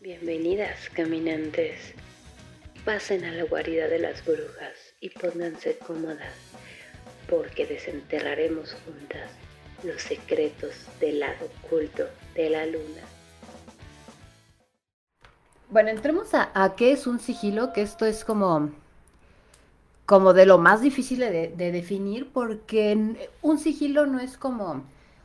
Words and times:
Bienvenidas, 0.00 0.88
caminantes. 0.94 1.92
Pasen 2.84 3.24
a 3.24 3.32
la 3.32 3.42
guarida 3.42 3.88
de 3.88 3.98
las 3.98 4.24
brujas 4.24 4.94
y 5.00 5.10
pónganse 5.10 5.76
cómodas, 5.78 6.34
porque 7.28 7.66
desenterraremos 7.66 8.76
juntas 8.84 9.28
los 9.82 10.00
secretos 10.00 10.86
del 11.00 11.18
lado 11.18 11.48
oculto 11.64 12.04
de 12.36 12.48
la 12.48 12.64
luna. 12.66 13.02
Bueno, 15.68 15.88
entremos 15.88 16.28
a, 16.32 16.74
qué 16.76 16.92
es 16.92 17.08
un 17.08 17.18
sigilo, 17.18 17.72
que 17.72 17.82
esto 17.82 18.06
es 18.06 18.24
como, 18.24 18.70
como 20.06 20.32
de 20.32 20.46
lo 20.46 20.58
más 20.58 20.80
difícil 20.80 21.18
de 21.18 21.72
definir, 21.72 22.30
porque 22.32 23.16
un 23.42 23.58
sigilo 23.58 24.06
no 24.06 24.20
es 24.20 24.38
como 24.38 24.84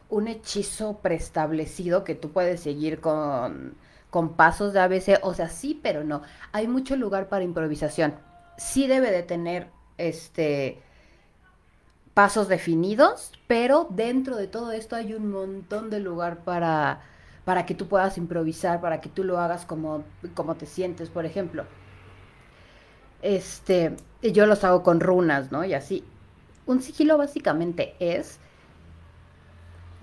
un 0.10 0.28
hechizo 0.28 0.98
preestablecido 0.98 2.04
que 2.04 2.16
tú 2.16 2.32
puedes 2.32 2.62
seguir 2.62 3.00
con 3.00 3.76
con 4.14 4.36
pasos 4.36 4.74
de 4.74 4.80
ABC, 4.80 5.18
o 5.24 5.34
sea, 5.34 5.50
sí, 5.50 5.80
pero 5.82 6.04
no. 6.04 6.22
Hay 6.52 6.68
mucho 6.68 6.96
lugar 6.96 7.30
para 7.30 7.44
improvisación. 7.44 8.14
Sí 8.58 8.86
debe 8.86 9.10
de 9.10 9.24
tener 9.24 9.72
este 9.98 10.84
pasos 12.14 12.48
definidos, 12.48 13.32
pero 13.48 13.88
dentro 13.90 14.36
de 14.36 14.46
todo 14.46 14.72
esto 14.72 14.96
hay 14.96 15.16
un 15.16 15.32
montón 15.32 15.90
de 15.90 16.00
lugar 16.00 16.44
para, 16.44 17.02
para 17.44 17.66
que 17.66 17.74
tú 17.74 17.88
puedas 17.88 18.20
improvisar, 18.20 18.82
para 18.82 19.02
que 19.02 19.10
tú 19.10 19.24
lo 19.24 19.40
hagas 19.40 19.66
como, 19.66 20.04
como 20.36 20.54
te 20.54 20.68
sientes, 20.68 21.10
por 21.10 21.26
ejemplo. 21.26 21.66
Este, 23.24 23.96
yo 24.22 24.46
los 24.46 24.64
hago 24.64 24.84
con 24.84 25.00
runas, 25.00 25.52
¿no? 25.52 25.66
Y 25.66 25.74
así. 25.74 26.04
Un 26.68 26.84
sigilo 26.84 27.18
básicamente 27.18 27.96
es 28.00 28.38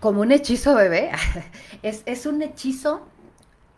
como 0.01 0.23
un 0.23 0.33
hechizo 0.33 0.75
bebé. 0.75 1.13
es, 1.85 2.03
es 2.07 2.27
un 2.27 2.43
hechizo 2.43 3.07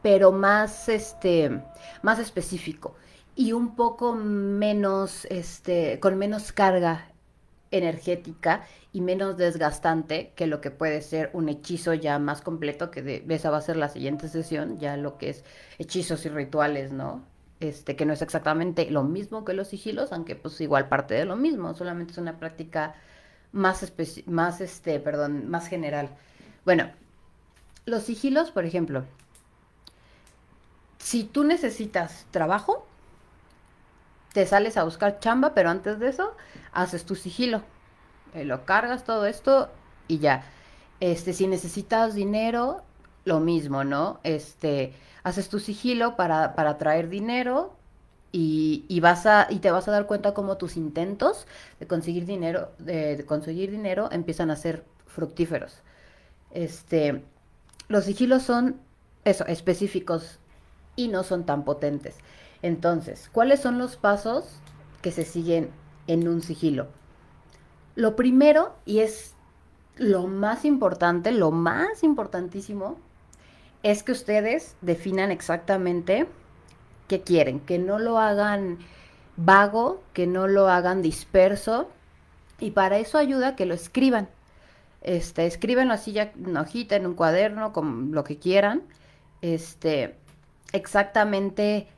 pero 0.03 0.33
más, 0.33 0.89
este, 0.89 1.63
más 2.03 2.19
específico 2.19 2.97
y 3.35 3.53
un 3.53 3.75
poco 3.75 4.15
menos, 4.15 5.27
este, 5.31 5.99
con 6.01 6.19
menos 6.19 6.53
carga 6.53 7.09
energética 7.71 8.67
y 8.93 9.01
menos 9.01 9.37
desgastante 9.39 10.33
que 10.37 10.47
lo 10.47 10.61
que 10.61 10.71
puede 10.71 11.01
ser 11.01 11.31
un 11.33 11.49
hechizo 11.49 11.95
ya 11.95 12.19
más 12.19 12.43
completo, 12.43 12.91
que 12.91 13.03
de, 13.03 13.25
esa 13.31 13.51
va 13.51 13.57
a 13.59 13.63
ser 13.63 13.77
la 13.77 13.89
siguiente 13.89 14.29
sesión, 14.29 14.79
ya 14.79 14.97
lo 14.97 15.17
que 15.17 15.31
es 15.31 15.45
hechizos 15.79 16.27
y 16.27 16.29
rituales, 16.29 16.93
¿no? 16.93 17.25
Este, 17.61 17.97
que 17.97 18.05
no 18.05 18.13
es 18.13 18.23
exactamente 18.23 18.91
lo 18.91 19.05
mismo 19.05 19.45
que 19.45 19.55
los 19.55 19.69
sigilos, 19.69 20.13
aunque 20.13 20.37
pues 20.37 20.61
igual 20.61 20.89
parte 20.89 21.15
de 21.15 21.25
lo 21.25 21.37
mismo, 21.37 21.75
solamente 21.75 22.13
es 22.13 22.19
una 22.19 22.39
práctica 22.39 22.95
más, 23.53 23.93
más, 24.27 24.61
este, 24.61 25.01
perdón, 25.01 25.49
más 25.49 25.69
general. 25.69 26.11
Bueno, 26.65 26.91
los 27.87 28.03
sigilos, 28.03 28.51
por 28.51 28.65
ejemplo, 28.65 29.05
si 31.03 31.25
tú 31.25 31.43
necesitas 31.43 32.27
trabajo, 32.31 32.87
te 34.33 34.47
sales 34.47 34.77
a 34.77 34.85
buscar 34.85 35.19
chamba, 35.19 35.53
pero 35.53 35.69
antes 35.69 35.99
de 35.99 36.09
eso, 36.09 36.35
haces 36.73 37.05
tu 37.05 37.17
sigilo. 37.17 37.63
Eh, 38.35 38.45
lo 38.45 38.65
cargas 38.65 39.03
todo 39.05 39.27
esto 39.27 39.69
y 40.07 40.19
ya. 40.19 40.45
Este, 41.01 41.33
si 41.33 41.49
necesitas 41.49 42.15
dinero, 42.15 42.83
lo 43.25 43.41
mismo, 43.41 43.83
¿no? 43.83 44.21
Este, 44.23 44.95
haces 45.25 45.49
tu 45.49 45.59
sigilo 45.59 46.15
para, 46.15 46.55
para 46.55 46.79
traer 46.79 47.09
dinero 47.09 47.75
y, 48.31 48.85
y, 48.89 49.01
vas 49.01 49.27
a, 49.27 49.49
y 49.51 49.59
te 49.59 49.73
vas 49.73 49.89
a 49.89 49.91
dar 49.91 50.07
cuenta 50.07 50.35
cómo 50.35 50.57
tus 50.57 50.77
intentos 50.77 51.49
de 51.81 51.89
conseguir 51.89 52.27
dinero, 52.27 52.71
de, 52.79 53.25
conseguir 53.27 53.73
dinero 53.73 54.09
empiezan 54.13 54.53
a 54.53 54.57
ser 54.57 54.85
fructíferos. 55.07 55.83
Este, 56.53 57.25
los 57.89 58.05
sigilos 58.05 58.45
son 58.45 58.81
eso, 59.25 59.45
específicos 59.47 60.39
y 60.97 61.09
no 61.09 61.23
son 61.25 61.45
tan 61.45 61.65
potentes. 61.65 62.17
Entonces, 62.63 63.29
¿cuáles 63.33 63.61
son 63.61 63.79
los 63.79 63.97
pasos 63.97 64.45
que 65.01 65.11
se 65.11 65.25
siguen 65.25 65.71
en 66.07 66.29
un 66.29 66.43
sigilo? 66.43 66.89
Lo 67.95 68.17
primero, 68.17 68.75
y 68.85 69.01
es 69.01 69.35
lo 69.97 70.27
más 70.27 70.65
importante, 70.65 71.33
lo 71.33 71.51
más 71.51 72.03
importantísimo, 72.03 72.97
es 73.83 74.03
que 74.03 74.13
ustedes 74.13 74.77
definan 74.81 75.31
exactamente 75.31 76.27
qué 77.09 77.21
quieren, 77.21 77.61
que 77.61 77.79
no 77.79 77.99
lo 77.99 78.19
hagan 78.19 78.79
vago, 79.37 80.03
que 80.13 80.27
no 80.27 80.47
lo 80.47 80.69
hagan 80.69 81.03
disperso, 81.03 81.89
y 82.61 82.71
para 82.71 82.99
eso 82.99 83.19
ayuda 83.19 83.57
que 83.57 83.67
lo 83.67 83.75
escriban. 83.75 84.29
Este, 85.01 85.47
escríbenlo 85.47 85.95
así 85.95 86.13
ya 86.13 86.33
en 86.37 86.57
hojita, 86.57 86.95
en 86.95 87.07
un 87.07 87.15
cuaderno, 87.15 87.73
con 87.73 88.13
lo 88.13 88.23
que 88.23 88.39
quieran. 88.39 88.85
Este, 89.41 90.17
exactamente 90.73 91.89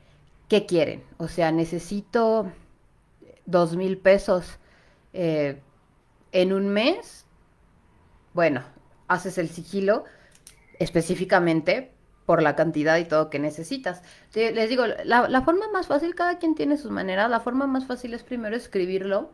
qué 0.47 0.65
quieren. 0.65 1.03
O 1.17 1.27
sea, 1.27 1.51
necesito 1.51 2.51
dos 3.45 3.75
mil 3.75 3.97
pesos 3.97 4.59
eh, 5.13 5.61
en 6.31 6.53
un 6.53 6.69
mes. 6.69 7.25
Bueno, 8.33 8.63
haces 9.07 9.37
el 9.37 9.49
sigilo 9.49 10.03
específicamente 10.79 11.91
por 12.25 12.41
la 12.41 12.55
cantidad 12.55 12.97
y 12.97 13.05
todo 13.05 13.29
que 13.29 13.39
necesitas. 13.39 14.01
les 14.33 14.69
digo, 14.69 14.85
la, 14.87 15.29
la, 15.29 15.41
forma 15.43 15.67
más 15.71 15.87
fácil, 15.87 16.15
cada 16.15 16.39
quien 16.39 16.55
tiene 16.55 16.77
sus 16.77 16.91
maneras, 16.91 17.29
la 17.29 17.39
forma 17.39 17.67
más 17.67 17.85
fácil 17.85 18.13
es 18.13 18.23
primero 18.23 18.55
escribirlo, 18.55 19.31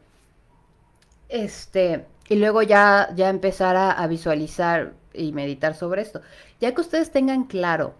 este, 1.30 2.06
y 2.28 2.36
luego 2.36 2.62
ya, 2.62 3.10
ya 3.16 3.30
empezar 3.30 3.78
a, 3.78 3.92
a 3.92 4.08
visualizar 4.08 4.94
y 5.14 5.32
meditar 5.32 5.74
sobre 5.74 6.02
esto. 6.02 6.22
Ya 6.60 6.76
que 6.76 6.82
ustedes 6.82 7.12
tengan 7.12 7.46
claro 7.46 7.96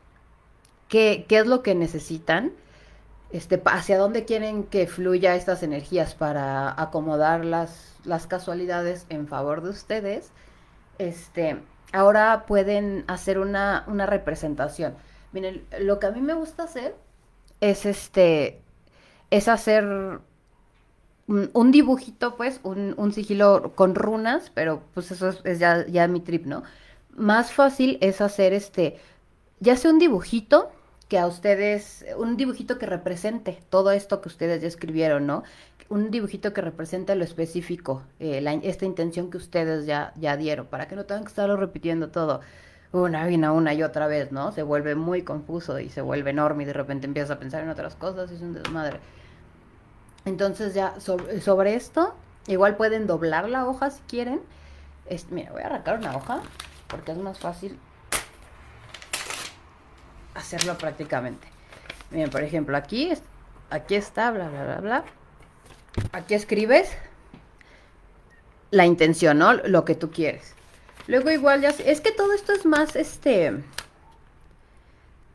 qué, 0.92 1.26
es 1.30 1.48
lo 1.48 1.64
que 1.64 1.74
necesitan, 1.74 2.52
este, 3.32 3.62
hacia 3.66 3.98
dónde 3.98 4.26
quieren 4.26 4.66
que 4.66 4.88
fluya 4.88 5.36
estas 5.36 5.64
energías 5.64 6.16
para 6.16 6.80
acomodar 6.80 7.46
las, 7.46 7.96
las 8.04 8.28
casualidades 8.28 9.06
en 9.08 9.26
favor 9.26 9.64
de 9.64 9.70
ustedes, 9.70 10.32
este, 10.98 11.58
ahora 11.94 12.46
pueden 12.46 13.06
hacer 13.08 13.40
una, 13.40 13.86
una 13.88 14.06
representación. 14.06 14.94
Miren, 15.32 15.66
lo 15.80 15.98
que 16.00 16.08
a 16.08 16.12
mí 16.12 16.20
me 16.20 16.34
gusta 16.34 16.64
hacer 16.64 16.94
es 17.62 17.86
este, 17.86 18.60
es 19.30 19.48
hacer 19.48 20.20
un, 21.28 21.72
dibujito, 21.72 22.36
pues, 22.36 22.60
un, 22.64 22.96
un, 22.98 23.14
sigilo 23.14 23.72
con 23.76 23.96
runas, 23.96 24.52
pero 24.54 24.84
pues 24.94 25.10
eso 25.12 25.30
es, 25.46 25.58
ya, 25.58 25.88
ya 25.88 26.10
mi 26.10 26.20
trip, 26.20 26.46
¿no? 26.46 26.64
Más 27.16 27.54
fácil 27.54 27.98
es 28.02 28.20
hacer 28.20 28.52
este, 28.52 29.00
ya 29.62 29.78
sea 29.78 29.92
un 29.92 30.00
dibujito 30.00 30.70
que 31.12 31.20
a 31.20 31.28
ustedes, 31.28 32.06
un 32.16 32.38
dibujito 32.38 32.78
que 32.78 32.86
represente 32.86 33.60
todo 33.70 33.92
esto 33.92 34.22
que 34.22 34.30
ustedes 34.30 34.62
ya 34.62 34.70
escribieron, 34.70 35.28
¿no? 35.28 35.44
Un 35.90 36.10
dibujito 36.10 36.54
que 36.54 36.62
represente 36.62 37.14
lo 37.18 37.26
específico, 37.26 38.04
eh, 38.22 38.42
esta 38.64 38.86
intención 38.86 39.30
que 39.30 39.36
ustedes 39.36 39.86
ya, 39.86 40.14
ya 40.16 40.38
dieron, 40.38 40.68
para 40.68 40.88
que 40.88 40.96
no 40.96 41.04
tengan 41.04 41.26
que 41.26 41.28
estarlo 41.28 41.58
repitiendo 41.58 42.12
todo 42.12 42.40
una 42.94 43.30
y 43.30 43.36
una, 43.36 43.74
y 43.74 43.84
otra 43.84 44.08
vez, 44.08 44.32
¿no? 44.32 44.54
Se 44.54 44.64
vuelve 44.64 44.96
muy 44.96 45.24
confuso 45.24 45.82
y 45.82 45.90
se 45.90 46.00
vuelve 46.00 46.30
enorme 46.30 46.64
y 46.64 46.66
de 46.66 46.72
repente 46.72 47.08
empiezas 47.08 47.32
a 47.32 47.40
pensar 47.40 47.62
en 47.62 47.70
otras 47.72 47.96
cosas 47.96 48.32
y 48.32 48.36
es 48.36 48.42
un 48.42 48.54
desmadre. 48.54 49.02
Entonces 50.24 50.74
ya 50.74 50.98
sobre, 51.02 51.42
sobre 51.42 51.76
esto, 51.76 52.16
igual 52.48 52.78
pueden 52.78 53.06
doblar 53.06 53.50
la 53.50 53.68
hoja 53.68 53.90
si 53.90 54.02
quieren. 54.04 54.40
mira, 55.30 55.52
voy 55.52 55.62
a 55.62 55.66
arrancar 55.66 55.98
una 55.98 56.16
hoja 56.16 56.42
porque 56.88 57.12
es 57.12 57.18
más 57.18 57.38
fácil 57.38 57.78
hacerlo 60.36 60.78
prácticamente. 60.78 61.48
Miren, 62.12 62.30
por 62.30 62.44
ejemplo, 62.44 62.76
aquí, 62.78 63.12
aquí 63.70 63.96
está, 63.96 64.32
bla, 64.32 64.50
bla, 64.50 64.64
bla, 64.64 64.78
bla. 64.80 65.06
Aquí 66.12 66.34
escribes 66.34 66.92
la 68.70 68.86
intención, 68.86 69.38
¿no? 69.38 69.54
Lo 69.54 69.86
que 69.86 69.96
tú 69.96 70.12
quieres. 70.12 70.56
Luego 71.08 71.32
igual 71.32 71.62
ya... 71.62 71.70
Es 71.70 72.02
que 72.02 72.12
todo 72.12 72.34
esto 72.34 72.54
es 72.54 72.66
más, 72.66 72.96
este... 72.96 73.64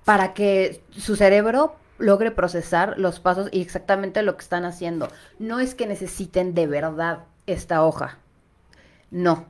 Para 0.05 0.35
que 0.35 0.83
su 0.91 1.17
cerebro 1.17 1.77
logre 1.99 2.31
procesar 2.31 2.99
los 2.99 3.21
pasos 3.21 3.49
y 3.51 3.61
exactamente 3.61 4.23
lo 4.23 4.37
que 4.37 4.43
están 4.43 4.65
haciendo. 4.65 5.09
No 5.39 5.61
es 5.61 5.75
que 5.75 5.87
necesiten 5.87 6.55
de 6.55 6.67
verdad 6.67 7.25
esta 7.47 7.85
hoja. 7.85 8.19
No. 9.11 9.47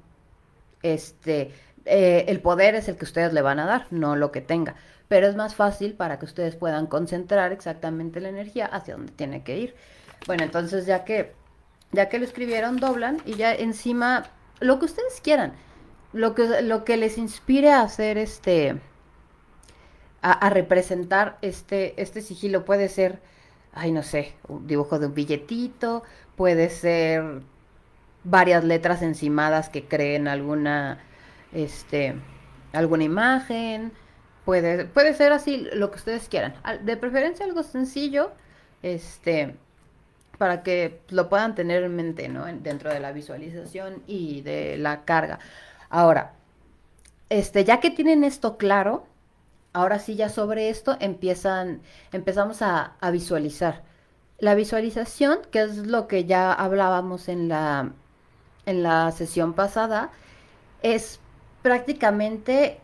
Este... 0.82 1.52
Eh, 1.88 2.24
el 2.28 2.40
poder 2.40 2.74
es 2.74 2.88
el 2.88 2.96
que 2.96 3.04
ustedes 3.04 3.32
le 3.32 3.42
van 3.42 3.60
a 3.60 3.66
dar, 3.66 3.86
no 3.92 4.16
lo 4.16 4.32
que 4.32 4.40
tenga 4.40 4.74
pero 5.08 5.26
es 5.26 5.36
más 5.36 5.54
fácil 5.54 5.94
para 5.94 6.18
que 6.18 6.24
ustedes 6.24 6.56
puedan 6.56 6.86
concentrar 6.86 7.52
exactamente 7.52 8.20
la 8.20 8.28
energía 8.28 8.66
hacia 8.66 8.96
donde 8.96 9.12
tiene 9.12 9.42
que 9.42 9.58
ir. 9.58 9.74
Bueno, 10.26 10.44
entonces 10.44 10.86
ya 10.86 11.04
que 11.04 11.34
ya 11.92 12.08
que 12.08 12.18
lo 12.18 12.24
escribieron, 12.24 12.78
doblan 12.78 13.18
y 13.24 13.34
ya 13.34 13.54
encima 13.54 14.24
lo 14.60 14.78
que 14.78 14.86
ustedes 14.86 15.20
quieran, 15.20 15.52
lo 16.12 16.34
que 16.34 16.62
lo 16.62 16.84
que 16.84 16.96
les 16.96 17.18
inspire 17.18 17.70
a 17.70 17.82
hacer 17.82 18.18
este 18.18 18.80
a, 20.22 20.50
representar 20.50 21.38
este 21.42 22.00
este 22.02 22.20
sigilo 22.20 22.64
puede 22.64 22.88
ser 22.88 23.20
ay 23.72 23.92
no 23.92 24.02
sé, 24.02 24.34
un 24.48 24.66
dibujo 24.66 24.98
de 24.98 25.06
un 25.06 25.14
billetito, 25.14 26.02
puede 26.34 26.70
ser 26.70 27.42
varias 28.24 28.64
letras 28.64 29.02
encimadas 29.02 29.68
que 29.68 29.84
creen 29.84 30.26
alguna 30.26 30.98
este 31.52 32.16
alguna 32.72 33.04
imagen, 33.04 33.92
puede, 34.46 34.86
puede 34.86 35.12
ser 35.12 35.32
así 35.32 35.68
lo 35.74 35.90
que 35.90 35.96
ustedes 35.96 36.28
quieran. 36.28 36.54
De 36.84 36.96
preferencia 36.96 37.44
algo 37.44 37.62
sencillo, 37.64 38.30
este, 38.82 39.56
para 40.38 40.62
que 40.62 41.00
lo 41.10 41.28
puedan 41.28 41.54
tener 41.54 41.82
en 41.82 41.96
mente, 41.96 42.28
¿no? 42.28 42.46
Dentro 42.46 42.90
de 42.90 43.00
la 43.00 43.12
visualización 43.12 44.02
y 44.06 44.40
de 44.42 44.78
la 44.78 45.04
carga. 45.04 45.40
Ahora, 45.90 46.32
este, 47.28 47.64
ya 47.64 47.80
que 47.80 47.90
tienen 47.90 48.24
esto 48.24 48.56
claro, 48.56 49.06
ahora 49.72 49.98
sí 49.98 50.14
ya 50.14 50.28
sobre 50.28 50.70
esto 50.70 50.96
empiezan, 51.00 51.82
empezamos 52.12 52.62
a, 52.62 52.94
a 53.00 53.10
visualizar. 53.10 53.82
La 54.38 54.54
visualización, 54.54 55.40
que 55.50 55.62
es 55.62 55.76
lo 55.78 56.06
que 56.06 56.24
ya 56.24 56.52
hablábamos 56.52 57.28
en 57.28 57.48
la, 57.48 57.92
en 58.64 58.82
la 58.84 59.10
sesión 59.10 59.54
pasada, 59.54 60.10
es 60.82 61.18
prácticamente 61.62 62.80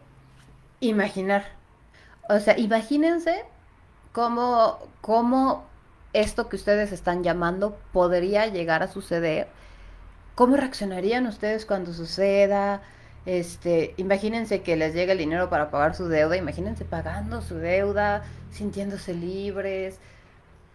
imaginar. 0.82 1.44
O 2.29 2.38
sea, 2.40 2.58
imagínense 2.58 3.44
cómo, 4.12 4.79
cómo 5.00 5.64
esto 6.12 6.49
que 6.49 6.56
ustedes 6.56 6.93
están 6.93 7.23
llamando 7.23 7.79
podría 7.93 8.46
llegar 8.49 8.82
a 8.82 8.88
suceder. 8.88 9.49
¿Cómo 10.34 10.56
reaccionarían 10.56 11.26
ustedes 11.26 11.67
cuando 11.67 11.93
suceda? 11.93 12.82
Este, 13.25 13.94
imagínense 13.96 14.62
que 14.62 14.76
les 14.76 14.94
llega 14.94 15.12
el 15.12 15.19
dinero 15.19 15.49
para 15.49 15.70
pagar 15.70 15.94
su 15.94 16.08
deuda, 16.08 16.37
imagínense 16.37 16.85
pagando 16.85 17.40
su 17.40 17.56
deuda, 17.56 18.25
sintiéndose 18.50 19.14
libres. 19.14 19.99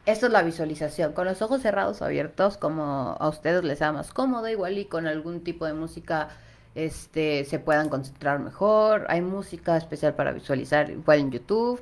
Esto 0.05 0.27
es 0.27 0.31
la 0.31 0.41
visualización, 0.41 1.11
con 1.11 1.25
los 1.25 1.41
ojos 1.41 1.61
cerrados 1.61 2.01
o 2.01 2.05
abiertos, 2.05 2.57
como 2.57 3.17
a 3.19 3.27
ustedes 3.27 3.63
les 3.65 3.79
sea 3.79 3.91
más 3.91 4.13
cómodo, 4.13 4.47
igual 4.47 4.77
y 4.77 4.85
con 4.85 5.05
algún 5.05 5.43
tipo 5.43 5.65
de 5.65 5.73
música 5.73 6.29
este, 6.77 7.43
se 7.45 7.57
puedan 7.57 7.89
concentrar 7.89 8.39
mejor. 8.39 9.07
Hay 9.09 9.21
música 9.21 9.75
especial 9.75 10.13
para 10.13 10.31
visualizar, 10.31 10.91
igual 10.91 11.19
en 11.19 11.31
YouTube, 11.31 11.81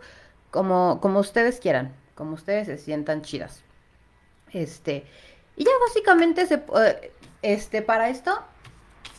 como, 0.51 1.01
como 1.01 1.19
ustedes 1.19 1.59
quieran, 1.59 1.93
como 2.15 2.35
ustedes 2.35 2.67
se 2.67 2.77
sientan 2.77 3.21
chidas. 3.21 3.61
Este, 4.53 5.05
y 5.57 5.65
ya 5.65 5.71
básicamente 5.85 6.47
se, 6.47 6.55
eh, 6.55 7.11
este, 7.41 7.81
para 7.81 8.07
esto 8.07 8.39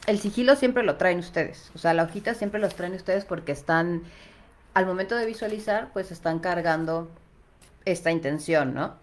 el 0.06 0.19
sigilo 0.19 0.56
siempre 0.56 0.82
lo 0.82 0.96
traen 0.96 1.19
ustedes. 1.19 1.70
O 1.75 1.78
sea, 1.78 1.93
la 1.93 2.05
hojita 2.05 2.32
siempre 2.32 2.58
los 2.58 2.75
traen 2.75 2.94
ustedes 2.94 3.26
porque 3.26 3.52
están, 3.52 4.02
al 4.73 4.87
momento 4.87 5.14
de 5.14 5.26
visualizar, 5.26 5.90
pues 5.93 6.11
están 6.11 6.38
cargando 6.38 7.11
esta 7.84 8.11
intención, 8.11 8.73
¿no? 8.73 8.94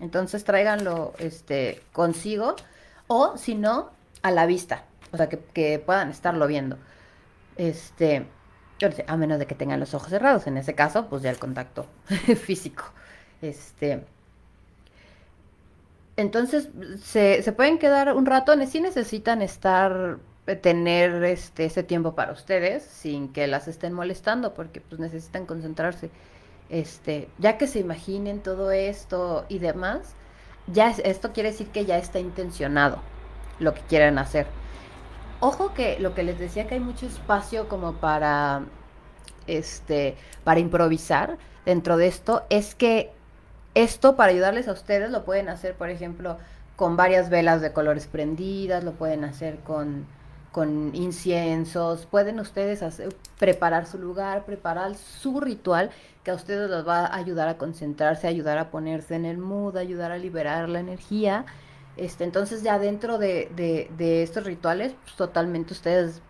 Entonces 0.00 0.42
tráiganlo 0.44 1.12
este, 1.18 1.82
consigo 1.92 2.56
o 3.08 3.36
si 3.36 3.54
no, 3.54 3.90
a 4.22 4.30
la 4.30 4.46
vista. 4.46 4.84
O 5.14 5.16
sea, 5.16 5.28
que, 5.28 5.78
puedan 5.78 6.10
estarlo 6.10 6.48
viendo. 6.48 6.76
Este, 7.56 8.26
a 9.06 9.16
menos 9.16 9.38
de 9.38 9.46
que 9.46 9.54
tengan 9.54 9.78
los 9.78 9.94
ojos 9.94 10.10
cerrados. 10.10 10.48
En 10.48 10.56
ese 10.56 10.74
caso, 10.74 11.06
pues 11.08 11.22
ya 11.22 11.30
el 11.30 11.38
contacto 11.38 11.86
físico. 12.42 12.84
Este. 13.40 14.04
Entonces, 16.16 16.68
se, 17.00 17.44
se 17.44 17.52
pueden 17.52 17.78
quedar 17.78 18.12
un 18.12 18.26
rato, 18.26 18.54
sí 18.66 18.80
necesitan 18.80 19.40
estar 19.40 20.18
tener 20.60 21.24
este 21.24 21.64
ese 21.64 21.82
tiempo 21.82 22.14
para 22.14 22.32
ustedes 22.32 22.82
sin 22.82 23.32
que 23.32 23.46
las 23.46 23.66
estén 23.66 23.94
molestando 23.94 24.52
porque 24.52 24.82
pues 24.82 25.00
necesitan 25.00 25.46
concentrarse 25.46 26.10
este 26.68 27.30
ya 27.38 27.56
que 27.56 27.66
se 27.66 27.78
imaginen 27.78 28.40
todo 28.40 28.70
esto 28.70 29.46
y 29.48 29.58
demás 29.58 30.14
ya 30.66 30.90
esto 30.90 31.32
quiere 31.32 31.50
decir 31.50 31.68
que 31.68 31.86
ya 31.86 31.96
está 31.96 32.18
intencionado 32.18 32.98
lo 33.58 33.72
que 33.72 33.80
quieren 33.82 34.18
hacer 34.18 34.46
ojo 35.40 35.74
que 35.74 35.98
lo 35.98 36.14
que 36.14 36.22
les 36.22 36.38
decía 36.38 36.66
que 36.66 36.74
hay 36.74 36.80
mucho 36.80 37.06
espacio 37.06 37.68
como 37.68 37.94
para 37.94 38.62
este 39.46 40.16
para 40.42 40.60
improvisar 40.60 41.38
dentro 41.64 41.96
de 41.96 42.06
esto 42.06 42.44
es 42.50 42.74
que 42.74 43.12
esto 43.74 44.16
para 44.16 44.32
ayudarles 44.32 44.68
a 44.68 44.72
ustedes 44.72 45.10
lo 45.10 45.24
pueden 45.24 45.48
hacer 45.48 45.74
por 45.74 45.90
ejemplo 45.90 46.38
con 46.76 46.96
varias 46.96 47.30
velas 47.30 47.60
de 47.60 47.72
colores 47.72 48.06
prendidas 48.06 48.84
lo 48.84 48.92
pueden 48.92 49.24
hacer 49.24 49.58
con 49.60 50.06
con 50.54 50.94
inciensos, 50.94 52.06
pueden 52.06 52.38
ustedes 52.38 52.84
hacer, 52.84 53.08
preparar 53.40 53.86
su 53.86 53.98
lugar, 53.98 54.44
preparar 54.44 54.94
su 54.94 55.40
ritual 55.40 55.90
que 56.22 56.30
a 56.30 56.34
ustedes 56.34 56.70
les 56.70 56.86
va 56.86 57.06
a 57.06 57.16
ayudar 57.16 57.48
a 57.48 57.58
concentrarse, 57.58 58.28
ayudar 58.28 58.58
a 58.58 58.70
ponerse 58.70 59.16
en 59.16 59.24
el 59.24 59.36
mood, 59.36 59.76
ayudar 59.76 60.12
a 60.12 60.16
liberar 60.16 60.68
la 60.68 60.78
energía. 60.78 61.44
Este, 61.96 62.24
entonces 62.24 62.62
ya 62.62 62.78
dentro 62.78 63.18
de, 63.18 63.90
estos 64.22 64.44
rituales, 64.44 64.94
pues, 65.04 65.16
totalmente 65.16 65.72
ustedes 65.72 66.22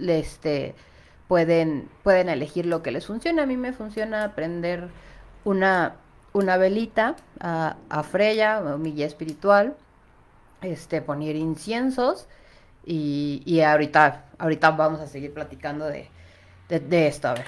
este, 0.00 0.74
pueden, 1.28 1.88
elegir 2.04 2.66
lo 2.66 2.82
que 2.82 2.90
les 2.90 3.06
funcione. 3.06 3.42
A 3.42 3.46
mí 3.46 3.56
me 3.56 3.72
funciona 3.72 4.34
prender 4.34 4.88
una, 5.44 5.96
velita 6.32 7.16
a, 7.40 7.76
a 7.88 8.02
Freya, 8.02 8.60
mi 8.78 8.92
guía 8.92 9.06
espiritual, 9.06 9.76
este, 10.62 11.02
poner 11.02 11.36
inciensos 11.36 12.26
y, 12.86 13.60
ahorita, 13.60 14.24
ahorita 14.38 14.70
vamos 14.72 15.00
a 15.00 15.06
seguir 15.06 15.32
platicando 15.32 15.86
de, 15.86 16.08
esto, 16.68 17.28
a 17.28 17.34
ver. 17.34 17.46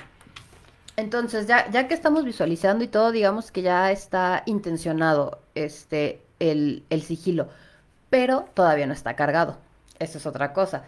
Entonces, 0.96 1.46
ya, 1.46 1.70
ya 1.70 1.88
que 1.88 1.94
estamos 1.94 2.24
visualizando 2.24 2.82
y 2.84 2.88
todo, 2.88 3.12
digamos 3.12 3.50
que 3.50 3.60
ya 3.62 3.90
está 3.92 4.42
intencionado 4.46 5.42
este, 5.54 6.25
el, 6.38 6.84
el 6.90 7.02
sigilo, 7.02 7.48
pero 8.10 8.46
todavía 8.54 8.86
no 8.86 8.92
está 8.92 9.16
cargado. 9.16 9.58
Esa 9.98 10.18
es 10.18 10.26
otra 10.26 10.52
cosa. 10.52 10.84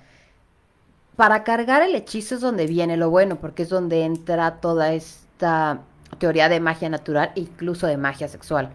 Para 1.17 1.43
cargar 1.43 1.83
el 1.83 1.95
hechizo 1.95 2.37
es 2.37 2.41
donde 2.41 2.67
viene 2.67 2.97
lo 2.97 3.11
bueno, 3.11 3.37
porque 3.41 3.65
es 3.65 3.69
donde 3.69 4.05
entra 4.05 4.61
toda 4.61 4.93
esta 4.93 5.81
teoría 6.19 6.49
de 6.49 6.61
magia 6.61 6.89
natural, 6.89 7.33
incluso 7.35 7.87
de 7.87 7.97
magia 7.97 8.29
sexual. 8.29 8.71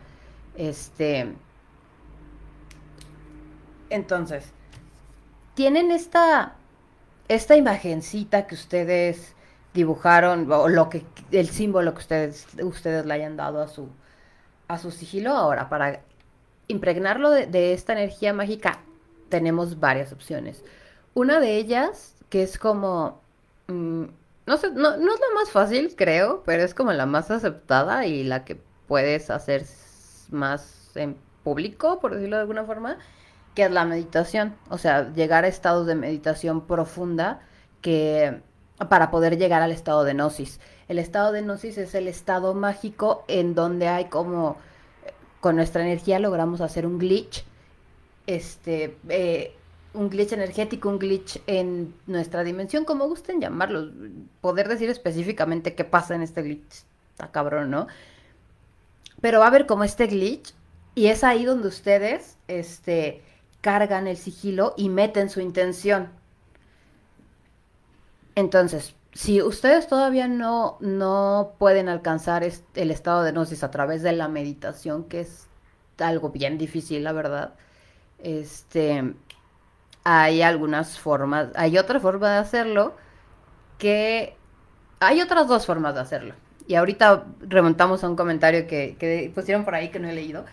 Este. 0.58 1.34
Entonces, 3.90 4.52
tienen 5.54 5.92
esta, 5.92 6.56
esta 7.28 7.56
imagencita 7.56 8.48
que 8.48 8.56
ustedes 8.56 9.36
dibujaron, 9.74 10.52
o 10.52 10.68
lo 10.68 10.90
que, 10.90 11.06
el 11.32 11.48
símbolo 11.50 11.94
que 11.94 12.00
ustedes, 12.00 12.48
ustedes 12.62 13.06
le 13.06 13.14
hayan 13.14 13.38
dado 13.38 13.62
a 13.62 13.68
su, 13.68 13.88
a 14.68 14.78
su 14.78 14.92
sigilo. 14.92 15.32
Ahora, 15.32 15.70
para 15.70 16.02
impregnarlo 16.68 17.30
de, 17.32 17.74
esta 17.74 17.94
energía 17.94 18.34
mágica, 18.34 18.80
tenemos 19.30 19.80
varias 19.80 20.12
opciones. 20.14 20.64
Una 21.14 21.40
de 21.40 21.58
ellas, 21.58 22.16
que 22.30 22.44
es 22.44 22.58
como, 22.58 23.22
mm, 23.68 24.04
no 24.46 24.58
sé, 24.58 24.72
no, 24.72 24.98
no 24.98 25.14
es 25.14 25.20
la 25.20 25.36
más 25.36 25.52
fácil, 25.52 25.96
creo, 25.96 26.44
pero 26.46 26.64
es 26.64 26.74
como 26.74 26.94
la 26.94 27.06
más 27.06 27.32
aceptada 27.32 28.06
y 28.06 28.24
la 28.24 28.46
que 28.46 28.60
puedes 28.88 29.30
hacer 29.30 29.66
más 30.30 30.92
en 30.96 31.18
público, 31.44 32.00
por 32.00 32.14
decirlo 32.14 32.38
de 32.38 32.42
alguna 32.42 32.66
forma, 32.66 32.98
que 33.56 33.66
es 33.66 33.72
la 33.72 33.86
meditación, 33.86 34.56
o 34.70 34.78
sea, 34.78 35.14
llegar 35.14 35.46
a 35.46 35.48
estados 35.48 35.86
de 35.86 35.96
meditación 35.96 36.66
profunda 36.66 37.42
que 37.82 38.42
para 38.90 39.12
poder 39.12 39.38
llegar 39.38 39.62
al 39.62 39.72
estado 39.72 40.04
de 40.04 40.14
gnosis. 40.14 40.60
El 40.88 41.00
estado 41.00 41.32
de 41.32 41.42
gnosis 41.42 41.78
es 41.78 41.96
el 41.96 42.08
estado 42.08 42.54
mágico 42.54 43.24
en 43.28 43.56
donde 43.56 43.88
hay 43.88 44.06
como 44.06 44.58
con 45.44 45.58
nuestra 45.58 45.84
energía 45.84 46.20
logramos 46.20 46.62
hacer 46.62 46.86
un 46.88 46.98
glitch, 46.98 47.44
este, 48.28 48.96
eh, 49.10 49.54
un 49.94 50.10
glitch 50.10 50.32
energético, 50.32 50.88
un 50.88 51.00
glitch 51.00 51.42
en 51.48 51.94
nuestra 52.08 52.46
dimensión, 52.46 52.86
como 52.86 53.10
gusten 53.10 53.42
llamarlo, 53.42 53.92
poder 54.40 54.70
decir 54.70 54.90
específicamente 54.90 55.76
qué 55.76 55.84
pasa 55.84 56.16
en 56.16 56.22
este 56.22 56.44
glitch, 56.44 56.86
está 57.12 57.30
cabrón, 57.30 57.72
¿no? 57.72 57.88
Pero 59.20 59.40
va 59.40 59.46
a 59.46 59.48
haber 59.50 59.66
como 59.66 59.84
este 59.84 60.08
glitch 60.08 60.54
y 60.96 61.08
es 61.08 61.26
ahí 61.26 61.44
donde 61.44 61.68
ustedes, 61.68 62.38
este, 62.48 63.22
cargan 63.60 64.08
el 64.08 64.16
sigilo 64.16 64.74
y 64.78 64.88
meten 64.88 65.30
su 65.30 65.42
intención. 65.42 66.08
Entonces, 68.36 68.96
si 69.14 69.42
ustedes 69.42 69.88
todavía 69.88 70.28
no, 70.28 70.78
no 70.80 71.54
pueden 71.60 71.88
alcanzar 71.88 72.44
el 72.44 72.92
estado 72.92 73.24
de 73.24 73.32
gnosis 73.32 73.64
a 73.64 73.72
través 73.72 74.02
de 74.02 74.12
la 74.14 74.28
meditación, 74.28 75.04
que 75.06 75.22
es 75.22 75.48
algo 76.00 76.30
bien 76.30 76.58
difícil, 76.58 77.04
la 77.04 77.12
verdad, 77.12 77.54
este, 78.20 79.14
hay 80.04 80.42
algunas 80.42 81.00
formas, 81.00 81.50
hay 81.56 81.78
otra 81.78 82.00
forma 82.00 82.32
de 82.32 82.38
hacerlo 82.38 82.96
que 83.78 84.36
hay 85.00 85.22
otras 85.22 85.48
dos 85.48 85.66
formas 85.66 85.94
de 85.94 86.02
hacerlo. 86.02 86.36
Y 86.68 86.76
ahorita 86.76 87.26
remontamos 87.42 88.04
a 88.04 88.10
un 88.10 88.16
comentario 88.16 88.66
que, 88.68 88.96
que 88.98 89.32
pusieron 89.36 89.66
por 89.66 89.76
ahí 89.76 89.90
que 89.90 90.00
no 90.00 90.10
he 90.10 90.14
leído, 90.14 90.46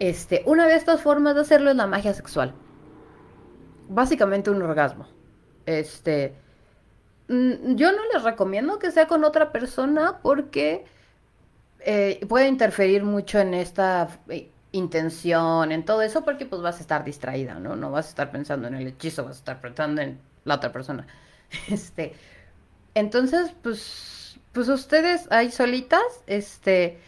este, 0.00 0.42
una 0.46 0.66
de 0.66 0.74
estas 0.74 1.00
formas 1.00 1.34
de 1.34 1.42
hacerlo 1.42 1.70
es 1.70 1.76
la 1.76 1.86
magia 1.86 2.12
sexual. 2.12 2.54
Básicamente 3.88 4.50
un 4.50 4.62
orgasmo. 4.62 5.06
Este, 5.66 6.34
yo 7.28 7.92
no 7.92 7.98
les 8.12 8.22
recomiendo 8.22 8.78
que 8.78 8.90
sea 8.90 9.06
con 9.06 9.24
otra 9.24 9.50
persona 9.50 10.18
porque 10.22 10.84
eh, 11.80 12.24
puede 12.28 12.48
interferir 12.48 13.02
mucho 13.04 13.38
en 13.38 13.54
esta 13.54 14.20
eh, 14.28 14.50
intención, 14.72 15.72
en 15.72 15.84
todo 15.84 16.02
eso, 16.02 16.24
porque 16.24 16.46
pues 16.46 16.60
vas 16.62 16.78
a 16.78 16.80
estar 16.80 17.04
distraída, 17.04 17.54
¿no? 17.54 17.76
No 17.76 17.90
vas 17.90 18.06
a 18.06 18.08
estar 18.10 18.30
pensando 18.30 18.68
en 18.68 18.74
el 18.74 18.86
hechizo, 18.86 19.24
vas 19.24 19.36
a 19.36 19.38
estar 19.38 19.60
pensando 19.60 20.02
en 20.02 20.20
la 20.44 20.56
otra 20.56 20.72
persona. 20.72 21.06
Este, 21.70 22.14
entonces, 22.94 23.54
pues 23.62 24.14
pues 24.54 24.68
ustedes 24.68 25.26
ahí 25.30 25.50
solitas, 25.50 26.00
este, 26.28 27.00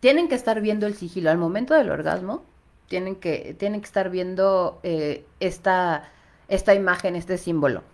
tienen 0.00 0.28
que 0.28 0.34
estar 0.34 0.60
viendo 0.62 0.86
el 0.86 0.94
sigilo 0.94 1.30
al 1.30 1.36
momento 1.36 1.74
del 1.74 1.90
orgasmo, 1.90 2.44
tienen 2.88 3.16
que, 3.16 3.54
tienen 3.58 3.82
que 3.82 3.86
estar 3.86 4.08
viendo 4.08 4.80
eh, 4.82 5.26
esta, 5.38 6.10
esta 6.48 6.74
imagen, 6.74 7.14
este 7.14 7.36
símbolo. 7.36 7.84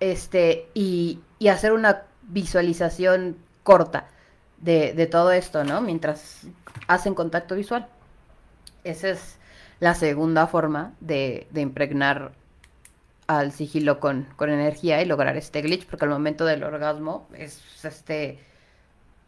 Este, 0.00 0.68
y, 0.74 1.20
y 1.38 1.48
hacer 1.48 1.72
una 1.72 2.02
visualización 2.22 3.36
corta 3.62 4.08
de, 4.58 4.94
de, 4.94 5.06
todo 5.06 5.32
esto, 5.32 5.64
¿no? 5.64 5.80
Mientras 5.80 6.46
hacen 6.86 7.14
contacto 7.14 7.54
visual. 7.54 7.86
Esa 8.84 9.10
es 9.10 9.38
la 9.78 9.94
segunda 9.94 10.46
forma 10.46 10.94
de, 11.00 11.46
de 11.50 11.60
impregnar 11.60 12.32
al 13.26 13.52
sigilo 13.52 14.00
con, 14.00 14.26
con, 14.36 14.50
energía 14.50 15.02
y 15.02 15.06
lograr 15.06 15.36
este 15.36 15.62
glitch, 15.62 15.86
porque 15.86 16.04
al 16.04 16.10
momento 16.10 16.44
del 16.44 16.64
orgasmo 16.64 17.28
es 17.34 17.62
este 17.84 18.40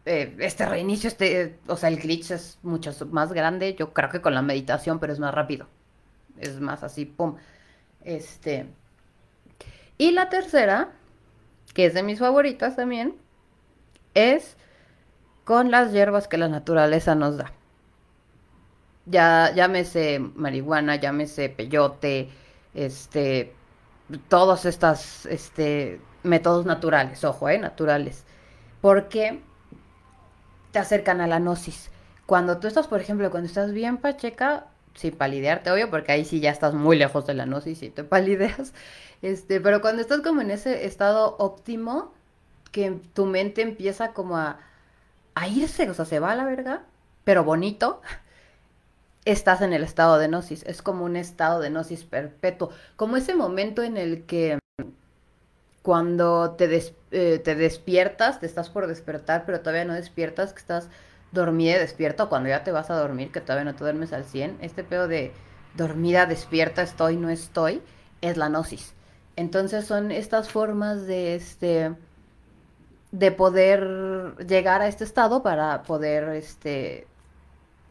eh, 0.05 0.35
este 0.39 0.65
reinicio, 0.65 1.07
este, 1.07 1.59
o 1.67 1.77
sea, 1.77 1.87
el 1.87 1.97
glitch 1.97 2.31
es 2.31 2.59
mucho 2.61 2.91
más 3.11 3.31
grande, 3.31 3.75
yo 3.75 3.93
creo 3.93 4.09
que 4.09 4.21
con 4.21 4.33
la 4.33 4.41
meditación, 4.41 4.99
pero 4.99 5.13
es 5.13 5.19
más 5.19 5.33
rápido. 5.33 5.67
Es 6.39 6.59
más 6.59 6.83
así, 6.83 7.05
pum. 7.05 7.37
Este. 8.03 8.67
Y 9.97 10.11
la 10.11 10.29
tercera, 10.29 10.91
que 11.73 11.85
es 11.85 11.93
de 11.93 12.03
mis 12.03 12.19
favoritas 12.19 12.75
también, 12.75 13.15
es 14.13 14.57
con 15.43 15.71
las 15.71 15.91
hierbas 15.91 16.27
que 16.27 16.37
la 16.37 16.47
naturaleza 16.47 17.15
nos 17.15 17.37
da. 17.37 17.51
Ya, 19.05 19.51
llámese 19.53 20.19
marihuana, 20.19 20.95
llámese 20.95 21.49
peyote, 21.49 22.29
este, 22.73 23.53
todos 24.29 24.65
estos 24.65 25.25
este, 25.25 25.99
métodos 26.23 26.65
naturales, 26.65 27.23
ojo, 27.23 27.49
eh, 27.49 27.59
naturales. 27.59 28.23
Porque 28.81 29.41
te 30.71 30.79
acercan 30.79 31.21
a 31.21 31.27
la 31.27 31.39
gnosis. 31.39 31.91
Cuando 32.25 32.57
tú 32.59 32.67
estás, 32.67 32.87
por 32.87 33.01
ejemplo, 33.01 33.29
cuando 33.29 33.47
estás 33.47 33.73
bien 33.73 33.97
pacheca, 33.97 34.67
sin 34.95 35.15
palidearte, 35.15 35.71
obvio, 35.71 35.89
porque 35.89 36.11
ahí 36.11 36.25
sí 36.25 36.39
ya 36.39 36.51
estás 36.51 36.73
muy 36.73 36.97
lejos 36.97 37.25
de 37.25 37.33
la 37.33 37.45
gnosis 37.45 37.83
y 37.83 37.89
te 37.89 38.03
palideas. 38.03 38.73
Este, 39.21 39.61
pero 39.61 39.81
cuando 39.81 40.01
estás 40.01 40.21
como 40.21 40.41
en 40.41 40.51
ese 40.51 40.85
estado 40.85 41.35
óptimo, 41.39 42.13
que 42.71 42.99
tu 43.13 43.25
mente 43.25 43.61
empieza 43.61 44.13
como 44.13 44.37
a, 44.37 44.59
a 45.35 45.47
irse, 45.47 45.89
o 45.89 45.93
sea, 45.93 46.05
se 46.05 46.19
va 46.19 46.31
a 46.31 46.35
la 46.35 46.45
verga, 46.45 46.83
pero 47.23 47.43
bonito, 47.43 48.01
estás 49.25 49.61
en 49.61 49.73
el 49.73 49.83
estado 49.83 50.17
de 50.17 50.27
gnosis. 50.27 50.63
Es 50.63 50.81
como 50.81 51.05
un 51.05 51.15
estado 51.15 51.59
de 51.59 51.69
gnosis 51.69 52.03
perpetuo. 52.03 52.71
Como 52.95 53.17
ese 53.17 53.35
momento 53.35 53.83
en 53.83 53.97
el 53.97 54.25
que 54.25 54.59
cuando 55.81 56.51
te, 56.51 56.93
eh, 57.11 57.39
te 57.39 57.55
despiertas, 57.55 58.39
te 58.39 58.45
estás 58.45 58.69
por 58.69 58.87
despertar, 58.87 59.45
pero 59.45 59.59
todavía 59.59 59.85
no 59.85 59.93
despiertas, 59.93 60.53
que 60.53 60.59
estás 60.59 60.89
dormida 61.33 61.75
y 61.75 61.79
despierta, 61.79 62.27
cuando 62.27 62.49
ya 62.49 62.63
te 62.63 62.71
vas 62.71 62.89
a 62.89 62.95
dormir, 62.95 63.31
que 63.31 63.41
todavía 63.41 63.65
no 63.65 63.75
te 63.75 63.83
duermes 63.83 64.13
al 64.13 64.23
100, 64.23 64.59
este 64.61 64.83
pedo 64.83 65.07
de 65.07 65.33
dormida, 65.75 66.25
despierta, 66.25 66.81
estoy, 66.83 67.17
no 67.17 67.29
estoy, 67.29 67.81
es 68.21 68.37
la 68.37 68.47
gnosis. 68.47 68.93
Entonces 69.35 69.85
son 69.85 70.11
estas 70.11 70.49
formas 70.49 71.07
de 71.07 71.35
este 71.35 71.91
de 73.11 73.31
poder 73.31 74.35
llegar 74.47 74.81
a 74.81 74.87
este 74.87 75.03
estado 75.03 75.43
para 75.43 75.83
poder 75.83 76.29
este 76.29 77.05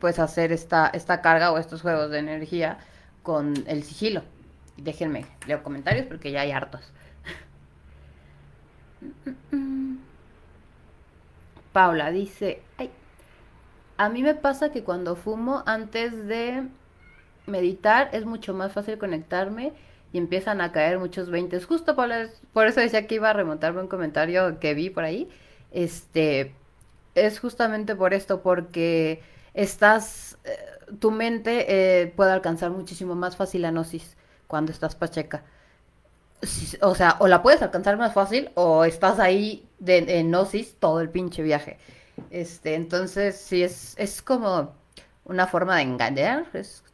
pues 0.00 0.18
hacer 0.18 0.50
esta, 0.50 0.88
esta 0.88 1.20
carga 1.22 1.52
o 1.52 1.58
estos 1.58 1.82
juegos 1.82 2.10
de 2.10 2.18
energía 2.18 2.78
con 3.22 3.54
el 3.68 3.84
sigilo. 3.84 4.22
Déjenme, 4.76 5.26
leo 5.46 5.62
comentarios 5.62 6.06
porque 6.06 6.32
ya 6.32 6.40
hay 6.40 6.50
hartos. 6.50 6.92
Paula 11.72 12.10
dice, 12.10 12.62
a 14.04 14.08
mí 14.08 14.22
me 14.22 14.34
pasa 14.34 14.70
que 14.72 14.82
cuando 14.82 15.16
fumo 15.16 15.62
antes 15.66 16.26
de 16.26 16.66
meditar 17.46 18.10
es 18.12 18.24
mucho 18.24 18.54
más 18.54 18.72
fácil 18.72 18.98
conectarme 18.98 19.72
y 20.12 20.18
empiezan 20.18 20.60
a 20.60 20.72
caer 20.72 20.98
muchos 20.98 21.30
veintes. 21.30 21.66
Justo 21.66 21.96
Paula, 21.96 22.28
por 22.52 22.66
eso 22.66 22.80
decía 22.80 23.06
que 23.06 23.16
iba 23.16 23.30
a 23.30 23.32
remontarme 23.32 23.80
un 23.80 23.88
comentario 23.88 24.58
que 24.60 24.74
vi 24.74 24.90
por 24.90 25.04
ahí. 25.04 25.28
Este, 25.70 26.54
es 27.14 27.38
justamente 27.40 27.94
por 27.94 28.12
esto, 28.12 28.42
porque 28.42 29.22
estás, 29.54 30.38
eh, 30.44 30.56
tu 30.98 31.10
mente 31.10 31.66
eh, 31.68 32.12
puede 32.16 32.32
alcanzar 32.32 32.70
muchísimo 32.70 33.14
más 33.14 33.36
fácil 33.36 33.62
la 33.62 33.70
gnosis 33.70 34.16
cuando 34.48 34.72
estás 34.72 34.96
pacheca 34.96 35.44
o 36.80 36.94
sea, 36.94 37.16
o 37.20 37.28
la 37.28 37.42
puedes 37.42 37.62
alcanzar 37.62 37.96
más 37.96 38.14
fácil 38.14 38.50
o 38.54 38.84
estás 38.84 39.20
ahí 39.20 39.68
de, 39.78 39.98
en 40.18 40.30
gnosis 40.30 40.74
todo 40.78 41.00
el 41.00 41.08
pinche 41.08 41.42
viaje. 41.42 41.78
Este, 42.30 42.74
entonces, 42.74 43.36
sí, 43.36 43.62
es, 43.62 43.94
es 43.98 44.22
como 44.22 44.74
una 45.24 45.46
forma 45.46 45.76
de 45.76 45.82
engañar, 45.82 46.46
es 46.52 46.84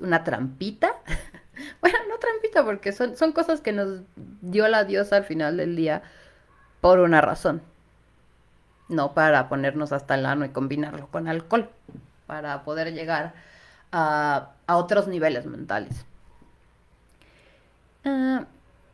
una 0.00 0.24
trampita. 0.24 0.96
bueno, 1.80 1.98
no 2.08 2.18
trampita, 2.18 2.64
porque 2.64 2.92
son, 2.92 3.16
son 3.16 3.32
cosas 3.32 3.60
que 3.60 3.72
nos 3.72 4.00
dio 4.42 4.68
la 4.68 4.84
diosa 4.84 5.16
al 5.16 5.24
final 5.24 5.56
del 5.56 5.76
día 5.76 6.02
por 6.80 7.00
una 7.00 7.20
razón. 7.20 7.62
No 8.88 9.12
para 9.14 9.48
ponernos 9.48 9.92
hasta 9.92 10.14
el 10.14 10.26
ano 10.26 10.44
y 10.44 10.50
combinarlo 10.50 11.08
con 11.08 11.28
alcohol, 11.28 11.68
para 12.26 12.64
poder 12.64 12.94
llegar 12.94 13.34
a, 13.92 14.52
a 14.66 14.76
otros 14.76 15.08
niveles 15.08 15.46
mentales. 15.46 16.06
Uh, 18.04 18.44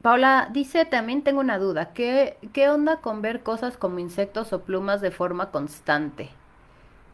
Paula 0.04 0.50
dice, 0.52 0.84
también 0.84 1.24
tengo 1.24 1.40
una 1.40 1.58
duda, 1.58 1.94
¿Qué, 1.94 2.36
¿qué 2.52 2.68
onda 2.68 2.98
con 2.98 3.22
ver 3.22 3.42
cosas 3.42 3.78
como 3.78 4.00
insectos 4.00 4.52
o 4.52 4.60
plumas 4.60 5.00
de 5.00 5.10
forma 5.10 5.50
constante? 5.50 6.28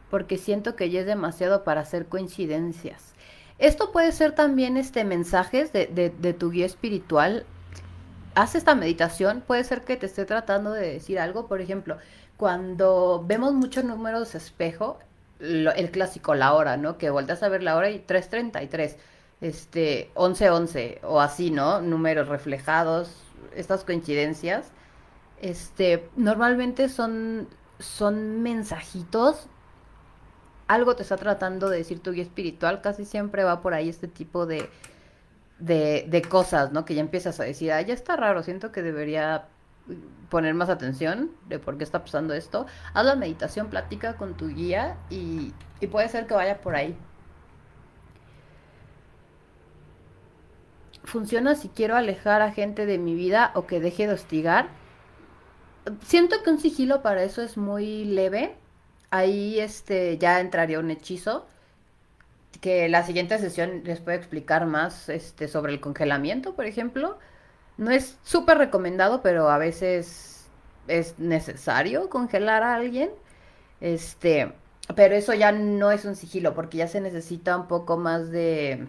Porque 0.09 0.37
siento 0.37 0.75
que 0.75 0.89
ya 0.89 0.99
es 0.99 1.05
demasiado 1.05 1.63
para 1.63 1.79
hacer 1.79 2.07
coincidencias. 2.07 3.13
Esto 3.59 3.93
puede 3.93 4.11
ser 4.11 4.33
también 4.33 4.75
este 4.75 5.05
mensajes 5.05 5.71
de, 5.71 5.87
de, 5.87 6.33
tu 6.33 6.51
guía 6.51 6.65
espiritual. 6.65 7.45
Haz 8.35 8.55
esta 8.55 8.75
meditación, 8.75 9.39
puede 9.39 9.63
ser 9.63 9.85
que 9.85 9.95
te 9.95 10.07
esté 10.07 10.25
tratando 10.25 10.73
de 10.73 10.91
decir 10.91 11.17
algo. 11.17 11.47
Por 11.47 11.61
ejemplo, 11.61 11.97
cuando 12.35 13.23
vemos 13.25 13.53
muchos 13.53 13.85
números 13.85 14.35
espejo, 14.35 14.99
el 15.39 15.91
clásico, 15.91 16.35
la 16.35 16.51
hora, 16.51 16.75
¿no? 16.75 16.97
Que 16.97 17.09
volteas 17.09 17.41
a 17.41 17.47
ver 17.47 17.63
la 17.63 17.77
hora 17.77 17.89
y 17.89 17.99
3.33 18.05 18.97
este, 19.41 20.11
11-11 20.15 20.99
o 21.03 21.19
así, 21.19 21.51
¿no? 21.51 21.81
Números 21.81 22.27
reflejados, 22.27 23.15
estas 23.55 23.83
coincidencias, 23.83 24.71
este, 25.41 26.09
normalmente 26.15 26.89
son, 26.89 27.47
son 27.79 28.41
mensajitos, 28.41 29.47
algo 30.67 30.95
te 30.95 31.03
está 31.03 31.17
tratando 31.17 31.69
de 31.69 31.79
decir 31.79 31.99
tu 32.01 32.11
guía 32.11 32.23
espiritual, 32.23 32.81
casi 32.81 33.03
siempre 33.05 33.43
va 33.43 33.61
por 33.61 33.73
ahí 33.73 33.89
este 33.89 34.07
tipo 34.07 34.45
de, 34.45 34.69
de, 35.59 36.05
de 36.07 36.21
cosas, 36.21 36.71
¿no? 36.71 36.85
Que 36.85 36.95
ya 36.95 37.01
empiezas 37.01 37.39
a 37.39 37.43
decir, 37.43 37.71
ah, 37.71 37.81
ya 37.81 37.93
está 37.93 38.15
raro, 38.15 38.43
siento 38.43 38.71
que 38.71 38.81
debería 38.81 39.49
poner 40.29 40.53
más 40.53 40.69
atención 40.69 41.31
de 41.47 41.59
por 41.59 41.77
qué 41.77 41.83
está 41.83 42.03
pasando 42.03 42.33
esto. 42.33 42.67
Haz 42.93 43.05
la 43.05 43.15
meditación, 43.15 43.69
platica 43.69 44.15
con 44.17 44.37
tu 44.37 44.47
guía 44.49 44.97
y, 45.09 45.53
y 45.79 45.87
puede 45.87 46.07
ser 46.09 46.27
que 46.27 46.33
vaya 46.33 46.61
por 46.61 46.75
ahí. 46.75 46.97
Funciona 51.11 51.55
si 51.55 51.67
quiero 51.69 51.95
alejar 51.95 52.41
a 52.41 52.51
gente 52.51 52.85
de 52.85 52.97
mi 52.97 53.13
vida 53.15 53.51
o 53.53 53.67
que 53.67 53.79
deje 53.79 54.07
de 54.07 54.13
hostigar. 54.13 54.69
Siento 56.03 56.41
que 56.43 56.49
un 56.49 56.59
sigilo 56.59 57.01
para 57.01 57.23
eso 57.23 57.41
es 57.41 57.57
muy 57.57 58.05
leve. 58.05 58.55
Ahí 59.11 59.59
este 59.59 60.17
ya 60.17 60.39
entraría 60.39 60.79
un 60.79 60.89
hechizo 60.89 61.45
que 62.61 62.87
la 62.89 63.03
siguiente 63.03 63.37
sesión 63.39 63.83
les 63.83 63.99
puede 63.99 64.17
explicar 64.17 64.65
más 64.65 65.09
este 65.09 65.47
sobre 65.47 65.73
el 65.73 65.81
congelamiento, 65.81 66.55
por 66.55 66.65
ejemplo. 66.65 67.17
No 67.77 67.91
es 67.91 68.17
súper 68.23 68.57
recomendado, 68.57 69.21
pero 69.21 69.49
a 69.49 69.57
veces 69.57 70.49
es 70.87 71.19
necesario 71.19 72.09
congelar 72.09 72.63
a 72.63 72.75
alguien. 72.75 73.11
Este, 73.81 74.53
pero 74.95 75.15
eso 75.15 75.33
ya 75.33 75.51
no 75.51 75.91
es 75.91 76.05
un 76.05 76.15
sigilo 76.15 76.53
porque 76.53 76.77
ya 76.77 76.87
se 76.87 77.01
necesita 77.01 77.57
un 77.57 77.67
poco 77.67 77.97
más 77.97 78.29
de 78.31 78.87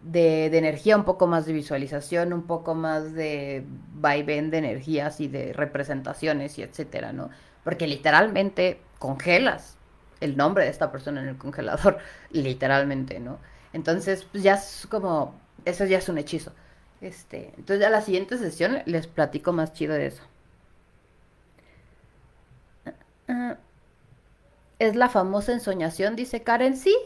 de, 0.00 0.46
energía, 0.46 0.96
un 0.96 1.04
poco 1.04 1.26
más 1.26 1.46
de 1.46 1.52
visualización, 1.52 2.32
un 2.32 2.42
poco 2.42 2.74
más 2.74 3.12
de 3.12 3.64
vaivén 3.94 4.50
de 4.50 4.58
energías 4.58 5.20
y 5.20 5.28
de 5.28 5.52
representaciones 5.52 6.58
y 6.58 6.62
etcétera, 6.62 7.12
¿no? 7.12 7.30
Porque 7.64 7.86
literalmente 7.86 8.80
congelas 8.98 9.76
el 10.20 10.36
nombre 10.36 10.64
de 10.64 10.70
esta 10.70 10.90
persona 10.90 11.22
en 11.22 11.28
el 11.28 11.36
congelador, 11.38 11.98
literalmente, 12.30 13.20
¿no? 13.20 13.38
Entonces, 13.72 14.26
pues 14.30 14.42
ya 14.42 14.54
es 14.54 14.86
como, 14.90 15.34
eso 15.64 15.84
ya 15.84 15.98
es 15.98 16.08
un 16.08 16.18
hechizo. 16.18 16.52
Este, 17.00 17.54
entonces 17.56 17.86
a 17.86 17.90
la 17.90 18.02
siguiente 18.02 18.36
sesión 18.36 18.82
les 18.84 19.06
platico 19.06 19.52
más 19.52 19.72
chido 19.72 19.94
de 19.94 20.06
eso. 20.06 20.22
Ah, 22.84 22.92
ah. 23.28 23.56
Es 24.78 24.96
la 24.96 25.08
famosa 25.10 25.52
ensoñación, 25.52 26.16
dice 26.16 26.42
Karen. 26.42 26.76
Sí, 26.76 26.96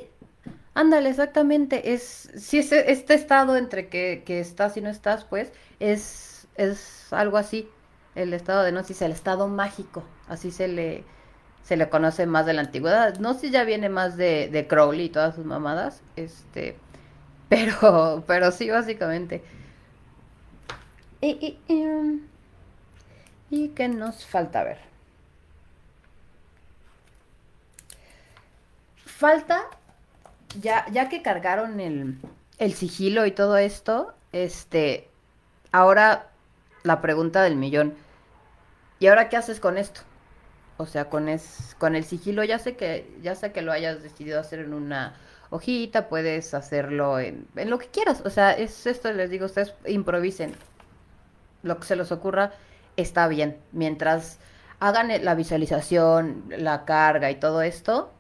Ándale, 0.75 1.09
exactamente. 1.11 1.95
Es, 1.95 2.31
si 2.37 2.59
es 2.59 2.73
este 2.73 3.15
estado 3.15 3.57
entre 3.57 3.89
que, 3.89 4.23
que, 4.27 4.41
estás 4.41 4.77
y 4.77 4.81
no 4.81 4.91
estás, 4.91 5.25
pues, 5.25 5.53
es, 5.81 6.49
es 6.57 7.13
algo 7.13 7.37
así. 7.37 7.69
El 8.17 8.35
estado 8.35 8.63
de 8.63 8.73
Gnosis, 8.73 9.03
el 9.03 9.13
estado 9.13 9.49
mágico, 9.49 10.05
así 10.29 10.51
se 10.53 10.69
le, 10.69 11.05
se 11.65 11.77
le 11.77 11.89
conoce 11.89 12.27
más 12.27 12.47
de 12.47 12.55
la 12.55 12.63
antigüedad. 12.63 13.19
Gnosis 13.19 13.51
ya 13.51 13.65
viene 13.65 13.89
más 13.89 14.17
de, 14.17 14.49
de 14.49 14.67
Crowley 14.69 15.07
y 15.07 15.09
todas 15.11 15.35
sus 15.35 15.45
mamadas, 15.45 16.03
este, 16.17 16.77
pero, 17.49 18.25
pero 18.27 18.51
sí, 18.53 18.71
básicamente. 18.71 19.43
Y, 21.21 21.59
y, 21.69 21.73
y, 21.73 21.87
um, 21.87 22.21
¿y 23.51 23.69
qué 23.71 23.89
nos 23.89 24.27
falta 24.27 24.63
ver? 24.65 24.79
Falta, 29.07 29.67
ya, 30.61 30.87
ya 30.93 31.09
que 31.09 31.23
cargaron 31.23 31.81
el, 31.81 32.19
el 32.59 32.75
sigilo 32.75 33.27
y 33.27 33.33
todo 33.33 33.57
esto, 33.57 34.15
este, 34.33 35.09
ahora 35.73 36.31
la 36.83 37.01
pregunta 37.01 37.43
del 37.43 37.57
millón. 37.57 37.95
¿Y 38.99 39.09
ahora 39.09 39.29
qué 39.29 39.37
haces 39.37 39.61
con 39.61 39.79
esto? 39.79 40.03
O 40.77 40.87
sea, 40.87 41.09
con 41.09 41.29
es, 41.29 41.77
con 41.79 41.95
el 41.97 42.05
sigilo 42.05 42.43
ya 42.45 42.59
sé 42.59 42.77
que 42.77 43.17
ya 43.23 43.35
sé 43.35 43.53
que 43.53 43.63
lo 43.63 43.73
hayas 43.73 44.03
decidido 44.03 44.41
hacer 44.41 44.61
en 44.61 44.75
una 44.75 45.15
hojita, 45.51 46.09
puedes 46.09 46.53
hacerlo 46.55 47.19
en, 47.21 47.47
en 47.57 47.71
lo 47.71 47.79
que 47.79 47.89
quieras. 47.89 48.23
O 48.25 48.31
sea, 48.31 48.53
es 48.53 48.87
esto 48.87 49.13
les 49.13 49.31
digo, 49.31 49.47
ustedes 49.47 49.75
improvisen. 49.87 50.55
Lo 51.63 51.79
que 51.79 51.87
se 51.87 51.97
les 51.97 52.13
ocurra 52.13 52.53
está 52.97 53.29
bien. 53.29 53.59
Mientras 53.73 54.39
hagan 54.81 55.11
la 55.25 55.35
visualización, 55.35 56.45
la 56.49 56.85
carga 56.85 57.31
y 57.31 57.37
todo 57.37 57.63
esto, 57.63 58.13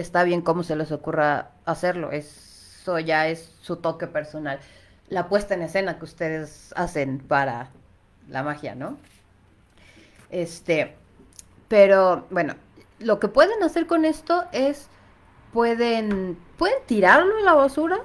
está 0.00 0.24
bien 0.24 0.42
como 0.42 0.62
se 0.62 0.76
les 0.76 0.92
ocurra 0.92 1.50
hacerlo. 1.64 2.10
Eso 2.12 2.98
ya 2.98 3.28
es 3.28 3.54
su 3.60 3.76
toque 3.76 4.06
personal. 4.06 4.60
La 5.08 5.28
puesta 5.28 5.54
en 5.54 5.62
escena 5.62 5.98
que 5.98 6.04
ustedes 6.04 6.72
hacen 6.76 7.18
para 7.18 7.70
la 8.28 8.42
magia, 8.42 8.74
¿no? 8.74 8.98
Este, 10.30 10.94
pero 11.68 12.26
bueno, 12.30 12.54
lo 12.98 13.18
que 13.18 13.28
pueden 13.28 13.62
hacer 13.62 13.86
con 13.86 14.04
esto 14.04 14.44
es 14.52 14.88
pueden 15.52 16.38
pueden 16.56 16.78
tirarlo 16.86 17.38
en 17.38 17.44
la 17.44 17.54
basura. 17.54 17.98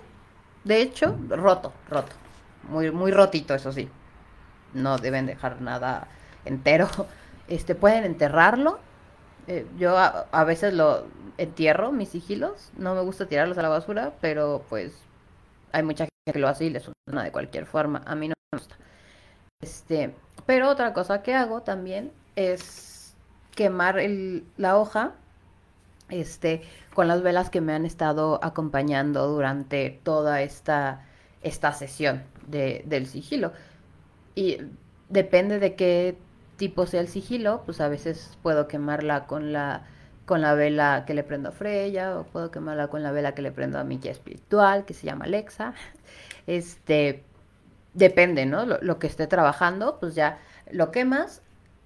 De 0.64 0.82
hecho, 0.82 1.18
roto, 1.30 1.74
roto. 1.90 2.16
Muy 2.70 2.92
muy 2.92 3.12
rotito, 3.12 3.54
eso 3.54 3.72
sí. 3.72 3.90
No 4.74 4.98
deben 4.98 5.26
dejar 5.26 5.62
nada 5.62 6.08
entero. 6.46 6.90
Este, 7.50 7.76
pueden 7.76 8.06
enterrarlo. 8.06 8.80
Eh, 9.48 9.66
yo 9.78 9.98
a, 9.98 10.28
a 10.32 10.44
veces 10.44 10.74
lo 10.74 11.06
entierro 11.38 11.92
mis 11.92 12.10
sigilos. 12.10 12.72
No 12.78 12.96
me 12.96 13.02
gusta 13.02 13.28
tirarlos 13.28 13.58
a 13.58 13.62
la 13.62 13.70
basura, 13.70 14.14
pero 14.22 14.64
pues 14.70 14.94
hay 15.72 15.84
mucha 15.84 16.06
gente 16.06 16.34
que 16.34 16.40
lo 16.40 16.48
hace 16.48 16.66
y 16.66 16.70
les 16.70 16.84
suena 16.84 17.24
de 17.24 17.32
cualquier 17.32 17.66
forma. 17.66 18.04
A 18.06 18.16
mí 18.16 18.28
no 18.30 18.34
me 18.52 18.60
gusta. 18.60 18.76
Este, 19.62 20.14
pero 20.46 20.70
otra 20.70 20.94
cosa 20.94 21.24
que 21.24 21.34
hago 21.34 21.62
también 21.62 22.12
es 22.36 23.16
quemar 23.56 24.00
el, 24.00 24.46
la 24.58 24.78
hoja 24.78 25.14
este, 26.10 26.62
con 26.94 27.08
las 27.08 27.22
velas 27.22 27.50
que 27.50 27.62
me 27.62 27.74
han 27.74 27.86
estado 27.86 28.40
acompañando 28.44 29.28
durante 29.28 30.00
toda 30.04 30.42
esta, 30.42 31.06
esta 31.42 31.74
sesión 31.74 32.24
de, 32.48 32.84
del 32.86 33.08
sigilo. 33.08 33.54
Y 34.36 34.58
depende 35.10 35.60
de 35.60 35.76
qué 35.76 36.18
tipo 36.58 36.86
sea 36.86 37.02
el 37.02 37.08
sigilo, 37.08 37.64
pues 37.66 37.82
a 37.82 37.88
veces 37.88 38.38
puedo 38.42 38.68
quemarla 38.68 39.26
con 39.26 39.54
la 39.54 39.86
con 40.26 40.42
la 40.42 40.54
vela 40.54 41.04
que 41.06 41.14
le 41.14 41.24
prendo 41.24 41.50
a 41.50 41.52
Freya 41.52 42.18
o 42.18 42.24
puedo 42.24 42.50
quemarla 42.50 42.88
con 42.88 43.04
la 43.04 43.12
vela 43.12 43.36
que 43.36 43.42
le 43.42 43.52
prendo 43.52 43.78
a 43.78 43.84
mi 43.84 43.98
guía 43.98 44.12
espiritual 44.12 44.86
que 44.86 44.94
se 44.94 45.06
llama 45.06 45.26
Alexa. 45.26 45.74
Este 46.48 47.24
depende, 47.94 48.46
¿no? 48.46 48.66
Lo, 48.66 48.80
lo, 48.82 49.00
que 49.00 49.08
esté 49.08 49.28
trabajando, 49.28 49.98
pues 50.00 50.16
ya 50.16 50.40
lo 50.72 50.92
quemas. 50.92 51.42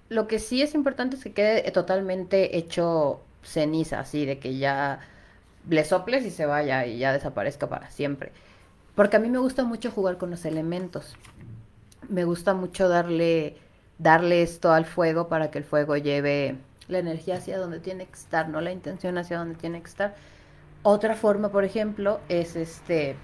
Lo 0.08 0.26
que 0.26 0.38
sí 0.40 0.62
es 0.62 0.74
importante 0.74 1.16
es 1.16 1.22
que 1.22 1.32
quede 1.32 1.70
totalmente 1.70 2.56
hecho 2.58 3.20
ceniza, 3.42 4.00
así 4.00 4.26
de 4.26 4.38
que 4.38 4.58
ya 4.58 5.00
le 5.68 5.84
soples 5.84 6.24
y 6.24 6.30
se 6.30 6.46
vaya 6.46 6.86
y 6.86 6.98
ya 6.98 7.12
desaparezca 7.12 7.68
para 7.68 7.90
siempre. 7.90 8.32
Porque 8.94 9.16
a 9.16 9.20
mí 9.20 9.28
me 9.28 9.38
gusta 9.38 9.64
mucho 9.64 9.90
jugar 9.90 10.18
con 10.18 10.30
los 10.30 10.44
elementos. 10.44 11.16
Me 12.08 12.24
gusta 12.24 12.54
mucho 12.54 12.88
darle 12.88 13.56
darle 13.98 14.42
esto 14.42 14.72
al 14.72 14.84
fuego 14.84 15.28
para 15.28 15.50
que 15.50 15.58
el 15.58 15.64
fuego 15.64 15.96
lleve 15.96 16.56
la 16.88 16.98
energía 16.98 17.36
hacia 17.36 17.58
donde 17.58 17.80
tiene 17.80 18.06
que 18.06 18.14
estar, 18.14 18.48
no 18.48 18.60
la 18.60 18.72
intención 18.72 19.18
hacia 19.18 19.38
donde 19.38 19.56
tiene 19.56 19.80
que 19.82 19.88
estar. 19.88 20.14
Otra 20.82 21.14
forma, 21.14 21.50
por 21.50 21.64
ejemplo, 21.64 22.20
es 22.28 22.56
este 22.56 23.16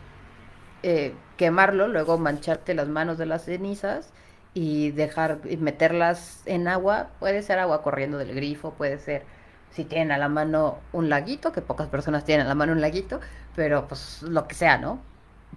eh, 0.83 1.15
quemarlo, 1.37 1.89
luego 1.89 2.19
mancharte 2.19 2.75
las 2.75 2.89
manos 2.89 3.19
de 3.19 3.27
las 3.27 3.45
cenizas 3.45 4.13
y 4.53 4.91
dejar 4.93 5.41
meterlas 5.59 6.43
en 6.47 6.69
agua. 6.69 7.11
Puede 7.21 7.43
ser 7.43 7.59
agua 7.59 7.83
corriendo 7.83 8.19
del 8.19 8.35
grifo, 8.35 8.75
puede 8.75 8.99
ser 8.99 9.25
si 9.71 9.85
tienen 9.85 10.13
a 10.13 10.19
la 10.19 10.29
mano 10.29 10.79
un 10.93 11.09
laguito, 11.09 11.53
que 11.53 11.63
pocas 11.63 11.89
personas 11.89 12.25
tienen 12.25 12.47
a 12.47 12.49
la 12.51 12.55
mano 12.55 12.73
un 12.73 12.81
laguito, 12.81 13.21
pero 13.57 13.89
pues 13.89 14.23
lo 14.23 14.47
que 14.47 14.55
sea, 14.55 14.79
¿no? 14.79 15.01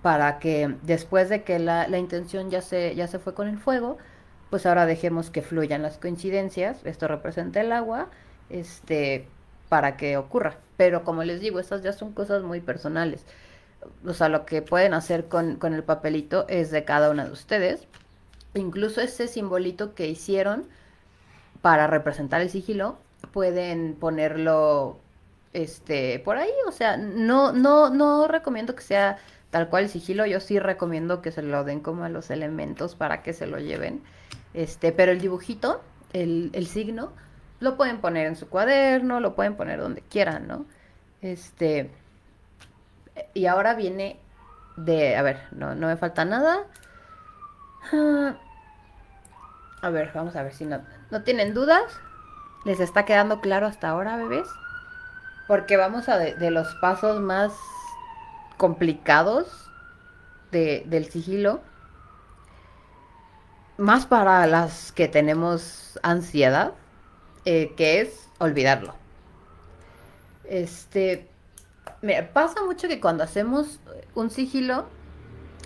Para 0.01 0.39
que 0.39 0.75
después 0.83 1.29
de 1.29 1.43
que 1.43 1.59
la, 1.59 1.87
la 1.87 1.97
intención 1.97 2.49
ya 2.49 2.61
se, 2.61 2.95
ya 2.95 3.07
se 3.07 3.19
fue 3.19 3.33
con 3.33 3.47
el 3.47 3.57
fuego, 3.59 3.97
pues 4.49 4.65
ahora 4.65 4.85
dejemos 4.85 5.29
que 5.29 5.41
fluyan 5.41 5.81
las 5.81 5.97
coincidencias, 5.97 6.85
esto 6.85 7.07
representa 7.07 7.61
el 7.61 7.71
agua, 7.71 8.09
este, 8.49 9.27
para 9.69 9.97
que 9.97 10.17
ocurra. 10.17 10.57
Pero 10.77 11.03
como 11.03 11.23
les 11.23 11.41
digo, 11.41 11.59
estas 11.59 11.83
ya 11.83 11.93
son 11.93 12.13
cosas 12.13 12.43
muy 12.43 12.61
personales. 12.61 13.25
O 14.05 14.13
sea, 14.13 14.29
lo 14.29 14.45
que 14.45 14.61
pueden 14.61 14.93
hacer 14.93 15.27
con, 15.27 15.55
con 15.57 15.73
el 15.73 15.83
papelito 15.83 16.45
es 16.47 16.71
de 16.71 16.83
cada 16.83 17.09
una 17.09 17.25
de 17.25 17.31
ustedes. 17.31 17.87
Incluso 18.53 19.01
ese 19.01 19.27
simbolito 19.27 19.93
que 19.93 20.07
hicieron 20.07 20.67
para 21.61 21.87
representar 21.87 22.41
el 22.41 22.49
sigilo, 22.49 22.97
pueden 23.31 23.95
ponerlo 23.95 24.97
este 25.53 26.19
por 26.19 26.37
ahí, 26.37 26.51
o 26.67 26.71
sea, 26.71 26.97
no 26.97 27.51
no 27.51 27.89
no 27.89 28.27
recomiendo 28.27 28.75
que 28.75 28.83
sea 28.83 29.17
tal 29.49 29.69
cual 29.69 29.85
el 29.85 29.89
sigilo, 29.89 30.25
yo 30.25 30.39
sí 30.39 30.59
recomiendo 30.59 31.21
que 31.21 31.31
se 31.31 31.41
lo 31.41 31.63
den 31.63 31.79
como 31.79 32.03
a 32.03 32.09
los 32.09 32.29
elementos 32.29 32.95
para 32.95 33.23
que 33.23 33.33
se 33.33 33.47
lo 33.47 33.59
lleven. 33.59 34.01
Este, 34.57 34.91
pero 34.91 35.11
el 35.11 35.21
dibujito, 35.21 35.83
el, 36.13 36.49
el 36.53 36.65
signo, 36.65 37.11
lo 37.59 37.77
pueden 37.77 38.01
poner 38.01 38.25
en 38.25 38.35
su 38.35 38.49
cuaderno, 38.49 39.19
lo 39.19 39.35
pueden 39.35 39.55
poner 39.55 39.79
donde 39.79 40.01
quieran, 40.01 40.47
¿no? 40.47 40.65
Este, 41.21 41.91
y 43.35 43.45
ahora 43.45 43.75
viene 43.75 44.19
de, 44.75 45.15
a 45.15 45.21
ver, 45.21 45.43
no, 45.51 45.75
no 45.75 45.85
me 45.85 45.95
falta 45.95 46.25
nada. 46.25 46.63
Ah, 47.93 48.35
a 49.83 49.89
ver, 49.91 50.09
vamos 50.15 50.35
a 50.35 50.41
ver 50.41 50.55
si 50.55 50.65
no, 50.65 50.81
no 51.11 51.21
tienen 51.21 51.53
dudas. 51.53 51.99
¿Les 52.65 52.79
está 52.79 53.05
quedando 53.05 53.41
claro 53.41 53.67
hasta 53.67 53.89
ahora, 53.89 54.17
bebés? 54.17 54.47
Porque 55.47 55.77
vamos 55.77 56.09
a 56.09 56.17
de, 56.17 56.33
de 56.33 56.49
los 56.49 56.73
pasos 56.81 57.21
más 57.21 57.53
complicados 58.57 59.69
de, 60.51 60.83
del 60.87 61.05
sigilo 61.11 61.61
más 63.77 64.05
para 64.05 64.45
las 64.47 64.91
que 64.91 65.07
tenemos 65.07 65.99
ansiedad, 66.03 66.73
eh, 67.45 67.73
que 67.77 68.01
es 68.01 68.27
olvidarlo. 68.39 68.95
Este, 70.45 71.27
me 72.01 72.23
pasa 72.23 72.63
mucho 72.63 72.87
que 72.87 72.99
cuando 72.99 73.23
hacemos 73.23 73.79
un 74.15 74.29
sigilo, 74.29 74.87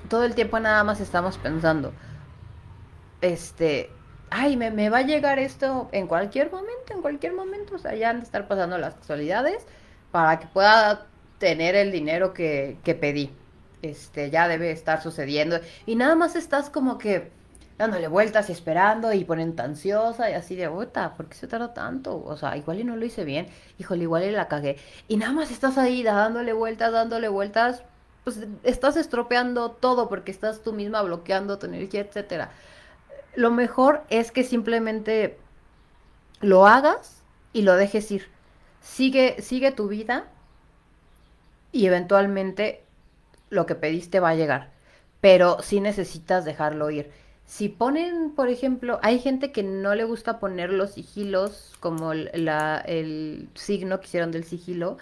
todo 0.09 0.25
el 0.25 0.35
tiempo 0.35 0.59
nada 0.59 0.83
más 0.83 0.99
estamos 0.99 1.37
pensando, 1.37 1.93
este, 3.21 3.91
ay, 4.29 4.57
me, 4.57 4.71
me 4.71 4.89
va 4.89 4.99
a 4.99 5.03
llegar 5.03 5.39
esto 5.39 5.89
en 5.91 6.07
cualquier 6.07 6.51
momento, 6.51 6.93
en 6.93 7.01
cualquier 7.01 7.33
momento, 7.33 7.75
o 7.75 7.77
sea, 7.77 7.95
ya 7.95 8.09
han 8.09 8.19
de 8.19 8.25
estar 8.25 8.47
pasando 8.47 8.77
las 8.77 8.95
casualidades 8.95 9.65
para 10.11 10.39
que 10.39 10.47
pueda 10.47 11.07
tener 11.37 11.75
el 11.75 11.91
dinero 11.91 12.33
que, 12.33 12.77
que 12.83 12.95
pedí. 12.95 13.31
Este, 13.81 14.29
ya 14.29 14.47
debe 14.47 14.71
estar 14.71 15.01
sucediendo. 15.01 15.59
Y 15.87 15.95
nada 15.95 16.15
más 16.15 16.35
estás 16.35 16.69
como 16.69 16.99
que 16.99 17.31
dándole 17.81 18.07
vueltas 18.07 18.49
y 18.49 18.51
esperando 18.51 19.11
y 19.11 19.25
poniendo 19.25 19.63
ansiosa 19.63 20.29
y 20.29 20.33
así 20.33 20.55
de, 20.55 20.69
puta, 20.69 21.15
¿por 21.15 21.27
qué 21.27 21.35
se 21.35 21.47
tardó 21.47 21.71
tanto? 21.71 22.23
O 22.23 22.37
sea, 22.37 22.55
igual 22.55 22.79
y 22.79 22.83
no 22.83 22.95
lo 22.95 23.03
hice 23.03 23.23
bien, 23.23 23.47
híjole, 23.79 24.03
igual 24.03 24.23
y 24.23 24.31
la 24.31 24.47
cagué. 24.47 24.77
Y 25.07 25.17
nada 25.17 25.33
más 25.33 25.49
estás 25.49 25.79
ahí 25.79 26.03
dándole 26.03 26.53
vueltas, 26.53 26.91
dándole 26.91 27.27
vueltas, 27.27 27.83
pues 28.23 28.39
estás 28.63 28.97
estropeando 28.97 29.71
todo 29.71 30.09
porque 30.09 30.29
estás 30.29 30.61
tú 30.61 30.73
misma 30.73 31.01
bloqueando 31.01 31.57
tu 31.57 31.65
energía, 31.65 32.01
etcétera. 32.01 32.51
Lo 33.35 33.49
mejor 33.49 34.03
es 34.09 34.31
que 34.31 34.43
simplemente 34.43 35.39
lo 36.39 36.67
hagas 36.67 37.23
y 37.51 37.63
lo 37.63 37.75
dejes 37.75 38.11
ir. 38.11 38.27
Sigue, 38.81 39.41
sigue 39.41 39.71
tu 39.71 39.87
vida 39.87 40.25
y 41.71 41.87
eventualmente 41.87 42.83
lo 43.49 43.65
que 43.65 43.73
pediste 43.73 44.19
va 44.19 44.29
a 44.29 44.35
llegar. 44.35 44.69
Pero 45.19 45.63
sí 45.63 45.81
necesitas 45.81 46.45
dejarlo 46.45 46.91
ir 46.91 47.11
si 47.51 47.67
ponen, 47.67 48.31
por 48.31 48.47
ejemplo, 48.47 48.97
hay 49.03 49.19
gente 49.19 49.51
que 49.51 49.61
no 49.61 49.93
le 49.93 50.05
gusta 50.05 50.39
poner 50.39 50.71
los 50.71 50.91
sigilos 50.91 51.75
como 51.81 52.13
la, 52.13 52.79
el 52.79 53.49
signo 53.55 53.99
que 53.99 54.05
hicieron 54.07 54.31
del 54.31 54.45
sigilo 54.45 54.97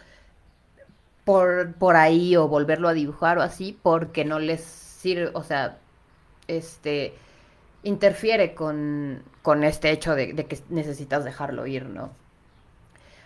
por, 1.25 1.73
por 1.75 1.95
ahí 1.95 2.35
o 2.35 2.47
volverlo 2.47 2.87
a 2.89 2.93
dibujar 2.93 3.37
o 3.37 3.43
así 3.43 3.77
porque 3.83 4.25
no 4.25 4.39
les 4.39 4.61
sirve, 4.61 5.29
o 5.35 5.43
sea, 5.43 5.77
este 6.47 7.13
interfiere 7.83 8.55
con, 8.55 9.21
con 9.43 9.63
este 9.63 9.91
hecho 9.91 10.15
de, 10.15 10.33
de 10.33 10.47
que 10.47 10.59
necesitas 10.69 11.23
dejarlo 11.25 11.67
ir, 11.67 11.85
¿no? 11.85 12.09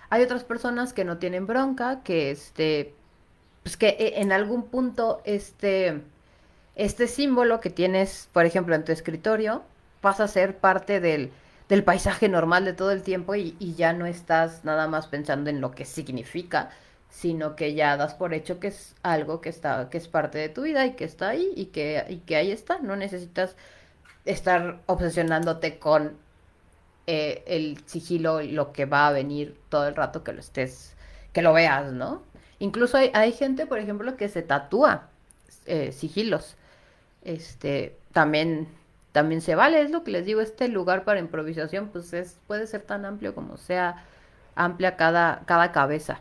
Hay 0.10 0.22
otras 0.22 0.44
personas 0.44 0.92
que 0.94 1.06
no 1.06 1.18
tienen 1.18 1.48
bronca, 1.48 2.04
que 2.04 2.30
este, 2.32 2.94
pues 3.64 3.78
que 3.78 3.90
e, 4.00 4.22
en 4.22 4.34
algún 4.34 4.64
punto 4.70 5.22
este, 5.26 6.02
este 6.76 7.08
símbolo 7.08 7.60
que 7.60 7.70
tienes, 7.70 8.30
por 8.34 8.46
ejemplo, 8.46 8.76
en 8.76 8.84
tu 8.84 8.92
escritorio, 8.92 9.64
pasa 10.02 10.26
a 10.26 10.28
ser 10.28 10.58
parte 10.58 11.00
del, 11.00 11.32
del 11.70 11.84
paisaje 11.84 12.30
normal 12.30 12.66
de 12.66 12.74
todo 12.74 12.92
el 12.92 13.04
tiempo 13.04 13.36
y, 13.36 13.56
y, 13.60 13.76
ya 13.76 13.94
no 13.94 14.06
estás 14.06 14.66
nada 14.66 14.88
más 14.88 15.08
pensando 15.08 15.50
en 15.50 15.62
lo 15.62 15.72
que 15.72 15.86
significa, 15.86 16.72
sino 17.10 17.56
que 17.56 17.76
ya 17.76 17.96
das 17.96 18.16
por 18.16 18.34
hecho 18.34 18.60
que 18.60 18.68
es 18.68 18.96
algo 19.04 19.40
que 19.40 19.50
está, 19.50 19.90
que 19.90 19.98
es 19.98 20.08
parte 20.08 20.40
de 20.40 20.50
tu 20.50 20.64
vida 20.64 20.86
y 20.86 20.94
que 20.94 21.06
está 21.06 21.30
ahí 21.30 21.52
y 21.56 21.68
que, 21.68 22.04
y 22.10 22.18
que 22.18 22.36
ahí 22.36 22.52
está. 22.52 22.80
No 22.80 22.96
necesitas 22.96 23.56
estar 24.26 24.80
obsesionándote 24.88 25.80
con 25.80 26.18
eh, 27.08 27.44
el 27.48 27.84
sigilo, 27.86 28.42
lo 28.42 28.74
que 28.74 28.86
va 28.86 29.08
a 29.08 29.12
venir 29.12 29.60
todo 29.70 29.88
el 29.88 29.96
rato 29.96 30.24
que 30.24 30.34
lo 30.34 30.40
estés, 30.40 30.96
que 31.34 31.42
lo 31.42 31.54
veas, 31.54 31.92
¿no? 31.92 32.24
Incluso 32.60 32.98
hay, 32.98 33.12
hay 33.14 33.32
gente, 33.34 33.66
por 33.68 33.80
ejemplo, 33.80 34.16
que 34.18 34.30
se 34.30 34.42
tatúa 34.42 35.10
eh, 35.66 35.92
sigilos. 35.92 36.56
Este, 37.24 37.98
también, 38.12 38.68
también 39.12 39.42
se 39.42 39.56
vale, 39.56 39.82
es 39.82 39.92
lo 39.92 40.04
que 40.04 40.12
les 40.12 40.26
digo, 40.26 40.42
este 40.42 40.68
lugar 40.68 41.04
para 41.04 41.20
improvisación, 41.20 41.90
pues 41.90 42.14
es, 42.14 42.40
puede 42.48 42.68
ser 42.68 42.82
tan 42.82 43.06
amplio 43.06 43.34
como 43.36 43.58
sea 43.58 44.06
amplia 44.56 44.98
cada, 44.98 45.44
cada 45.46 45.72
cabeza. 45.72 46.20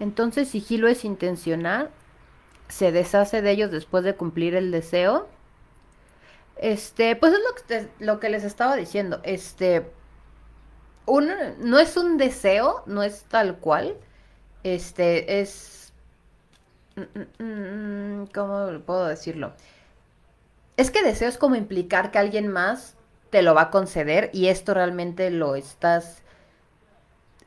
Entonces, 0.00 0.48
sigilo 0.48 0.88
es 0.88 1.04
intencional, 1.04 1.90
se 2.68 2.92
deshace 2.92 3.42
de 3.42 3.50
ellos 3.50 3.70
después 3.70 4.04
de 4.04 4.14
cumplir 4.14 4.54
el 4.54 4.70
deseo 4.70 5.28
este, 6.56 7.16
pues 7.16 7.32
es 7.34 7.38
lo 7.38 7.54
que, 7.54 7.88
lo 8.04 8.20
que 8.20 8.30
les 8.30 8.44
estaba 8.44 8.76
diciendo. 8.76 9.20
Este, 9.24 9.86
no 11.06 11.78
es 11.78 11.96
un 11.96 12.16
deseo, 12.16 12.82
no 12.86 13.02
es 13.02 13.24
tal 13.24 13.58
cual. 13.58 13.96
Este, 14.62 15.40
es... 15.40 15.85
Mm, 16.96 17.42
mm, 17.42 18.22
mm, 18.22 18.26
¿Cómo 18.34 18.80
puedo 18.80 19.06
decirlo? 19.06 19.52
Es 20.76 20.90
que 20.90 21.02
deseo 21.02 21.28
es 21.28 21.38
como 21.38 21.56
implicar 21.56 22.10
que 22.10 22.18
alguien 22.18 22.48
más 22.48 22.94
te 23.30 23.42
lo 23.42 23.54
va 23.54 23.62
a 23.62 23.70
conceder 23.70 24.30
y 24.32 24.48
esto 24.48 24.74
realmente 24.74 25.30
lo 25.30 25.56
estás 25.56 26.22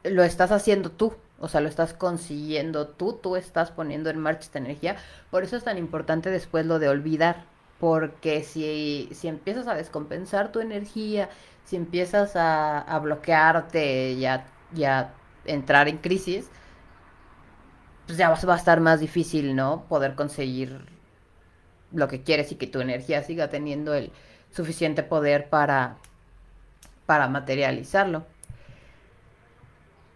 lo 0.03 0.23
estás 0.23 0.51
haciendo 0.51 0.91
tú, 0.91 1.13
o 1.39 1.47
sea, 1.49 1.61
lo 1.61 1.69
estás 1.69 1.93
consiguiendo 1.93 2.87
tú, 2.87 3.13
tú 3.13 3.35
estás 3.35 3.71
poniendo 3.71 4.09
en 4.09 4.19
marcha 4.19 4.41
esta 4.41 4.59
energía. 4.59 4.95
Por 5.29 5.43
eso 5.43 5.57
es 5.57 5.63
tan 5.63 5.77
importante 5.77 6.29
después 6.29 6.65
lo 6.65 6.79
de 6.79 6.89
olvidar 6.89 7.45
porque 7.79 8.43
si, 8.43 9.09
si 9.13 9.27
empiezas 9.27 9.67
a 9.67 9.75
descompensar 9.75 10.51
tu 10.51 10.59
energía, 10.59 11.29
si 11.65 11.75
empiezas 11.75 12.35
a, 12.35 12.79
a 12.79 12.99
bloquearte 12.99 14.11
y 14.11 14.25
a, 14.25 14.45
entrar 15.45 15.87
en 15.87 15.97
crisis, 15.97 16.49
pues 18.09 18.17
ya 18.17 18.27
va 18.31 18.53
a 18.55 18.57
estar 18.57 18.79
más 18.79 18.99
difícil, 18.99 19.55
¿no? 19.55 19.85
Poder 19.87 20.15
conseguir 20.15 20.81
lo 21.91 22.07
que 22.07 22.23
quieres 22.23 22.51
y 22.51 22.55
que 22.55 22.65
tu 22.65 22.81
energía 22.81 23.21
siga 23.21 23.51
teniendo 23.51 23.93
el 23.93 24.11
suficiente 24.51 25.03
poder 25.03 25.47
para, 25.47 25.97
para 27.05 27.27
materializarlo. 27.27 28.25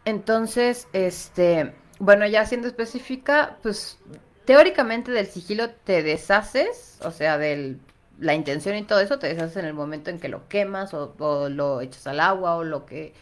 Entonces, 0.06 0.88
este, 0.91 1.75
bueno, 1.99 2.25
ya 2.25 2.47
siendo 2.47 2.67
específica, 2.67 3.58
pues 3.62 3.99
teóricamente 4.45 5.12
del 5.12 5.27
sigilo 5.27 5.69
te 5.69 6.01
deshaces, 6.01 6.97
o 7.03 7.12
sea, 7.12 7.38
de 7.38 7.77
la 8.17 8.34
intención 8.34 8.75
y 8.75 8.82
todo 8.86 9.01
eso, 9.01 9.19
te 9.19 9.27
deshaces 9.27 9.58
en 9.58 9.65
el 9.65 9.75
momento 9.75 10.10
en 10.10 10.19
que 10.19 10.29
lo 10.29 10.47
quemas 10.47 10.95
o, 10.95 11.13
lo 11.47 11.79
echas 11.79 12.08
al 12.08 12.21
agua 12.21 12.56
o 12.56 12.63
lo 12.63 12.88
que 12.88 13.13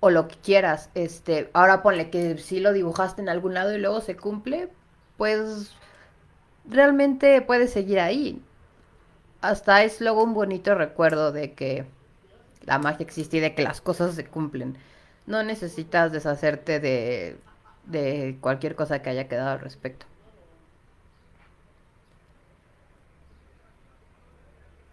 o 0.00 0.10
lo 0.10 0.28
que 0.28 0.36
quieras. 0.36 0.90
Este, 0.94 1.50
ahora 1.52 1.82
ponle 1.82 2.10
que 2.10 2.38
si 2.38 2.60
lo 2.60 2.72
dibujaste 2.72 3.22
en 3.22 3.28
algún 3.28 3.54
lado 3.54 3.74
y 3.74 3.78
luego 3.78 4.00
se 4.00 4.16
cumple, 4.16 4.68
pues 5.16 5.72
realmente 6.68 7.40
puede 7.42 7.68
seguir 7.68 8.00
ahí. 8.00 8.42
Hasta 9.40 9.84
es 9.84 10.00
luego 10.00 10.24
un 10.24 10.34
bonito 10.34 10.74
recuerdo 10.74 11.32
de 11.32 11.54
que 11.54 11.86
la 12.62 12.78
magia 12.78 13.04
existe 13.04 13.38
y 13.38 13.40
de 13.40 13.54
que 13.54 13.62
las 13.62 13.80
cosas 13.80 14.14
se 14.14 14.26
cumplen. 14.26 14.78
No 15.26 15.42
necesitas 15.42 16.12
deshacerte 16.12 16.80
de, 16.80 17.38
de 17.84 18.38
cualquier 18.40 18.74
cosa 18.76 19.02
que 19.02 19.10
haya 19.10 19.28
quedado 19.28 19.50
al 19.50 19.60
respecto. 19.60 20.06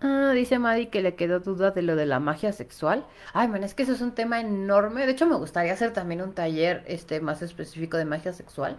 Ah, 0.05 0.31
dice 0.33 0.59
Maddie 0.59 0.89
que 0.89 1.01
le 1.01 1.15
quedó 1.15 1.39
duda 1.39 1.71
de 1.71 1.81
lo 1.81 1.95
de 1.95 2.05
la 2.05 2.19
magia 2.19 2.51
sexual. 2.51 3.07
Ay, 3.33 3.47
man, 3.47 3.63
es 3.63 3.73
que 3.73 3.83
eso 3.83 3.93
es 3.93 4.01
un 4.01 4.13
tema 4.13 4.41
enorme. 4.41 5.05
De 5.05 5.13
hecho, 5.13 5.25
me 5.27 5.35
gustaría 5.35 5.71
hacer 5.73 5.93
también 5.93 6.21
un 6.21 6.33
taller 6.35 6.83
este 6.87 7.21
más 7.21 7.41
específico 7.41 7.95
de 7.97 8.03
magia 8.05 8.33
sexual. 8.33 8.77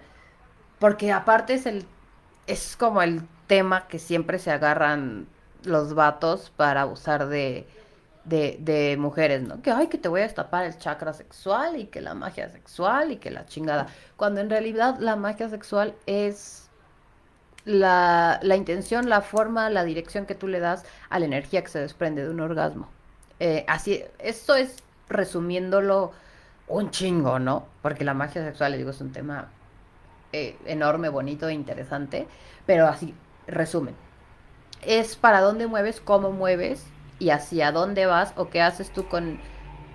Porque 0.78 1.12
aparte 1.12 1.54
es 1.54 1.66
el 1.66 1.86
es 2.46 2.76
como 2.76 3.02
el 3.02 3.28
tema 3.48 3.88
que 3.88 3.98
siempre 4.00 4.38
se 4.38 4.50
agarran 4.52 5.28
los 5.64 5.94
vatos 5.94 6.50
para 6.50 6.86
usar 6.86 7.28
de, 7.28 7.68
de, 8.24 8.58
de 8.60 8.96
mujeres, 8.98 9.42
¿no? 9.42 9.62
Que 9.62 9.70
ay, 9.72 9.88
que 9.88 9.98
te 9.98 10.08
voy 10.08 10.20
a 10.20 10.24
destapar 10.24 10.64
el 10.66 10.78
chakra 10.78 11.12
sexual 11.14 11.78
y 11.78 11.86
que 11.88 12.00
la 12.02 12.14
magia 12.14 12.48
sexual 12.50 13.12
y 13.12 13.18
que 13.18 13.30
la 13.30 13.46
chingada. 13.46 13.88
Cuando 14.16 14.40
en 14.40 14.50
realidad 14.50 14.96
la 15.00 15.16
magia 15.16 15.48
sexual 15.48 15.96
es 16.06 16.63
la, 17.64 18.38
la, 18.42 18.56
intención, 18.56 19.08
la 19.08 19.22
forma, 19.22 19.70
la 19.70 19.84
dirección 19.84 20.26
que 20.26 20.34
tú 20.34 20.48
le 20.48 20.60
das 20.60 20.84
a 21.10 21.18
la 21.18 21.24
energía 21.24 21.62
que 21.62 21.68
se 21.70 21.80
desprende 21.80 22.24
de 22.24 22.30
un 22.30 22.40
orgasmo. 22.40 22.88
Eh, 23.40 23.64
así, 23.68 24.04
esto 24.18 24.54
es 24.54 24.82
resumiéndolo 25.08 26.12
un 26.68 26.90
chingo, 26.90 27.38
¿no? 27.38 27.66
Porque 27.82 28.04
la 28.04 28.14
magia 28.14 28.44
sexual, 28.44 28.72
les 28.72 28.78
digo, 28.78 28.90
es 28.90 29.00
un 29.00 29.12
tema 29.12 29.48
eh, 30.32 30.56
enorme, 30.66 31.08
bonito 31.08 31.48
e 31.48 31.54
interesante, 31.54 32.26
pero 32.66 32.86
así, 32.86 33.14
resumen. 33.46 33.94
Es 34.82 35.16
para 35.16 35.40
dónde 35.40 35.66
mueves, 35.66 36.00
cómo 36.00 36.30
mueves 36.30 36.86
y 37.18 37.30
hacia 37.30 37.72
dónde 37.72 38.06
vas 38.06 38.32
o 38.36 38.50
qué 38.50 38.60
haces 38.60 38.90
tú 38.90 39.08
con 39.08 39.38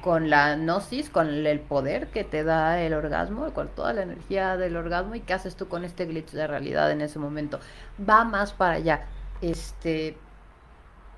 con 0.01 0.29
la 0.29 0.55
gnosis, 0.55 1.09
con 1.09 1.27
el 1.27 1.59
poder 1.59 2.07
que 2.07 2.23
te 2.23 2.43
da 2.43 2.81
el 2.81 2.93
orgasmo, 2.93 3.53
con 3.53 3.69
toda 3.69 3.93
la 3.93 4.03
energía 4.03 4.57
del 4.57 4.77
orgasmo 4.77 5.15
y 5.15 5.21
qué 5.21 5.33
haces 5.33 5.55
tú 5.55 5.67
con 5.67 5.83
este 5.83 6.05
glitch 6.05 6.31
de 6.31 6.47
realidad 6.47 6.91
en 6.91 7.01
ese 7.01 7.19
momento. 7.19 7.59
Va 8.07 8.23
más 8.23 8.53
para 8.53 8.75
allá. 8.75 9.05
Este, 9.41 10.17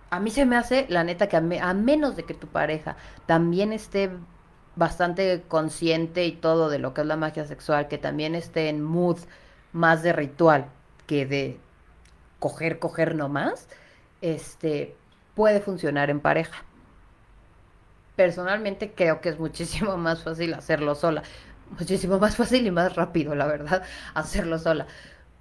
a 0.09 0.19
mí 0.19 0.31
se 0.31 0.45
me 0.45 0.57
hace, 0.57 0.85
la 0.89 1.03
neta, 1.03 1.27
que 1.27 1.37
a, 1.37 1.73
menos 1.73 2.15
de 2.15 2.23
que 2.23 2.33
tu 2.33 2.47
pareja 2.47 2.97
también 3.25 3.73
esté 3.73 4.11
bastante 4.75 5.43
consciente 5.47 6.25
y 6.25 6.31
todo 6.33 6.69
de 6.69 6.79
lo 6.79 6.93
que 6.93 7.01
es 7.01 7.07
la 7.07 7.17
magia 7.17 7.45
sexual, 7.45 7.87
que 7.87 7.97
también 7.97 8.35
esté 8.35 8.69
en 8.69 8.81
mood 8.81 9.17
más 9.73 10.03
de 10.03 10.13
ritual 10.13 10.65
que 11.07 11.25
de 11.25 11.59
coger, 12.39 12.79
coger 12.79 13.15
nomás, 13.15 13.67
este, 14.21 14.95
puede 15.35 15.61
funcionar 15.61 16.09
en 16.09 16.19
pareja 16.19 16.63
personalmente 18.15 18.91
creo 18.91 19.21
que 19.21 19.29
es 19.29 19.39
muchísimo 19.39 19.97
más 19.97 20.23
fácil 20.23 20.53
hacerlo 20.53 20.95
sola. 20.95 21.23
Muchísimo 21.79 22.19
más 22.19 22.35
fácil 22.35 22.67
y 22.67 22.71
más 22.71 22.95
rápido, 22.95 23.33
la 23.35 23.47
verdad, 23.47 23.83
hacerlo 24.13 24.59
sola. 24.59 24.87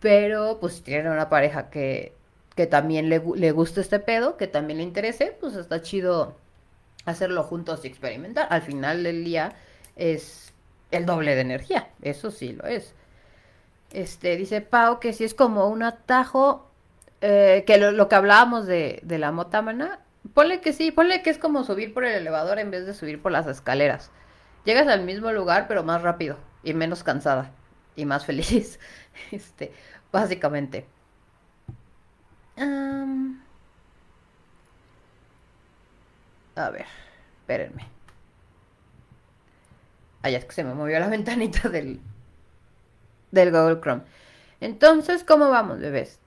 Pero 0.00 0.59
pues 0.61 0.83
tienen 0.83 1.12
una 1.12 1.28
pareja 1.28 1.70
que, 1.70 2.14
que 2.54 2.66
también 2.66 3.09
le, 3.09 3.22
le 3.37 3.52
guste 3.52 3.80
este 3.80 3.98
pedo, 4.00 4.37
que 4.37 4.46
también 4.46 4.78
le 4.78 4.85
interese, 4.85 5.37
pues 5.40 5.54
está 5.56 5.83
chido 5.83 6.37
hacerlo 7.04 7.42
juntos 7.44 7.85
y 7.85 7.88
experimentar. 7.88 8.46
Al 8.50 8.62
final 8.62 9.02
del 9.02 9.24
día 9.24 9.54
es 9.96 10.52
el 10.90 11.06
doble 11.06 11.35
de 11.35 11.42
energía, 11.42 11.88
eso 12.02 12.30
sí 12.30 12.52
lo 12.52 12.64
es. 12.66 12.94
Este, 13.92 14.37
dice 14.37 14.61
Pau 14.61 15.00
que 15.00 15.12
si 15.12 15.24
es 15.24 15.35
como 15.35 15.68
un 15.68 15.83
atajo, 15.83 16.70
eh, 17.20 17.64
que 17.66 17.78
lo, 17.78 17.90
lo, 17.92 18.09
que 18.09 18.14
hablábamos 18.14 18.66
de, 18.66 19.00
de 19.02 19.18
la 19.18 19.33
motamana, 19.33 20.00
Ponle 20.35 20.61
que 20.61 20.72
sí, 20.72 20.90
ponle 20.92 21.22
que 21.22 21.30
es 21.30 21.38
como 21.38 21.64
subir 21.64 21.94
por 21.94 22.04
el 22.04 22.14
elevador 22.14 22.59
en 22.59 22.70
vez 22.70 22.87
de 22.87 22.94
subir 22.94 23.20
por 23.22 23.33
las 23.33 23.46
escaleras. 23.46 24.11
Llegas 24.64 24.88
al 24.88 25.02
mismo 25.04 25.33
lugar, 25.33 25.66
pero 25.68 25.83
más 25.83 26.02
rápido 26.02 26.37
y 26.62 26.74
menos 26.74 27.02
cansada 27.02 27.52
y 27.96 28.04
más 28.06 28.24
feliz. 28.26 28.78
Este, 29.33 29.72
básicamente. 30.12 30.87
A 36.56 36.70
ver, 36.70 36.87
espérenme. 37.40 37.90
Ya 40.22 40.38
es 40.38 40.44
que 40.44 40.52
se 40.52 40.64
me 40.64 40.74
movió 40.74 40.98
la 41.00 41.09
ventanita 41.16 41.68
del, 41.68 42.00
del 43.30 43.50
Google 43.50 43.80
Chrome. 43.80 44.02
Entonces, 44.61 45.24
¿cómo 45.24 45.50
vamos, 45.50 45.80
bebés? 45.80 46.19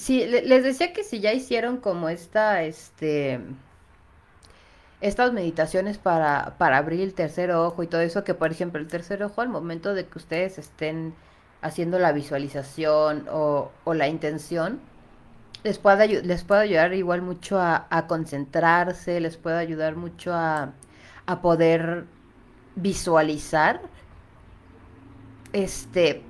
Sí, 0.00 0.24
les 0.26 0.64
decía 0.64 0.94
que 0.94 1.04
si 1.04 1.20
ya 1.20 1.34
hicieron 1.34 1.76
como 1.76 2.08
esta, 2.08 2.62
este, 2.62 3.38
estas 5.02 5.32
meditaciones 5.34 5.98
para, 5.98 6.56
para 6.56 6.78
abrir 6.78 7.02
el 7.02 7.12
tercer 7.14 7.50
ojo 7.52 7.82
y 7.82 7.86
todo 7.86 8.00
eso, 8.00 8.24
que 8.24 8.32
por 8.32 8.50
ejemplo 8.50 8.80
el 8.80 8.88
tercer 8.88 9.22
ojo 9.22 9.42
al 9.42 9.50
momento 9.50 9.92
de 9.92 10.06
que 10.06 10.16
ustedes 10.18 10.56
estén 10.58 11.14
haciendo 11.60 11.98
la 11.98 12.12
visualización 12.12 13.26
o, 13.30 13.72
la 13.86 14.08
intención, 14.08 14.80
les 15.64 15.78
puede, 15.78 16.22
les 16.22 16.44
puede 16.44 16.62
ayudar 16.62 16.94
igual 16.94 17.20
mucho 17.20 17.58
a, 17.58 17.86
a 17.90 18.06
concentrarse, 18.06 19.20
les 19.20 19.36
puede 19.36 19.58
ayudar 19.58 19.96
mucho 19.96 20.32
a, 20.32 20.72
a 21.26 21.42
poder 21.42 22.06
visualizar. 22.74 23.82
Este, 25.52 26.29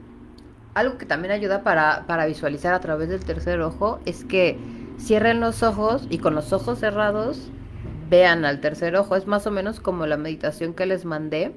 algo 0.74 0.98
que 0.98 1.06
también 1.06 1.33
ayuda 1.33 1.62
para, 1.62 2.04
para 2.06 2.26
visualizar 2.26 2.74
a 2.74 2.80
través 2.80 3.09
del 3.09 3.24
tercer 3.24 3.61
ojo 3.61 4.00
es 4.04 4.24
que 4.24 4.59
cierren 4.98 5.40
los 5.40 5.62
ojos 5.62 6.06
y 6.11 6.18
con 6.18 6.35
los 6.35 6.52
ojos 6.52 6.78
cerrados 6.78 7.50
vean 8.09 8.44
al 8.44 8.61
tercer 8.61 8.96
ojo. 8.96 9.16
Es 9.16 9.26
más 9.26 9.46
o 9.46 9.50
menos 9.50 9.80
como 9.80 10.06
la 10.06 10.16
meditación 10.16 10.74
que 10.74 10.87
les 10.87 11.04
mandé, 11.04 11.52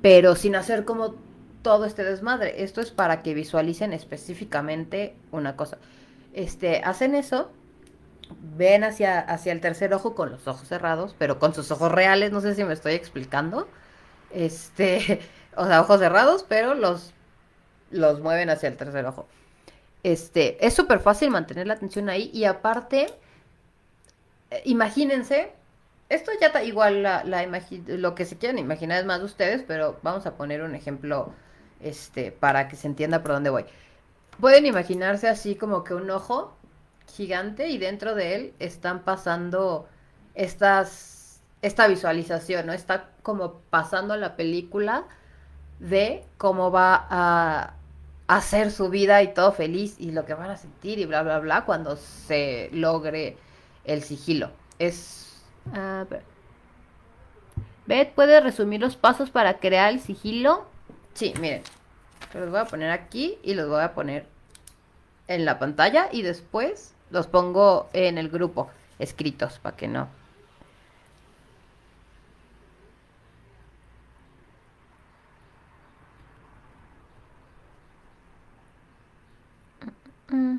pero 0.00 0.34
sin 0.34 0.56
hacer 0.56 0.84
como 0.84 1.14
todo 1.62 1.84
este 1.84 2.04
desmadre. 2.04 2.62
Esto 2.62 2.80
es 2.80 2.90
para 2.90 3.22
que 3.22 3.34
visualicen 3.34 3.92
específicamente 3.92 5.16
una 5.32 5.56
cosa. 5.56 5.78
Este, 6.32 6.82
hacen 6.84 7.14
eso, 7.14 7.50
ven 8.56 8.84
hacia, 8.84 9.20
hacia 9.20 9.52
el 9.52 9.60
tercer 9.60 9.92
ojo 9.94 10.14
con 10.14 10.30
los 10.30 10.46
ojos 10.46 10.68
cerrados, 10.68 11.14
pero 11.18 11.38
con 11.38 11.54
sus 11.54 11.70
ojos 11.70 11.90
reales, 11.90 12.32
no 12.32 12.40
sé 12.40 12.54
si 12.54 12.64
me 12.64 12.74
estoy 12.74 12.92
explicando. 12.92 13.68
Este, 14.30 15.20
o 15.56 15.66
sea, 15.66 15.80
ojos 15.80 16.00
cerrados, 16.00 16.44
pero 16.48 16.74
los, 16.74 17.12
los 17.94 18.20
mueven 18.20 18.50
hacia 18.50 18.68
el 18.68 18.76
tercer 18.76 19.06
ojo. 19.06 19.26
Este, 20.02 20.64
es 20.64 20.74
súper 20.74 21.00
fácil 21.00 21.30
mantener 21.30 21.66
la 21.66 21.74
atención 21.74 22.08
ahí 22.10 22.30
y 22.34 22.44
aparte, 22.44 23.06
eh, 24.50 24.62
imagínense 24.64 25.52
esto 26.08 26.30
ya 26.40 26.48
está 26.48 26.62
igual 26.62 27.02
la, 27.02 27.24
la 27.24 27.44
lo 27.86 28.14
que 28.14 28.24
se 28.24 28.36
quieran 28.36 28.58
imaginar 28.58 29.00
es 29.00 29.06
más 29.06 29.20
de 29.20 29.24
ustedes, 29.24 29.64
pero 29.66 29.98
vamos 30.02 30.26
a 30.26 30.36
poner 30.36 30.62
un 30.62 30.74
ejemplo 30.74 31.32
este 31.80 32.30
para 32.30 32.68
que 32.68 32.76
se 32.76 32.86
entienda 32.86 33.22
por 33.22 33.32
dónde 33.32 33.50
voy. 33.50 33.64
Pueden 34.40 34.66
imaginarse 34.66 35.28
así 35.28 35.54
como 35.54 35.84
que 35.84 35.94
un 35.94 36.10
ojo 36.10 36.56
gigante 37.06 37.68
y 37.68 37.78
dentro 37.78 38.14
de 38.14 38.34
él 38.34 38.54
están 38.58 39.00
pasando 39.02 39.88
estas 40.34 41.42
esta 41.62 41.88
visualización, 41.88 42.66
¿no? 42.66 42.74
Está 42.74 43.10
como 43.22 43.60
pasando 43.70 44.16
la 44.16 44.36
película 44.36 45.06
de 45.78 46.24
cómo 46.36 46.70
va 46.70 47.06
a 47.08 47.74
hacer 48.26 48.70
su 48.70 48.88
vida 48.88 49.22
y 49.22 49.34
todo 49.34 49.52
feliz 49.52 49.96
y 49.98 50.10
lo 50.10 50.24
que 50.24 50.34
van 50.34 50.50
a 50.50 50.56
sentir 50.56 50.98
y 50.98 51.04
bla 51.04 51.22
bla 51.22 51.38
bla 51.40 51.64
cuando 51.64 51.96
se 51.96 52.70
logre 52.72 53.36
el 53.84 54.02
sigilo. 54.02 54.50
Es 54.78 55.42
a 55.72 56.06
ver. 56.08 56.22
Beth, 57.86 58.12
¿puede 58.14 58.40
resumir 58.40 58.80
los 58.80 58.96
pasos 58.96 59.30
para 59.30 59.58
crear 59.58 59.92
el 59.92 60.00
sigilo? 60.00 60.66
Sí, 61.12 61.34
miren. 61.40 61.62
Los 62.32 62.50
voy 62.50 62.60
a 62.60 62.64
poner 62.64 62.90
aquí 62.90 63.38
y 63.42 63.54
los 63.54 63.68
voy 63.68 63.82
a 63.82 63.94
poner 63.94 64.26
en 65.28 65.44
la 65.44 65.58
pantalla 65.58 66.08
y 66.10 66.22
después 66.22 66.94
los 67.10 67.26
pongo 67.26 67.88
en 67.92 68.18
el 68.18 68.28
grupo 68.28 68.70
escritos 68.98 69.58
para 69.58 69.76
que 69.76 69.86
no. 69.88 70.08
Mm. 80.34 80.58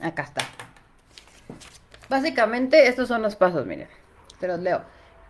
Acá 0.00 0.22
está. 0.24 0.42
Básicamente, 2.10 2.88
estos 2.88 3.08
son 3.08 3.22
los 3.22 3.36
pasos, 3.36 3.64
miren. 3.66 3.88
Te 4.38 4.46
los 4.46 4.60
leo. 4.60 4.82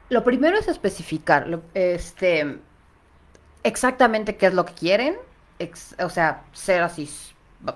Lo 0.08 0.24
primero 0.24 0.58
es 0.58 0.66
especificar, 0.68 1.60
este, 1.74 2.58
exactamente 3.62 4.36
qué 4.36 4.46
es 4.46 4.54
lo 4.54 4.64
que 4.64 4.74
quieren. 4.74 5.16
o 6.00 6.10
sea, 6.10 6.42
ser 6.52 6.82
así, 6.82 7.08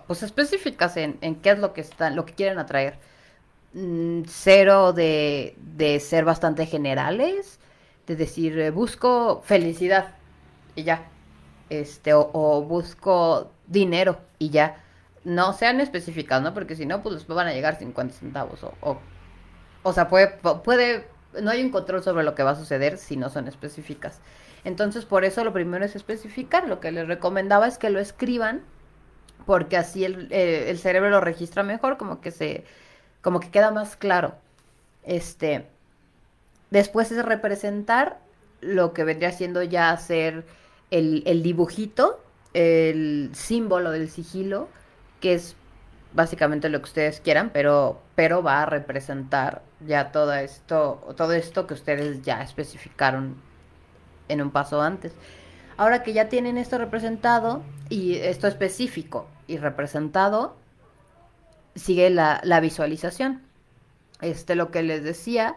pues 0.07 0.23
específicas 0.25 0.97
en, 0.97 1.37
qué 1.43 1.51
es 1.51 1.59
lo 1.59 1.73
que 1.73 1.81
están, 1.83 2.17
lo 2.17 2.27
que 2.27 2.35
quieren 2.35 2.59
atraer. 2.59 2.99
Mm, 3.75 4.23
cero 4.27 4.93
de, 4.93 5.57
de, 5.59 6.01
ser 6.01 6.25
bastante 6.25 6.67
generales, 6.67 7.59
de 8.07 8.17
decir, 8.17 8.59
eh, 8.59 8.71
busco 8.71 9.43
felicidad 9.45 10.15
y 10.75 10.85
ya. 10.85 11.09
Este, 11.71 12.15
o 12.15 12.63
busco 12.63 13.53
dinero 13.67 14.19
y 14.39 14.49
ya 14.49 14.83
no 15.25 15.53
sean 15.53 15.81
específicas, 15.81 16.43
¿no? 16.43 16.55
Porque 16.55 16.77
si 16.77 16.87
no, 16.87 17.03
pues 17.03 17.17
después 17.17 17.37
van 17.37 17.49
a 17.49 17.53
llegar 17.53 17.79
50 17.79 18.15
centavos. 18.15 18.65
O, 18.65 18.99
o, 19.83 19.93
sea, 19.93 20.09
puede, 20.09 20.29
puede, 20.65 21.07
no 21.41 21.51
hay 21.51 21.63
un 21.63 21.71
control 21.71 22.03
sobre 22.03 22.25
lo 22.25 22.35
que 22.35 22.43
va 22.43 22.53
a 22.53 22.57
suceder 22.57 22.99
si 22.99 23.17
no 23.17 23.29
son 23.29 23.49
específicas. 23.49 24.21
Entonces, 24.65 25.05
por 25.05 25.25
eso 25.25 25.45
lo 25.45 25.53
primero 25.53 25.85
es 25.85 25.97
especificar. 25.97 26.69
Lo 26.69 26.81
que 26.81 26.93
les 26.93 27.07
recomendaba 27.07 27.69
es 27.69 27.79
que 27.79 27.91
lo 27.91 28.01
escriban, 28.01 28.63
porque 29.47 29.77
así 29.77 30.05
el, 30.05 30.29
eh, 30.33 30.71
el 30.71 30.79
cerebro 30.79 31.11
lo 31.11 31.21
registra 31.21 31.63
mejor, 31.63 31.99
como 31.99 32.21
que 32.21 32.31
se, 32.31 32.65
como 33.23 33.41
que 33.41 33.51
queda 33.51 33.71
más 33.71 33.97
claro. 33.97 34.35
Este, 35.05 35.67
después 36.71 37.11
es 37.13 37.25
representar 37.25 38.19
lo 38.61 38.93
que 38.93 39.05
vendría 39.05 39.33
siendo 39.33 39.63
ya 39.63 39.91
hacer 39.91 40.45
el, 40.91 41.23
el 41.27 41.43
dibujito, 41.43 42.23
el 42.55 43.31
símbolo 43.35 43.91
del 43.91 44.11
sigilo, 44.11 44.69
que 45.21 45.35
es 45.35 45.57
básicamente 46.13 46.69
lo 46.69 46.79
que 46.79 46.85
ustedes 46.85 47.21
quieran, 47.21 47.51
pero, 47.51 48.01
pero 48.15 48.43
va 48.43 48.63
a 48.63 48.67
representar 48.67 49.63
ya 49.87 50.11
todo 50.11 50.33
esto, 50.35 51.15
todo 51.17 51.33
esto 51.33 51.67
que 51.67 51.75
ustedes 51.75 52.23
ya 52.23 52.43
especificaron 52.43 53.37
en 54.29 54.43
un 54.43 54.51
paso 54.51 54.81
antes. 54.81 55.13
Ahora 55.77 56.03
que 56.03 56.13
ya 56.13 56.29
tienen 56.29 56.59
esto 56.59 56.79
representado 56.79 57.63
y 57.89 58.17
esto 58.17 58.49
específico 58.49 59.29
y 59.47 59.59
representado, 59.59 60.57
sigue 61.79 62.11
la, 62.11 62.41
la 62.45 62.61
visualización. 62.61 63.43
Este, 64.21 64.55
lo 64.55 64.71
que 64.71 64.83
les 64.83 65.05
decía, 65.05 65.57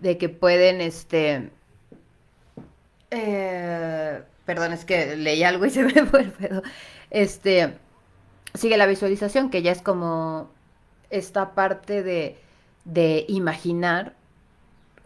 de 0.00 0.18
que 0.18 0.28
pueden, 0.28 0.80
este, 0.80 1.50
eh, 3.10 4.22
perdón, 4.44 4.72
es 4.72 4.84
que 4.84 5.16
leí 5.16 5.42
algo 5.44 5.66
y 5.66 5.70
se 5.70 5.84
me 5.84 6.06
fue 6.06 6.22
el 6.22 6.32
pedo. 6.32 6.62
Este, 7.10 7.74
sigue 8.54 8.76
la 8.76 8.86
visualización, 8.86 9.50
que 9.50 9.62
ya 9.62 9.72
es 9.72 9.82
como 9.82 10.50
esta 11.10 11.54
parte 11.54 12.02
de, 12.02 12.38
de 12.84 13.24
imaginar 13.28 14.14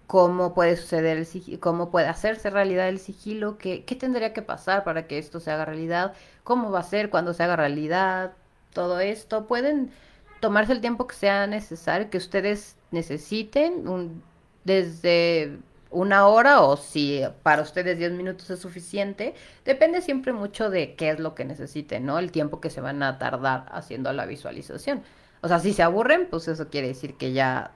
cómo 0.06 0.54
puede 0.54 0.76
suceder 0.76 1.16
el 1.18 1.26
sigilo, 1.26 1.60
cómo 1.60 1.90
puede 1.90 2.06
hacerse 2.08 2.50
realidad 2.50 2.88
el 2.88 2.98
sigilo, 2.98 3.56
qué, 3.58 3.84
qué 3.84 3.96
tendría 3.96 4.32
que 4.34 4.42
pasar 4.42 4.84
para 4.84 5.06
que 5.06 5.18
esto 5.18 5.40
se 5.40 5.50
haga 5.50 5.64
realidad, 5.64 6.14
cómo 6.44 6.70
va 6.70 6.80
a 6.80 6.82
ser 6.82 7.10
cuando 7.10 7.32
se 7.34 7.42
haga 7.42 7.56
realidad, 7.56 8.32
todo 8.72 9.00
esto. 9.00 9.46
Pueden 9.46 9.90
tomarse 10.42 10.72
el 10.72 10.80
tiempo 10.80 11.06
que 11.06 11.14
sea 11.14 11.46
necesario, 11.46 12.10
que 12.10 12.18
ustedes 12.18 12.76
necesiten, 12.90 13.86
un, 13.86 14.24
desde 14.64 15.56
una 15.92 16.26
hora 16.26 16.62
o 16.62 16.76
si 16.76 17.22
para 17.44 17.62
ustedes 17.62 17.96
10 17.96 18.10
minutos 18.12 18.50
es 18.50 18.58
suficiente. 18.58 19.34
Depende 19.64 20.02
siempre 20.02 20.32
mucho 20.32 20.68
de 20.68 20.96
qué 20.96 21.10
es 21.10 21.20
lo 21.20 21.36
que 21.36 21.44
necesiten, 21.44 22.04
¿no? 22.06 22.18
El 22.18 22.32
tiempo 22.32 22.60
que 22.60 22.70
se 22.70 22.80
van 22.80 23.04
a 23.04 23.18
tardar 23.18 23.66
haciendo 23.70 24.12
la 24.12 24.26
visualización. 24.26 25.04
O 25.42 25.48
sea, 25.48 25.60
si 25.60 25.72
se 25.72 25.84
aburren, 25.84 26.26
pues 26.28 26.48
eso 26.48 26.68
quiere 26.68 26.88
decir 26.88 27.14
que 27.14 27.32
ya, 27.32 27.70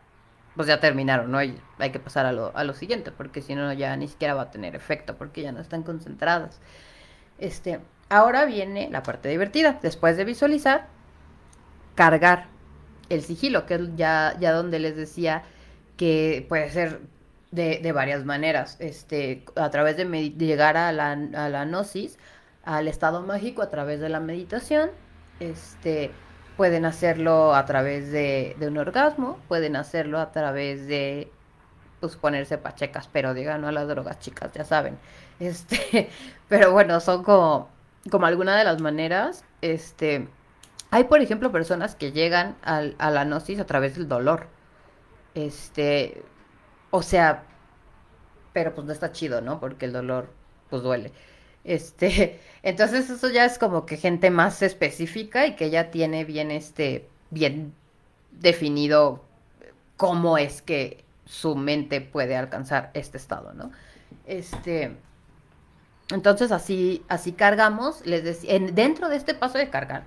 pues 0.57 0.67
ya 0.67 0.81
terminaron, 0.81 1.31
¿no? 1.31 1.39
Hay, 1.39 1.57
hay 1.79 1.93
que 1.93 2.01
pasar 2.01 2.27
a 2.27 2.33
lo, 2.33 2.51
a 2.57 2.65
lo 2.65 2.75
siguiente, 2.75 3.13
porque 3.13 3.43
si 3.43 3.55
no 3.55 3.73
ya 3.75 3.97
ni 3.97 4.09
siquiera 4.09 4.35
va 4.35 4.43
a 4.43 4.51
tener 4.51 4.75
efecto, 4.75 5.15
porque 5.17 5.43
ya 5.43 5.53
no 5.53 5.61
están 5.61 5.85
concentradas. 5.85 6.59
Este, 7.39 7.79
ahora 8.09 8.45
viene 8.45 8.89
la 8.91 9.05
parte 9.05 9.29
divertida. 9.29 9.79
Después 9.83 10.17
de 10.17 10.25
visualizar, 10.25 10.89
cargar 11.95 12.56
el 13.09 13.23
sigilo, 13.23 13.67
que 13.67 13.75
es 13.75 13.97
ya, 13.97 14.37
ya 14.41 14.53
donde 14.53 14.79
les 14.79 14.97
decía 14.97 15.43
que 15.97 16.45
puede 16.49 16.71
ser 16.71 17.01
de, 17.53 17.93
varias 17.93 18.25
maneras, 18.25 18.77
este, 18.81 19.45
a 19.57 19.71
través 19.71 19.97
de, 19.97 20.05
llegar 20.31 20.77
a 20.77 20.93
la, 20.93 21.13
a 21.13 21.49
la 21.49 21.65
gnosis, 21.65 22.19
al 22.65 22.89
estado 22.89 23.23
mágico 23.23 23.63
a 23.63 23.71
través 23.71 24.01
de 24.01 24.09
la 24.09 24.21
meditación, 24.21 24.91
este, 25.41 26.11
pueden 26.57 26.85
hacerlo 26.85 27.55
a 27.55 27.65
través 27.65 28.11
de, 28.11 28.57
un 28.61 28.79
orgasmo, 28.79 29.39
pueden 29.49 29.77
hacerlo 29.77 30.19
a 30.19 30.33
través 30.33 30.87
de 30.87 31.31
pues 32.01 32.17
ponerse 32.17 32.59
pachecas, 32.59 33.09
pero 33.11 33.35
digan 33.35 33.63
no 33.63 33.69
a 33.69 33.73
las 33.73 33.89
drogas, 33.89 34.19
chicas, 34.19 34.53
ya 34.53 34.65
saben. 34.65 34.99
Este, 35.41 36.11
pero 36.49 36.73
bueno, 36.73 37.01
son 37.01 37.23
como, 37.23 37.69
como 38.11 38.27
alguna 38.27 38.57
de 38.57 38.65
las 38.65 38.81
maneras. 38.81 39.45
Este, 39.63 40.29
hay, 40.97 41.05
por 41.05 41.21
ejemplo, 41.21 41.53
personas 41.53 41.95
que 41.95 42.13
llegan 42.13 42.57
a 42.63 43.11
la 43.11 43.25
gnosis 43.25 43.61
a 43.61 43.67
través 43.67 43.97
del 43.97 44.09
dolor. 44.09 44.49
Este, 45.35 46.23
o 46.91 47.03
sea, 47.03 47.45
pero 48.55 48.75
pues 48.75 48.87
no 48.87 48.93
está 48.95 49.13
chido, 49.13 49.43
¿no? 49.43 49.61
Porque 49.61 49.85
el 49.85 49.93
dolor 49.93 50.33
pues 50.71 50.83
duele. 50.83 51.13
Este, 51.65 52.41
entonces 52.63 53.11
eso 53.11 53.29
ya 53.29 53.45
es 53.45 53.59
como 53.59 53.85
que 53.85 53.99
gente 53.99 54.31
más 54.31 54.63
específica 54.63 55.47
y 55.47 55.55
que 55.55 55.69
ya 55.69 55.91
tiene 55.91 56.25
bien 56.25 56.51
este 56.51 57.09
bien 57.29 57.75
definido 58.33 59.23
cómo 59.99 60.39
es 60.39 60.63
que 60.63 61.05
su 61.27 61.57
mente 61.57 62.01
puede 62.01 62.37
alcanzar 62.37 62.91
este 62.95 63.19
estado, 63.19 63.53
¿no? 63.53 63.71
Este, 64.27 64.97
entonces 66.11 66.53
así, 66.53 67.05
así 67.09 67.33
cargamos, 67.33 68.07
les 68.07 68.25
decía, 68.25 68.59
dentro 68.73 69.11
de 69.11 69.17
este 69.17 69.35
paso 69.35 69.59
de 69.59 69.69
cargar, 69.69 70.07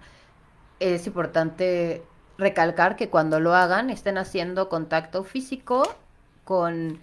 es 0.80 1.08
importante 1.08 2.04
recalcar 2.38 2.96
que 2.96 3.10
cuando 3.10 3.40
lo 3.40 3.54
hagan 3.54 3.90
estén 3.90 4.18
haciendo 4.18 4.70
contacto 4.70 5.24
físico 5.24 5.84
con, 6.46 7.00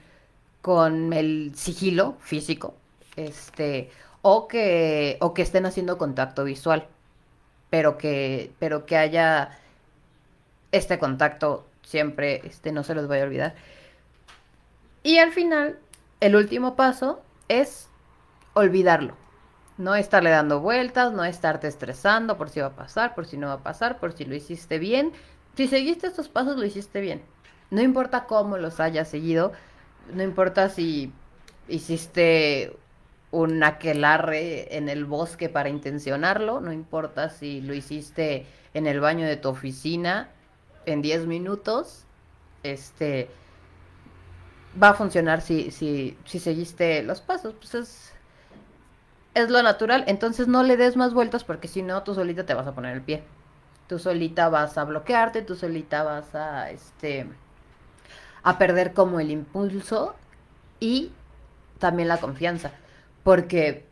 con 0.62 1.12
el 1.12 1.52
sigilo 1.54 2.16
físico, 2.20 2.74
este, 3.16 3.90
o 4.22 4.48
que, 4.48 5.18
o 5.20 5.34
que 5.34 5.42
estén 5.42 5.66
haciendo 5.66 5.98
contacto 5.98 6.44
visual, 6.44 6.86
pero 7.70 7.98
que, 7.98 8.50
pero 8.58 8.86
que 8.86 8.96
haya 8.96 9.50
este 10.72 10.98
contacto 10.98 11.66
siempre, 11.82 12.42
este, 12.44 12.72
no 12.72 12.82
se 12.82 12.94
los 12.94 13.06
voy 13.06 13.18
a 13.18 13.24
olvidar. 13.24 13.54
Y 15.02 15.18
al 15.18 15.32
final, 15.32 15.78
el 16.20 16.34
último 16.34 16.74
paso 16.74 17.20
es 17.48 17.88
olvidarlo. 18.54 19.14
No 19.78 19.94
estarle 19.94 20.30
dando 20.30 20.60
vueltas, 20.60 21.12
no 21.12 21.24
estarte 21.24 21.68
estresando 21.68 22.36
por 22.36 22.48
si 22.48 22.60
va 22.60 22.68
a 22.68 22.76
pasar, 22.76 23.14
por 23.14 23.26
si 23.26 23.36
no 23.36 23.48
va 23.48 23.54
a 23.54 23.62
pasar, 23.62 23.98
por 23.98 24.12
si 24.12 24.24
lo 24.24 24.34
hiciste 24.34 24.78
bien. 24.78 25.12
Si 25.56 25.68
seguiste 25.68 26.06
estos 26.06 26.28
pasos, 26.28 26.56
lo 26.56 26.64
hiciste 26.64 27.00
bien. 27.00 27.22
No 27.70 27.82
importa 27.82 28.24
cómo 28.24 28.58
los 28.58 28.80
hayas 28.80 29.08
seguido, 29.08 29.52
no 30.12 30.22
importa 30.22 30.68
si 30.68 31.12
hiciste 31.68 32.76
un 33.30 33.62
aquelarre 33.62 34.76
en 34.76 34.88
el 34.88 35.04
bosque 35.04 35.48
para 35.48 35.68
intencionarlo, 35.68 36.60
no 36.60 36.72
importa 36.72 37.28
si 37.28 37.60
lo 37.60 37.74
hiciste 37.74 38.46
en 38.72 38.86
el 38.86 39.00
baño 39.00 39.26
de 39.26 39.36
tu 39.36 39.48
oficina 39.48 40.30
en 40.86 41.02
10 41.02 41.26
minutos, 41.26 42.04
este 42.62 43.28
va 44.80 44.90
a 44.90 44.94
funcionar 44.94 45.40
si, 45.40 45.70
si, 45.70 46.16
si 46.24 46.38
seguiste 46.38 47.02
los 47.02 47.20
pasos. 47.20 47.54
Pues 47.54 47.74
es, 47.74 48.12
es 49.36 49.50
lo 49.50 49.62
natural. 49.62 50.04
Entonces 50.06 50.48
no 50.48 50.62
le 50.62 50.76
des 50.76 50.96
más 50.96 51.12
vueltas 51.12 51.44
porque 51.44 51.68
si 51.68 51.82
no, 51.82 52.02
tú 52.02 52.14
solita 52.14 52.46
te 52.46 52.54
vas 52.54 52.66
a 52.66 52.74
poner 52.74 52.96
el 52.96 53.02
pie. 53.02 53.22
Tú 53.86 53.98
solita 53.98 54.48
vas 54.48 54.76
a 54.78 54.84
bloquearte, 54.84 55.42
tú 55.42 55.54
solita 55.54 56.02
vas 56.02 56.34
a, 56.34 56.70
este, 56.70 57.28
a 58.42 58.58
perder 58.58 58.94
como 58.94 59.20
el 59.20 59.30
impulso 59.30 60.16
y 60.80 61.12
también 61.78 62.08
la 62.08 62.18
confianza. 62.18 62.72
Porque, 63.22 63.84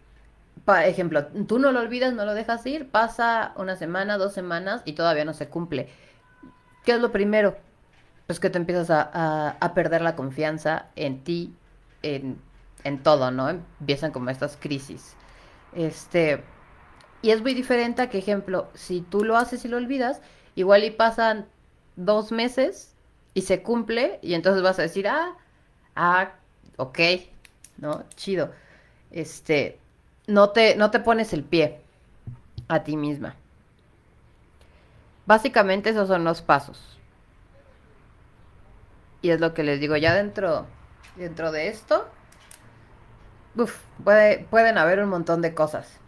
por 0.65 0.79
ejemplo, 0.79 1.27
tú 1.47 1.59
no 1.59 1.73
lo 1.73 1.81
olvidas, 1.81 2.15
no 2.15 2.25
lo 2.25 2.35
dejas 2.35 2.65
ir, 2.67 2.89
pasa 2.89 3.53
una 3.57 3.77
semana, 3.77 4.17
dos 4.17 4.33
semanas 4.33 4.83
y 4.85 4.95
todavía 4.95 5.25
no 5.25 5.35
se 5.35 5.49
cumple. 5.49 5.91
¿Qué 6.85 6.93
es 6.93 7.01
lo 7.01 7.13
primero? 7.13 7.57
pues 8.27 8.41
que 8.41 8.49
te 8.49 8.59
empiezas 8.59 8.89
a, 8.91 9.73
perder 9.75 10.01
la 10.01 10.17
confianza 10.17 10.87
en 10.97 11.23
ti, 11.25 11.55
en, 12.03 12.39
en, 12.83 13.03
todo, 13.03 13.31
¿no? 13.31 13.51
Empiezan 13.51 14.13
como 14.13 14.31
estas 14.31 14.57
crisis. 14.57 15.15
Este, 15.75 16.43
y 17.23 17.31
es 17.31 17.43
muy 17.43 17.55
diferente 17.55 18.03
a 18.03 18.11
que, 18.11 18.19
ejemplo, 18.19 18.69
si 18.75 19.01
tú 19.01 19.25
lo 19.25 19.37
haces 19.37 19.65
y 19.65 19.69
lo 19.69 19.77
olvidas, 19.77 20.21
igual 20.55 20.85
y 20.85 20.91
pasan 20.91 21.47
dos 21.97 22.33
meses 22.33 22.95
y 23.35 23.43
se 23.43 23.63
cumple 23.63 24.19
y 24.23 24.35
entonces 24.35 24.63
vas 24.63 24.79
a 24.79 24.83
decir, 24.83 25.09
ah, 25.09 25.37
ah, 25.97 26.33
ok, 26.77 26.99
¿no? 27.79 28.05
Chido. 28.15 28.53
Este, 29.11 29.79
no 30.27 30.51
te, 30.51 30.77
no 30.77 30.91
te 30.91 31.01
pones 31.01 31.33
el 31.33 31.45
pie 31.45 31.81
a 32.69 32.85
ti 32.85 32.97
misma. 32.97 33.37
Básicamente 35.27 35.91
esos 35.91 36.09
son 36.09 36.25
los 36.25 36.43
pasos. 36.43 36.99
Y 39.23 39.31
es 39.31 39.41
lo 39.41 39.55
que 39.55 39.63
les 39.63 39.81
digo, 39.81 39.97
ya 39.97 40.15
dentro, 40.15 40.67
dentro 41.17 41.51
de 41.51 41.69
esto, 41.69 42.07
uf, 43.57 43.79
puede, 44.05 44.47
pueden 44.51 44.79
haber 44.79 45.01
un 45.01 45.09
montón 45.11 45.43
de 45.43 45.55
cosas. 45.55 46.01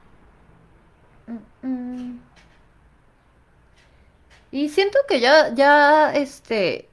Y 4.51 4.69
siento 4.71 4.99
que 5.09 5.21
ya, 5.21 5.55
ya, 5.55 6.13
este, 6.15 6.89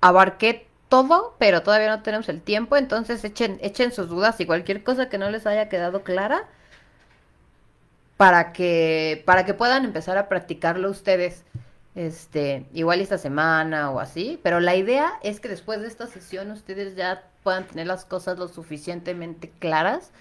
abarqué 0.00 0.68
todo, 0.88 1.34
pero 1.38 1.62
todavía 1.62 1.88
no 1.88 2.02
tenemos 2.02 2.28
el 2.28 2.42
tiempo, 2.42 2.76
entonces 2.76 3.24
echen, 3.24 3.58
echen 3.62 3.92
sus 3.92 4.08
dudas 4.08 4.40
y 4.40 4.46
cualquier 4.46 4.84
cosa 4.84 5.08
que 5.08 5.18
no 5.18 5.30
les 5.30 5.46
haya 5.46 5.68
quedado 5.68 6.02
clara 6.04 6.48
para 8.16 8.52
que, 8.52 9.22
para 9.26 9.44
que 9.44 9.54
puedan 9.54 9.84
empezar 9.84 10.18
a 10.18 10.28
practicarlo 10.28 10.90
ustedes 10.90 11.44
este, 11.94 12.66
igual 12.72 13.00
esta 13.00 13.18
semana 13.18 13.90
o 13.90 14.00
así, 14.00 14.40
pero 14.42 14.60
la 14.60 14.76
idea 14.76 15.14
es 15.22 15.40
que 15.40 15.48
después 15.48 15.80
de 15.80 15.88
esta 15.88 16.06
sesión 16.06 16.50
ustedes 16.50 16.96
ya 16.96 17.24
puedan 17.42 17.66
tener 17.66 17.86
las 17.86 18.04
cosas 18.04 18.38
lo 18.38 18.48
suficientemente 18.48 19.52
claras 19.58 20.12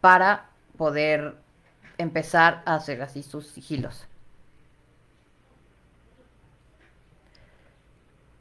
para 0.00 0.50
poder 0.76 1.34
empezar 1.98 2.62
a 2.64 2.74
hacer 2.76 3.02
así 3.02 3.22
sus 3.22 3.46
sigilos. 3.46 4.06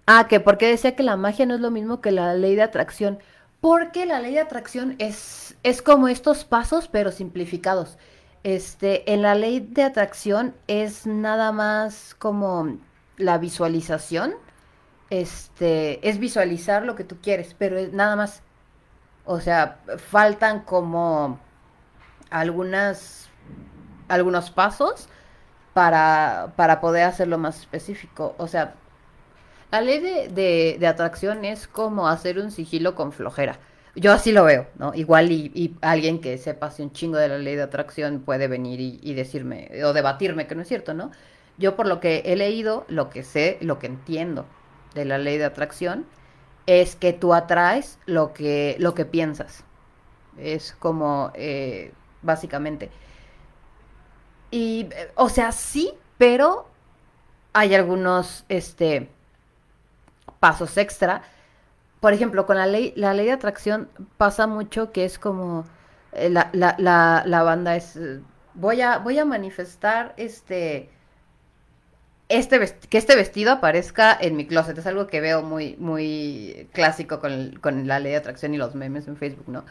Ah, 0.08 0.28
que 0.28 0.40
porque 0.40 0.68
decía 0.68 0.96
que 0.96 1.04
la 1.04 1.16
magia 1.16 1.46
no 1.46 1.56
es 1.56 1.62
lo 1.62 1.72
mismo 1.72 2.02
que 2.02 2.12
la 2.12 2.34
ley 2.34 2.56
de 2.56 2.64
atracción. 2.64 3.20
Porque 3.62 4.06
la 4.06 4.20
ley 4.20 4.34
de 4.34 4.40
atracción 4.42 4.96
es, 4.98 5.56
es 5.64 5.82
como 5.82 6.08
estos 6.08 6.44
pasos, 6.44 6.88
pero 6.88 7.12
simplificados. 7.12 7.98
Este, 8.44 9.14
en 9.14 9.22
la 9.22 9.36
ley 9.36 9.60
de 9.60 9.84
atracción 9.84 10.56
es 10.68 11.06
nada 11.06 11.52
más 11.52 12.16
como 12.16 12.78
la 13.18 13.38
visualización. 13.38 14.34
Este, 15.10 16.08
es 16.08 16.20
visualizar 16.20 16.84
lo 16.84 16.96
que 16.96 17.04
tú 17.04 17.18
quieres, 17.22 17.56
pero 17.58 17.78
es 17.78 17.94
nada 17.94 18.16
más. 18.16 18.42
O 19.26 19.40
sea, 19.40 19.80
faltan 19.98 20.62
como 20.62 21.40
algunas 22.30 23.30
algunos 24.08 24.52
pasos 24.52 25.08
para, 25.74 26.54
para 26.58 26.82
poder 26.82 27.04
hacerlo 27.06 27.38
más 27.38 27.60
específico. 27.62 28.36
O 28.38 28.48
sea, 28.48 28.76
la 29.72 29.82
ley 29.82 30.00
de, 30.00 30.78
de 30.80 30.88
atracción 30.88 31.46
es 31.46 31.68
como 31.68 32.08
hacer 32.08 32.40
un 32.40 32.52
sigilo 32.52 32.96
con 32.96 33.14
flojera 33.14 33.60
yo 33.96 34.14
así 34.14 34.32
lo 34.32 34.44
veo, 34.46 34.68
¿no? 34.78 34.94
Igual 34.94 35.32
y, 35.32 35.76
alguien 35.82 36.22
que 36.22 36.38
sepa 36.38 36.68
así 36.68 36.82
un 36.82 36.92
chingo 36.92 37.18
de 37.18 37.28
la 37.28 37.38
ley 37.38 37.56
de 37.56 37.64
atracción 37.64 38.22
puede 38.22 38.48
venir 38.48 38.80
y, 38.80 39.14
decirme 39.14 39.70
o 39.84 39.94
debatirme 39.94 40.48
que 40.48 40.56
no 40.56 40.62
es 40.62 40.68
cierto, 40.68 40.94
¿no? 40.94 41.12
Yo 41.58 41.76
por 41.76 41.88
lo 41.88 42.00
que 42.00 42.24
he 42.26 42.36
leído, 42.36 42.86
lo 42.88 43.10
que 43.10 43.24
sé, 43.24 43.58
lo 43.62 43.80
que 43.80 43.88
entiendo 43.88 44.46
de 44.96 45.06
la 45.06 45.18
ley 45.18 45.38
de 45.38 45.46
atracción 45.46 46.06
es 46.66 46.96
que 46.96 47.14
tú 47.14 47.34
atraes 47.34 48.00
lo 48.06 48.34
que, 48.34 48.76
lo 48.80 48.94
que 48.94 49.06
piensas. 49.06 49.64
Es 50.38 50.72
como, 50.74 51.32
eh, 51.36 51.92
básicamente. 52.22 52.90
Y, 54.52 54.90
o 55.16 55.30
sea, 55.30 55.52
sí, 55.52 55.94
pero 56.18 56.68
hay 57.54 57.76
algunos, 57.76 58.46
este, 58.48 59.10
pasos 60.40 60.78
extra 60.78 61.24
por 62.02 62.14
ejemplo, 62.14 62.46
con 62.46 62.58
la 62.58 62.66
ley, 62.66 62.94
la 62.98 63.14
ley 63.14 63.28
de 63.28 63.32
atracción 63.32 63.88
pasa 64.18 64.48
mucho 64.48 64.92
que 64.92 65.06
es 65.06 65.20
como 65.20 65.66
eh, 66.14 66.30
la, 66.30 66.50
la, 66.54 66.76
la, 67.26 67.44
banda 67.44 67.76
es 67.76 67.98
voy 68.56 68.82
a, 68.82 68.98
voy 68.98 69.20
a 69.20 69.24
manifestar 69.24 70.14
este 70.18 70.90
este 72.28 72.60
que 72.90 72.98
este 72.98 73.16
vestido 73.16 73.52
aparezca 73.52 74.18
en 74.20 74.36
mi 74.36 74.48
closet. 74.48 74.78
Es 74.78 74.88
algo 74.88 75.08
que 75.08 75.22
veo 75.22 75.44
muy, 75.44 75.76
muy 75.78 76.70
clásico 76.74 77.20
con, 77.20 77.60
con, 77.62 77.88
la 77.88 78.00
ley 78.00 78.14
de 78.14 78.18
atracción 78.18 78.54
y 78.56 78.58
los 78.58 78.74
memes 78.74 79.08
en 79.08 79.18
Facebook, 79.18 79.48
¿no? 79.50 79.64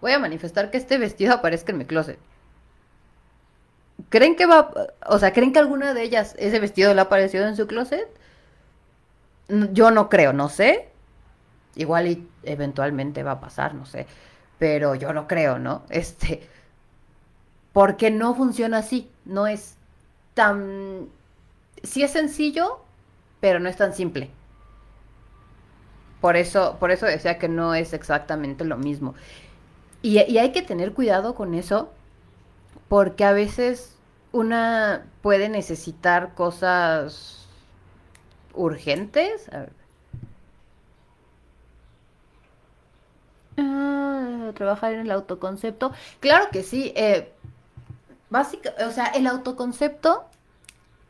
Voy 0.00 0.12
a 0.12 0.18
manifestar 0.18 0.70
que 0.70 0.78
este 0.78 0.98
vestido 0.98 1.34
aparezca 1.34 1.72
en 1.72 1.78
mi 1.78 1.84
closet. 1.84 2.18
¿Creen 4.08 4.34
que 4.36 4.46
va, 4.46 4.72
o 5.06 5.18
sea, 5.18 5.32
creen 5.32 5.52
que 5.52 5.58
alguna 5.58 5.94
de 5.94 6.02
ellas 6.02 6.34
ese 6.38 6.58
vestido 6.58 6.92
le 6.94 7.00
ha 7.00 7.04
aparecido 7.04 7.46
en 7.46 7.56
su 7.56 7.66
closet? 7.66 8.08
Yo 9.48 9.90
no 9.90 10.08
creo, 10.08 10.32
no 10.32 10.48
sé. 10.48 10.88
Igual 11.76 12.08
y 12.08 12.28
eventualmente 12.42 13.22
va 13.22 13.32
a 13.32 13.40
pasar, 13.40 13.74
no 13.74 13.86
sé. 13.86 14.06
Pero 14.58 14.94
yo 14.94 15.12
no 15.12 15.28
creo, 15.28 15.58
¿no? 15.58 15.82
Este. 15.90 16.48
Porque 17.72 18.10
no 18.10 18.34
funciona 18.34 18.78
así. 18.78 19.10
No 19.24 19.46
es 19.46 19.76
tan. 20.34 21.08
Sí 21.82 22.02
es 22.02 22.10
sencillo, 22.12 22.80
pero 23.40 23.60
no 23.60 23.68
es 23.68 23.76
tan 23.76 23.92
simple. 23.92 24.30
Por 26.20 26.36
eso, 26.36 26.76
por 26.80 26.90
eso 26.90 27.06
decía 27.06 27.38
que 27.38 27.48
no 27.48 27.74
es 27.74 27.92
exactamente 27.92 28.64
lo 28.64 28.76
mismo. 28.76 29.14
Y, 30.02 30.18
hay 30.18 30.52
que 30.52 30.62
tener 30.62 30.92
cuidado 30.92 31.34
con 31.34 31.54
eso, 31.54 31.90
porque 32.88 33.24
a 33.24 33.32
veces 33.32 33.96
una 34.32 35.06
puede 35.22 35.48
necesitar 35.48 36.34
cosas 36.34 37.48
urgentes. 38.54 39.48
Ah, 43.56 44.52
trabajar 44.54 44.92
en 44.94 45.00
el 45.00 45.10
autoconcepto. 45.10 45.92
Claro 46.20 46.50
que 46.52 46.62
sí. 46.62 46.92
Eh, 46.96 47.32
o 48.86 48.90
sea, 48.90 49.06
el 49.06 49.26
autoconcepto 49.26 50.24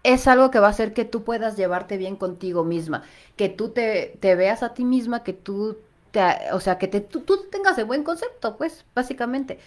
es 0.02 0.28
algo 0.28 0.50
que 0.50 0.60
va 0.60 0.68
a 0.68 0.70
hacer 0.70 0.94
que 0.94 1.04
tú 1.04 1.24
puedas 1.24 1.56
llevarte 1.56 1.96
bien 1.96 2.16
contigo 2.16 2.64
misma, 2.64 3.04
que 3.36 3.48
tú 3.48 3.70
te, 3.70 4.18
te 4.20 4.36
veas 4.36 4.62
a 4.62 4.74
ti 4.74 4.84
misma, 4.84 5.24
que 5.24 5.32
tú, 5.32 5.78
te, 6.12 6.22
o 6.52 6.60
sea, 6.60 6.78
que 6.78 6.88
te, 6.88 7.00
tú, 7.00 7.20
tú 7.22 7.46
tengas 7.50 7.78
el 7.78 7.86
buen 7.86 8.04
concepto, 8.04 8.56
pues, 8.56 8.84
básicamente. 8.94 9.58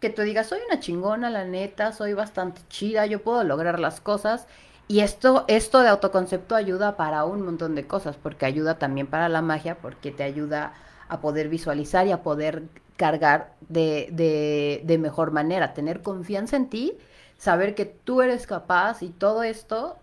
Que 0.00 0.10
tú 0.10 0.22
digas, 0.22 0.48
soy 0.48 0.60
una 0.66 0.80
chingona, 0.80 1.30
la 1.30 1.44
neta, 1.44 1.92
soy 1.92 2.14
bastante 2.14 2.62
chida, 2.68 3.06
yo 3.06 3.22
puedo 3.22 3.44
lograr 3.44 3.80
las 3.80 4.00
cosas. 4.00 4.46
Y 4.88 5.00
esto, 5.00 5.44
esto 5.48 5.80
de 5.80 5.88
autoconcepto 5.88 6.54
ayuda 6.56 6.96
para 6.96 7.24
un 7.24 7.42
montón 7.42 7.74
de 7.74 7.86
cosas, 7.86 8.16
porque 8.16 8.46
ayuda 8.46 8.78
también 8.78 9.06
para 9.08 9.28
la 9.28 9.42
magia, 9.42 9.76
porque 9.80 10.12
te 10.12 10.22
ayuda 10.24 10.74
a 11.08 11.20
poder 11.20 11.48
visualizar 11.48 12.06
y 12.06 12.12
a 12.12 12.22
poder 12.22 12.64
cargar 12.96 13.52
de, 13.68 14.80
de, 14.82 14.98
mejor 14.98 15.30
manera, 15.30 15.74
tener 15.74 16.02
confianza 16.02 16.56
en 16.56 16.68
ti 16.68 16.96
saber 17.38 17.74
que 17.74 17.84
tú 17.84 18.22
eres 18.22 18.46
capaz 18.46 19.02
y 19.02 19.10
todo 19.10 19.42
esto, 19.42 19.96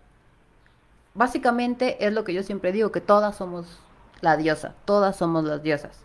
básicamente 1.14 2.06
es 2.06 2.12
lo 2.12 2.24
que 2.24 2.32
yo 2.32 2.42
siempre 2.42 2.72
digo, 2.72 2.92
que 2.92 3.00
todas 3.00 3.36
somos 3.36 3.80
la 4.20 4.36
diosa, 4.36 4.74
todas 4.84 5.16
somos 5.16 5.44
las 5.44 5.62
diosas. 5.62 5.98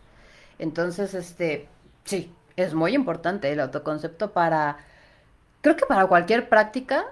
Entonces, 0.58 1.14
este, 1.14 1.68
sí, 2.04 2.34
es 2.56 2.74
muy 2.74 2.94
importante 2.94 3.52
el 3.52 3.60
autoconcepto 3.60 4.32
para, 4.32 4.78
creo 5.62 5.76
que 5.76 5.86
para 5.86 6.08
cualquier 6.08 6.50
práctica, 6.50 7.06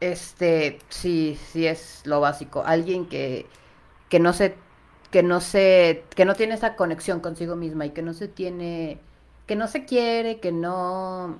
este, 0.00 0.78
sí, 0.88 1.38
sí 1.50 1.66
es 1.66 2.02
lo 2.04 2.20
básico. 2.20 2.62
Alguien 2.64 3.06
que, 3.06 3.46
que 4.08 4.18
no 4.20 4.32
se, 4.32 4.56
que 5.10 5.22
no 5.22 5.40
se, 5.40 6.04
que 6.14 6.24
no 6.24 6.34
tiene 6.34 6.54
esa 6.54 6.76
conexión 6.76 7.20
consigo 7.20 7.56
misma 7.56 7.86
y 7.86 7.90
que 7.90 8.02
no 8.02 8.12
se 8.14 8.28
tiene, 8.28 8.98
que 9.46 9.56
no 9.56 9.66
se 9.68 9.84
quiere, 9.84 10.40
que 10.40 10.52
no, 10.52 11.38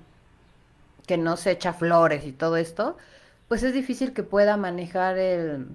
que 1.06 1.16
no 1.18 1.36
se 1.36 1.52
echa 1.52 1.72
flores 1.72 2.26
y 2.26 2.32
todo 2.32 2.56
esto, 2.56 2.96
pues 3.48 3.62
es 3.62 3.74
difícil 3.74 4.12
que 4.12 4.22
pueda 4.22 4.56
manejar 4.56 5.18
el 5.18 5.68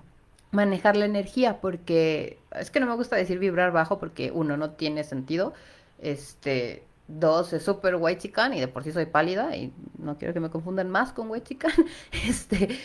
manejar 0.52 0.96
la 0.96 1.06
energía 1.06 1.60
porque 1.62 2.40
es 2.52 2.72
que 2.72 2.80
no 2.80 2.88
me 2.88 2.96
gusta 2.96 3.16
decir 3.18 3.40
vibrar 3.40 3.72
bajo 3.72 4.00
porque 4.00 4.32
uno 4.32 4.58
no 4.58 4.72
tiene 4.72 5.04
sentido. 5.04 5.54
Este, 6.00 6.84
dos 7.08 7.54
es 7.54 7.64
súper 7.64 7.96
white 7.98 8.22
chican 8.22 8.54
y 8.54 8.60
de 8.60 8.68
por 8.68 8.84
sí 8.84 8.92
soy 8.92 9.06
pálida 9.06 9.56
y 9.56 9.74
no 9.98 10.18
quiero 10.18 10.34
que 10.34 10.40
me 10.40 10.50
confundan 10.50 10.90
más 10.90 11.12
con 11.14 11.30
white 11.30 11.48
chican. 11.50 11.74
Este, 12.28 12.80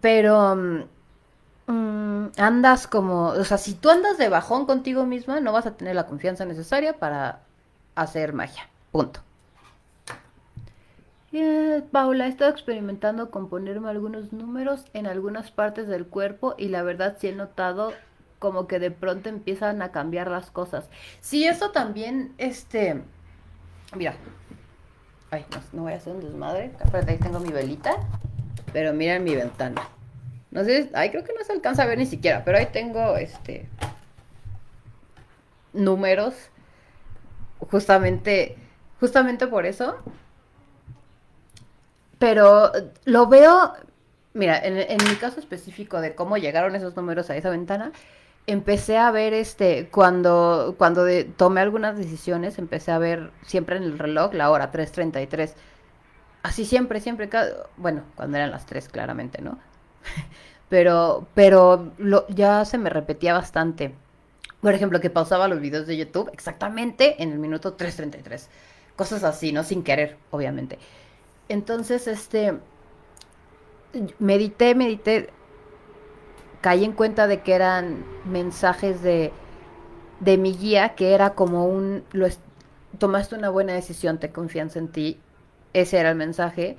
pero 0.00 0.88
mm, 1.70 2.32
andas 2.38 2.86
como, 2.86 3.28
o 3.28 3.44
sea, 3.44 3.58
si 3.58 3.74
tú 3.74 3.90
andas 3.90 4.18
de 4.18 4.28
bajón 4.28 4.66
contigo 4.66 5.06
misma, 5.06 5.40
no 5.40 5.52
vas 5.52 5.66
a 5.66 5.76
tener 5.76 5.94
la 5.94 6.06
confianza 6.06 6.44
necesaria 6.44 6.98
para 6.98 7.40
hacer 7.94 8.32
magia. 8.32 8.68
Punto. 8.92 9.20
Paula, 11.92 12.26
he 12.26 12.28
estado 12.28 12.50
experimentando 12.50 13.30
con 13.30 13.48
ponerme 13.48 13.88
algunos 13.88 14.32
números 14.32 14.84
en 14.94 15.06
algunas 15.06 15.52
partes 15.52 15.86
del 15.86 16.06
cuerpo 16.06 16.54
y 16.58 16.68
la 16.68 16.82
verdad 16.82 17.16
sí 17.20 17.28
he 17.28 17.32
notado 17.32 17.92
como 18.40 18.66
que 18.66 18.80
de 18.80 18.90
pronto 18.90 19.28
empiezan 19.28 19.80
a 19.82 19.92
cambiar 19.92 20.28
las 20.28 20.50
cosas. 20.50 20.88
Sí, 21.20 21.44
eso 21.44 21.70
también, 21.70 22.34
este, 22.38 23.02
mira, 23.94 24.14
ay, 25.30 25.44
no, 25.72 25.82
voy 25.82 25.92
a 25.92 25.96
hacer 25.96 26.14
un 26.14 26.20
desmadre, 26.20 26.72
ahí 27.06 27.18
tengo 27.18 27.38
mi 27.38 27.52
velita, 27.52 27.92
pero 28.72 28.92
miren 28.92 29.22
mi 29.22 29.36
ventana. 29.36 29.82
No 30.50 30.64
sé, 30.64 30.90
ay, 30.94 31.10
creo 31.10 31.24
que 31.24 31.32
no 31.32 31.44
se 31.44 31.52
alcanza 31.52 31.84
a 31.84 31.86
ver 31.86 31.98
ni 31.98 32.06
siquiera, 32.06 32.44
pero 32.44 32.58
ahí 32.58 32.66
tengo, 32.66 33.16
este, 33.16 33.68
números, 35.72 36.34
justamente, 37.70 38.56
justamente 38.98 39.46
por 39.46 39.66
eso 39.66 40.02
pero 42.20 42.70
lo 43.06 43.28
veo, 43.28 43.72
mira, 44.34 44.60
en, 44.62 44.98
mi 45.08 45.16
caso 45.16 45.40
específico 45.40 46.02
de 46.02 46.14
cómo 46.14 46.36
llegaron 46.36 46.76
esos 46.76 46.94
números 46.94 47.30
a 47.30 47.36
esa 47.36 47.48
ventana, 47.48 47.92
empecé 48.46 48.98
a 48.98 49.10
ver 49.10 49.32
este, 49.32 49.88
cuando, 49.88 50.74
cuando 50.76 51.06
tomé 51.38 51.62
algunas 51.62 51.96
decisiones, 51.96 52.58
empecé 52.58 52.92
a 52.92 52.98
ver 52.98 53.30
siempre 53.46 53.78
en 53.78 53.84
el 53.84 53.98
reloj 53.98 54.34
la 54.34 54.50
hora 54.50 54.70
3.33. 54.70 55.54
Así 56.42 56.66
siempre, 56.66 57.00
siempre, 57.00 57.30
bueno, 57.78 58.02
cuando 58.16 58.36
eran 58.36 58.50
las 58.50 58.66
3 58.66 58.90
claramente, 58.90 59.40
¿no? 59.40 59.58
pero 60.68 61.26
pero 61.34 61.92
ya 62.28 62.64
se 62.64 62.78
me 62.78 62.90
repetía 62.90 63.34
bastante. 63.34 63.94
Por 64.60 64.74
ejemplo, 64.74 65.00
que 65.00 65.10
pausaba 65.10 65.48
los 65.48 65.60
videos 65.60 65.86
de 65.86 65.96
YouTube 65.96 66.30
exactamente 66.32 67.22
en 67.22 67.32
el 67.32 67.38
minuto 67.38 67.76
3.33. 67.76 68.48
Cosas 68.94 69.24
así, 69.24 69.52
¿no? 69.52 69.64
Sin 69.64 69.82
querer, 69.82 70.18
obviamente. 70.30 70.78
Entonces, 71.48 72.06
este, 72.06 72.58
medité, 74.18 74.74
medité, 74.74 75.30
caí 76.60 76.84
en 76.84 76.92
cuenta 76.92 77.26
de 77.26 77.42
que 77.42 77.54
eran 77.54 78.04
mensajes 78.24 79.02
de, 79.02 79.32
de 80.20 80.36
mi 80.36 80.54
guía, 80.54 80.94
que 80.94 81.14
era 81.14 81.34
como 81.34 81.66
un, 81.66 82.04
lo 82.12 82.28
tomaste 82.98 83.34
una 83.34 83.48
buena 83.48 83.72
decisión, 83.72 84.18
te 84.18 84.30
confianza 84.30 84.78
en 84.78 84.88
ti, 84.88 85.18
ese 85.72 85.98
era 85.98 86.10
el 86.10 86.16
mensaje. 86.16 86.76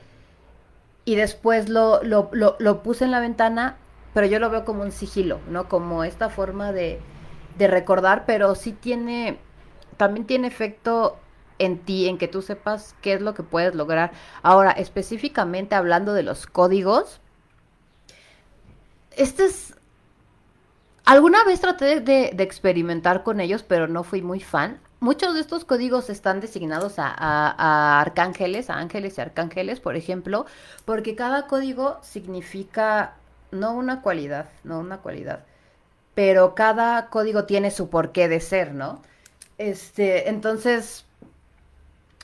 Y 1.03 1.15
después 1.15 1.69
lo, 1.69 2.03
lo, 2.03 2.29
lo, 2.31 2.83
puse 2.83 3.05
en 3.05 3.11
la 3.11 3.19
ventana, 3.19 3.77
pero 4.13 4.27
yo 4.27 4.39
lo 4.39 4.49
veo 4.49 4.65
como 4.65 4.83
un 4.83 4.91
sigilo, 4.91 5.39
¿no? 5.49 5.67
Como 5.67 6.03
esta 6.03 6.29
forma 6.29 6.71
de, 6.71 6.99
de 7.57 7.67
recordar, 7.67 8.25
pero 8.25 8.53
sí 8.55 8.71
tiene, 8.71 9.39
también 9.97 10.27
tiene 10.27 10.47
efecto 10.47 11.17
en 11.61 11.77
ti, 11.77 12.07
en 12.07 12.17
que 12.17 12.27
tú 12.27 12.41
sepas 12.41 12.95
qué 13.01 13.13
es 13.13 13.21
lo 13.21 13.35
que 13.35 13.43
puedes 13.43 13.75
lograr. 13.75 14.11
Ahora, 14.41 14.71
específicamente 14.71 15.75
hablando 15.75 16.13
de 16.13 16.23
los 16.23 16.47
códigos, 16.47 17.21
este 19.15 19.45
es... 19.45 19.75
Alguna 21.05 21.43
vez 21.43 21.61
traté 21.61 21.99
de, 21.99 22.35
experimentar 22.39 23.23
con 23.23 23.39
ellos, 23.39 23.63
pero 23.63 23.87
no 23.87 24.03
fui 24.03 24.21
muy 24.21 24.39
fan. 24.39 24.79
Muchos 25.03 25.33
de 25.33 25.39
estos 25.39 25.65
códigos 25.65 26.11
están 26.11 26.41
designados 26.41 26.99
a, 26.99 27.99
arcángeles, 28.01 28.69
a 28.69 28.75
ángeles 28.75 29.17
y 29.17 29.21
arcángeles, 29.21 29.79
por 29.79 29.95
ejemplo, 29.95 30.45
porque 30.85 31.15
cada 31.15 31.47
código 31.47 31.97
significa 32.03 33.15
no 33.49 33.73
una 33.73 34.03
cualidad, 34.03 34.49
no 34.63 34.79
una 34.79 34.99
cualidad, 34.99 35.43
pero 36.13 36.53
cada 36.53 37.07
código 37.07 37.45
tiene 37.45 37.71
su 37.71 37.89
porqué 37.89 38.27
de 38.27 38.41
ser, 38.41 38.75
¿no? 38.75 39.01
Este, 39.57 40.29
entonces, 40.29 41.03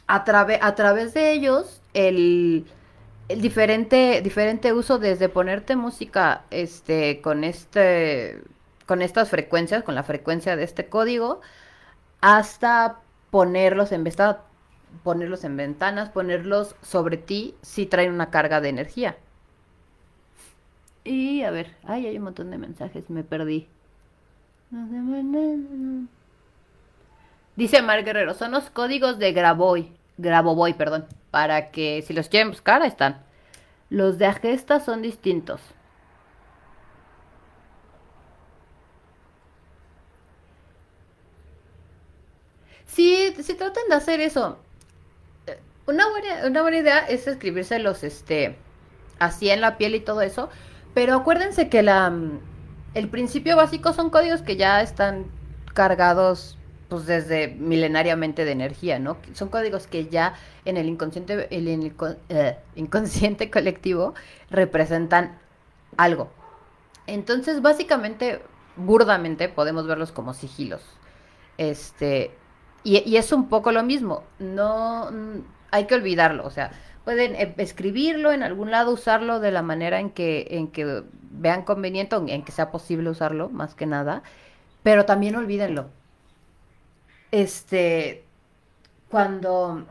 a, 0.06 0.18
a 0.18 0.76
través 0.76 1.14
de 1.16 1.32
ellos 1.32 1.82
el, 1.96 2.68
el, 3.28 3.42
diferente, 3.42 4.22
diferente 4.22 4.72
uso 4.74 5.00
desde 5.00 5.30
ponerte 5.30 5.76
música 5.76 6.44
este, 6.52 7.22
con, 7.22 7.44
este, 7.44 8.40
con 8.86 9.02
estas 9.02 9.30
frecuencias, 9.32 9.84
con 9.84 9.96
la 9.96 10.04
frecuencia 10.04 10.56
de 10.56 10.64
este 10.64 10.86
código, 10.90 11.42
hasta 12.22 13.00
ponerlos 13.30 13.92
en 13.92 14.04
ponerlos 15.04 15.44
en 15.44 15.58
ventanas, 15.58 16.10
ponerlos 16.10 16.76
sobre 16.82 17.18
ti 17.18 17.56
si 17.62 17.86
traen 17.86 18.14
una 18.14 18.30
carga 18.30 18.62
de 18.62 18.70
energía. 18.70 19.18
Y 21.04 21.44
a 21.44 21.52
ver, 21.52 21.76
ay, 21.84 22.08
hay 22.08 22.18
un 22.18 22.26
montón 22.26 22.52
de 22.52 22.58
mensajes, 22.58 23.10
me 23.10 23.24
perdí. 23.24 23.68
Dice 27.56 27.82
Mar 27.82 28.04
Guerrero, 28.04 28.34
son 28.34 28.52
los 28.52 28.70
códigos 28.70 29.18
de 29.18 29.32
Graboy. 29.32 29.92
Graboboy, 30.18 30.74
perdón. 30.74 31.06
Para 31.32 31.72
que 31.72 32.02
si 32.02 32.14
los 32.14 32.28
quieren 32.28 32.50
buscar, 32.50 32.82
ahí 32.82 32.90
están. 32.90 33.22
Los 33.90 34.18
de 34.18 34.26
Agesta 34.26 34.80
son 34.80 35.02
distintos. 35.02 35.62
Sí, 42.98 43.32
si 43.44 43.54
traten 43.54 43.84
de 43.90 43.96
hacer 43.96 44.22
eso. 44.22 44.58
Una 45.86 46.10
buena, 46.10 46.48
una 46.48 46.64
buena 46.64 46.78
idea 46.78 46.98
es 47.02 47.28
escribírselos 47.28 48.04
este, 48.04 48.58
así 49.20 49.52
en 49.52 49.62
la 49.62 49.78
piel 49.78 49.94
y 49.94 50.00
todo 50.00 50.22
eso. 50.22 50.50
Pero 50.96 51.14
acuérdense 51.14 51.70
que 51.70 51.84
la, 51.84 52.12
el 52.96 53.08
principio 53.10 53.56
básico 53.56 53.94
son 53.94 54.10
códigos 54.10 54.42
que 54.42 54.58
ya 54.58 54.82
están 54.82 55.28
cargados 55.76 56.58
pues 56.90 57.06
desde 57.06 57.50
milenariamente 57.50 58.46
de 58.46 58.52
energía, 58.54 58.98
¿no? 58.98 59.18
Son 59.34 59.50
códigos 59.50 59.86
que 59.86 60.08
ya 60.08 60.34
en 60.66 60.78
el 60.78 60.88
inconsciente, 60.88 61.56
el, 61.56 61.68
eh, 62.30 62.58
inconsciente 62.76 63.52
colectivo 63.52 64.16
representan 64.50 65.38
algo. 65.98 66.32
Entonces, 67.06 67.62
básicamente, 67.62 68.42
burdamente, 68.76 69.50
podemos 69.50 69.86
verlos 69.86 70.12
como 70.12 70.34
sigilos. 70.34 70.82
Este, 71.60 72.32
y, 72.96 73.18
es 73.18 73.32
un 73.32 73.50
poco 73.50 73.72
lo 73.72 73.84
mismo. 73.84 74.24
No 74.40 75.12
mm, 75.12 75.40
hay 75.72 75.86
que 75.86 75.96
olvidarlo. 75.96 76.46
O 76.46 76.52
sea, 76.52 76.72
pueden 77.06 77.36
eh, 77.36 77.54
escribirlo 77.58 78.32
en 78.32 78.44
algún 78.44 78.72
lado, 78.72 78.92
usarlo 78.92 79.40
de 79.40 79.52
la 79.52 79.62
manera 79.62 80.00
en 80.00 80.10
que, 80.10 80.48
en 80.52 80.70
que 80.70 81.04
vean 81.32 81.64
conveniente, 81.64 82.16
en 82.16 82.44
que 82.44 82.52
sea 82.52 82.72
posible 82.72 83.10
usarlo, 83.10 83.50
más 83.50 83.76
que 83.76 83.86
nada. 83.86 84.24
Pero 84.84 85.06
también 85.06 85.36
olvídenlo 85.36 85.88
este, 87.32 88.24
cuando, 89.10 89.86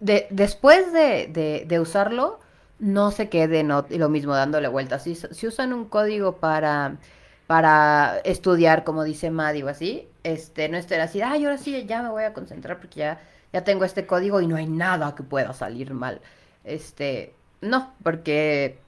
de, 0.00 0.26
después 0.30 0.92
de, 0.92 1.64
de, 1.66 1.80
usarlo, 1.80 2.40
no 2.78 3.10
se 3.10 3.28
queden 3.28 3.68
lo 3.68 4.08
mismo 4.08 4.34
dándole 4.34 4.68
vueltas. 4.68 5.04
Si 5.04 5.46
usan 5.46 5.72
un 5.72 5.86
código 5.86 6.36
para, 6.36 6.96
para 7.46 8.18
estudiar, 8.24 8.84
como 8.84 9.04
dice 9.04 9.30
Maddie 9.30 9.64
o 9.64 9.68
así, 9.68 10.08
este, 10.24 10.68
no 10.68 10.76
estén 10.78 11.00
así, 11.00 11.20
ay, 11.22 11.44
ahora 11.44 11.58
sí, 11.58 11.84
ya 11.86 12.02
me 12.02 12.08
voy 12.08 12.24
a 12.24 12.32
concentrar 12.32 12.78
porque 12.78 13.00
ya, 13.00 13.20
ya 13.52 13.64
tengo 13.64 13.84
este 13.84 14.06
código 14.06 14.40
y 14.40 14.46
no 14.46 14.56
hay 14.56 14.66
nada 14.66 15.14
que 15.14 15.22
pueda 15.22 15.52
salir 15.52 15.92
mal. 15.94 16.20
Este, 16.64 17.34
no, 17.60 17.94
porque 18.02 18.78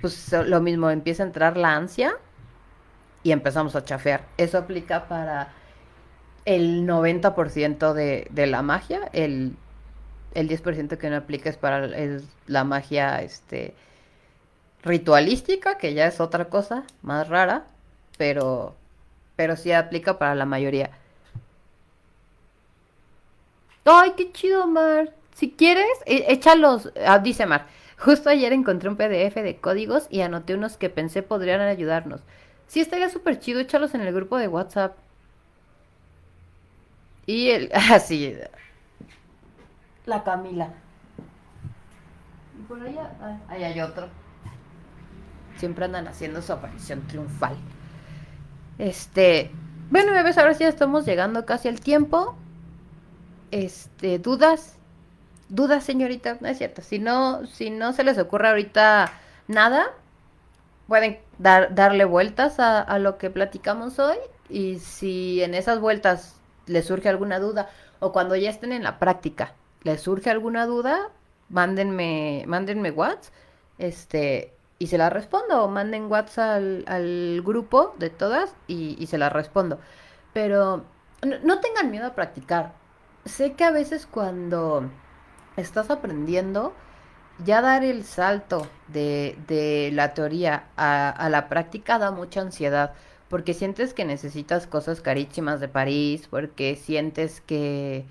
pues 0.00 0.32
lo 0.32 0.60
mismo, 0.60 0.90
empieza 0.90 1.22
a 1.22 1.26
entrar 1.26 1.56
la 1.56 1.74
ansia 1.76 2.16
y 3.22 3.32
empezamos 3.32 3.76
a 3.76 3.84
chafear. 3.84 4.26
Eso 4.36 4.58
aplica 4.58 5.08
para 5.08 5.52
el 6.44 6.86
90% 6.86 7.92
de, 7.92 8.26
de 8.30 8.46
la 8.46 8.62
magia, 8.62 9.08
el, 9.12 9.56
el 10.34 10.48
10% 10.48 10.98
que 10.98 11.10
no 11.10 11.16
aplica 11.16 11.50
es 11.50 11.56
para 11.56 11.88
la 12.46 12.64
magia 12.64 13.22
este, 13.22 13.76
ritualística, 14.82 15.78
que 15.78 15.94
ya 15.94 16.06
es 16.06 16.20
otra 16.20 16.46
cosa 16.48 16.84
más 17.02 17.28
rara, 17.28 17.66
pero, 18.22 18.76
pero 19.34 19.56
sí 19.56 19.72
aplica 19.72 20.16
para 20.16 20.36
la 20.36 20.46
mayoría. 20.46 20.92
¡Ay, 23.84 24.12
qué 24.16 24.30
chido, 24.30 24.68
Mar! 24.68 25.12
Si 25.34 25.50
quieres, 25.50 25.90
e, 26.06 26.26
échalos, 26.28 26.92
ah, 27.04 27.18
dice 27.18 27.46
Mar. 27.46 27.66
Justo 27.98 28.30
ayer 28.30 28.52
encontré 28.52 28.88
un 28.88 28.96
PDF 28.96 29.34
de 29.42 29.58
códigos 29.60 30.06
y 30.08 30.20
anoté 30.20 30.54
unos 30.54 30.76
que 30.76 30.88
pensé 30.88 31.24
podrían 31.24 31.60
ayudarnos. 31.62 32.20
Sí, 32.68 32.78
estaría 32.78 33.08
súper 33.08 33.40
chido, 33.40 33.58
échalos 33.58 33.92
en 33.94 34.02
el 34.02 34.14
grupo 34.14 34.38
de 34.38 34.46
WhatsApp. 34.46 34.96
Y 37.26 37.50
el. 37.50 37.72
Así. 37.74 38.36
Ah, 40.04 40.06
la 40.06 40.22
Camila. 40.22 40.68
Y 42.56 42.62
por 42.68 42.80
allá. 42.80 43.10
ahí 43.48 43.64
hay 43.64 43.80
otro. 43.80 44.08
Siempre 45.56 45.86
andan 45.86 46.06
haciendo 46.06 46.40
su 46.40 46.52
aparición 46.52 47.06
triunfal. 47.08 47.56
Este. 48.82 49.52
Bueno, 49.90 50.10
bebés, 50.10 50.38
ahora 50.38 50.54
sí 50.54 50.64
estamos 50.64 51.06
llegando 51.06 51.46
casi 51.46 51.68
al 51.68 51.78
tiempo. 51.78 52.34
Este, 53.52 54.18
¿dudas? 54.18 54.76
¿Dudas, 55.48 55.84
señorita? 55.84 56.38
No 56.40 56.48
es 56.48 56.58
cierto. 56.58 56.82
Si 56.82 56.98
no, 56.98 57.46
si 57.46 57.70
no 57.70 57.92
se 57.92 58.02
les 58.02 58.18
ocurre 58.18 58.48
ahorita 58.48 59.12
nada, 59.46 59.84
pueden 60.88 61.20
dar, 61.38 61.72
darle 61.76 62.04
vueltas 62.04 62.58
a, 62.58 62.80
a 62.80 62.98
lo 62.98 63.18
que 63.18 63.30
platicamos 63.30 64.00
hoy. 64.00 64.16
Y 64.48 64.80
si 64.80 65.44
en 65.44 65.54
esas 65.54 65.78
vueltas 65.78 66.34
les 66.66 66.84
surge 66.84 67.08
alguna 67.08 67.38
duda 67.38 67.70
o 68.00 68.10
cuando 68.10 68.34
ya 68.34 68.50
estén 68.50 68.72
en 68.72 68.82
la 68.82 68.98
práctica 68.98 69.54
les 69.84 70.00
surge 70.00 70.28
alguna 70.28 70.66
duda, 70.66 71.10
mándenme, 71.50 72.42
mándenme 72.48 72.90
WhatsApp, 72.90 73.32
este, 73.78 74.52
y 74.82 74.88
se 74.88 74.98
la 74.98 75.10
respondo, 75.10 75.62
o 75.62 75.68
manden 75.68 76.10
WhatsApp 76.10 76.60
al, 76.86 77.40
grupo 77.44 77.94
de 78.00 78.10
todas 78.10 78.52
y, 78.66 79.06
se 79.06 79.16
la 79.16 79.28
respondo. 79.28 79.78
Pero 80.32 80.82
no, 81.22 81.60
tengan 81.60 81.92
miedo 81.92 82.08
a 82.08 82.16
practicar. 82.16 82.72
Sé 83.24 83.52
que 83.52 83.62
a 83.62 83.70
veces 83.70 84.06
cuando 84.06 84.90
estás 85.56 85.88
aprendiendo, 85.88 86.72
ya 87.44 87.62
dar 87.62 87.84
el 87.84 88.02
salto 88.02 88.66
de, 88.88 89.38
de 89.46 89.90
la 89.92 90.14
teoría 90.14 90.64
a, 90.76 91.10
a, 91.10 91.28
la 91.28 91.48
práctica 91.48 92.00
da 92.00 92.10
mucha 92.10 92.40
ansiedad, 92.40 92.92
porque 93.28 93.54
sientes 93.54 93.94
que 93.94 94.04
necesitas 94.04 94.66
cosas 94.66 95.00
carísimas 95.00 95.60
de 95.60 95.68
París, 95.68 96.26
porque 96.28 96.74
sientes 96.74 97.40
que 97.40 98.04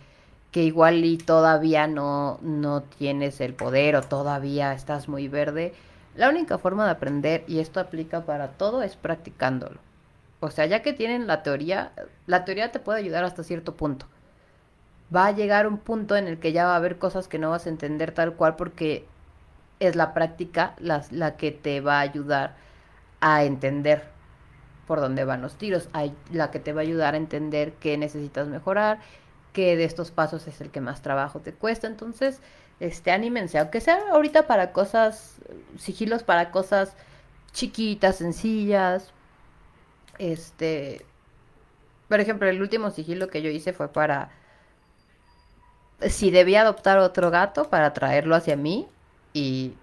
que 0.51 0.63
igual 0.63 1.05
y 1.05 1.17
todavía 1.17 1.87
no, 1.87 2.37
no 2.41 2.83
tienes 2.83 3.39
el 3.39 3.53
poder 3.53 3.95
o 3.95 4.01
todavía 4.01 4.73
estás 4.73 5.07
muy 5.07 5.29
verde. 5.29 5.73
La 6.15 6.29
única 6.29 6.57
forma 6.57 6.85
de 6.85 6.91
aprender, 6.91 7.43
y 7.47 7.59
esto 7.59 7.79
aplica 7.79 8.21
para 8.25 8.49
todo, 8.49 8.83
es 8.83 8.95
practicándolo. 8.95 9.79
O 10.39 10.49
sea, 10.51 10.65
ya 10.65 10.81
que 10.81 10.93
tienen 10.93 11.27
la 11.27 11.43
teoría, 11.43 11.91
la 12.25 12.45
teoría 12.45 12.71
te 12.71 12.79
puede 12.79 12.99
ayudar 12.99 13.23
hasta 13.23 13.43
cierto 13.43 13.75
punto. 13.75 14.07
Va 15.15 15.27
a 15.27 15.31
llegar 15.31 15.67
un 15.67 15.77
punto 15.77 16.15
en 16.15 16.27
el 16.27 16.39
que 16.39 16.51
ya 16.51 16.65
va 16.65 16.73
a 16.73 16.77
haber 16.77 16.97
cosas 16.97 17.27
que 17.27 17.39
no 17.39 17.51
vas 17.51 17.65
a 17.65 17.69
entender 17.69 18.11
tal 18.11 18.33
cual 18.33 18.55
porque 18.55 19.05
es 19.79 19.95
la 19.95 20.13
práctica 20.13 20.73
la, 20.79 21.03
la 21.11 21.37
que 21.37 21.51
te 21.51 21.81
va 21.81 21.97
a 21.97 22.01
ayudar 22.01 22.55
a 23.19 23.43
entender 23.43 24.03
por 24.87 24.99
dónde 24.99 25.25
van 25.25 25.41
los 25.41 25.55
tiros, 25.55 25.89
la 26.31 26.51
que 26.51 26.59
te 26.59 26.73
va 26.73 26.81
a 26.81 26.83
ayudar 26.83 27.13
a 27.13 27.17
entender 27.17 27.73
qué 27.73 27.97
necesitas 27.97 28.47
mejorar 28.47 28.99
que 29.53 29.75
de 29.75 29.83
estos 29.83 30.11
pasos 30.11 30.47
es 30.47 30.61
el 30.61 30.69
que 30.69 30.81
más 30.81 31.01
trabajo 31.01 31.39
te 31.39 31.53
cuesta. 31.53 31.87
Entonces, 31.87 32.41
este, 32.81 33.11
anímense, 33.11 33.59
aunque 33.59 33.79
sea 33.79 33.99
ahorita 34.11 34.47
para 34.47 34.73
cosas, 34.73 35.35
sigilos 35.77 36.23
para 36.23 36.51
cosas 36.51 36.95
chiquitas, 37.53 38.17
sencillas. 38.17 39.13
Este, 40.17 41.05
por 42.09 42.19
ejemplo, 42.19 42.49
el 42.49 42.61
último 42.61 42.91
sigilo 42.91 43.27
que 43.29 43.41
yo 43.43 43.49
hice 43.51 43.71
fue 43.73 43.87
para 43.87 44.31
si 46.09 46.31
debía 46.31 46.61
adoptar 46.61 46.97
otro 46.97 47.29
gato 47.29 47.69
para 47.69 47.93
traerlo 47.93 48.35
hacia 48.35 48.55
mí 48.55 48.87
y 49.33 49.75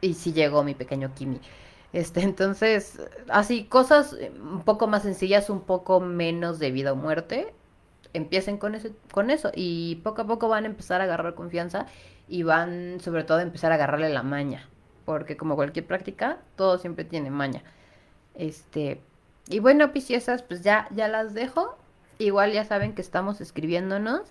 y 0.00 0.14
si 0.14 0.32
llegó 0.32 0.64
mi 0.64 0.74
pequeño 0.74 1.14
Kimi. 1.14 1.40
Este, 1.92 2.20
entonces, 2.22 2.98
así 3.28 3.64
cosas 3.64 4.16
un 4.40 4.62
poco 4.62 4.86
más 4.86 5.02
sencillas, 5.02 5.50
un 5.50 5.60
poco 5.62 6.00
menos 6.00 6.58
de 6.58 6.70
vida 6.70 6.92
o 6.92 6.96
muerte 6.96 7.54
empiecen 8.12 8.58
con, 8.58 8.74
ese, 8.74 8.92
con 9.12 9.30
eso 9.30 9.50
y 9.54 9.96
poco 9.96 10.22
a 10.22 10.26
poco 10.26 10.48
van 10.48 10.64
a 10.64 10.68
empezar 10.68 11.00
a 11.00 11.04
agarrar 11.04 11.34
confianza 11.34 11.86
y 12.28 12.42
van 12.42 13.00
sobre 13.00 13.24
todo 13.24 13.38
a 13.38 13.42
empezar 13.42 13.72
a 13.72 13.76
agarrarle 13.76 14.08
la 14.08 14.22
maña, 14.22 14.68
porque 15.04 15.36
como 15.36 15.54
cualquier 15.56 15.86
práctica, 15.86 16.38
todo 16.56 16.78
siempre 16.78 17.04
tiene 17.04 17.30
maña. 17.30 17.62
Este, 18.34 19.00
y 19.48 19.60
bueno, 19.60 19.92
piciosas, 19.92 20.42
pues 20.42 20.62
ya, 20.62 20.88
ya 20.90 21.08
las 21.08 21.34
dejo. 21.34 21.76
Igual 22.18 22.52
ya 22.52 22.64
saben 22.64 22.94
que 22.94 23.02
estamos 23.02 23.40
escribiéndonos. 23.40 24.22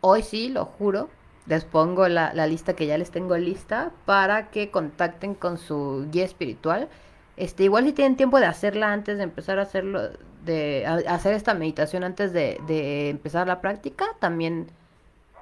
Hoy 0.00 0.22
sí, 0.22 0.48
lo 0.48 0.64
juro, 0.66 1.08
les 1.46 1.64
pongo 1.64 2.08
la, 2.08 2.32
la 2.34 2.46
lista 2.46 2.74
que 2.74 2.86
ya 2.86 2.98
les 2.98 3.10
tengo 3.10 3.36
lista 3.36 3.90
para 4.04 4.50
que 4.50 4.70
contacten 4.70 5.34
con 5.34 5.58
su 5.58 6.06
guía 6.10 6.24
espiritual. 6.24 6.88
Este, 7.36 7.64
igual 7.64 7.84
si 7.84 7.92
tienen 7.92 8.16
tiempo 8.16 8.38
de 8.38 8.46
hacerla 8.46 8.92
antes 8.92 9.18
de 9.18 9.24
empezar 9.24 9.58
a 9.58 9.62
hacerlo, 9.62 10.10
de 10.44 10.86
hacer 11.08 11.34
esta 11.34 11.54
meditación 11.54 12.04
antes 12.04 12.32
de, 12.32 13.10
empezar 13.10 13.46
la 13.46 13.60
práctica, 13.60 14.06
también 14.20 14.68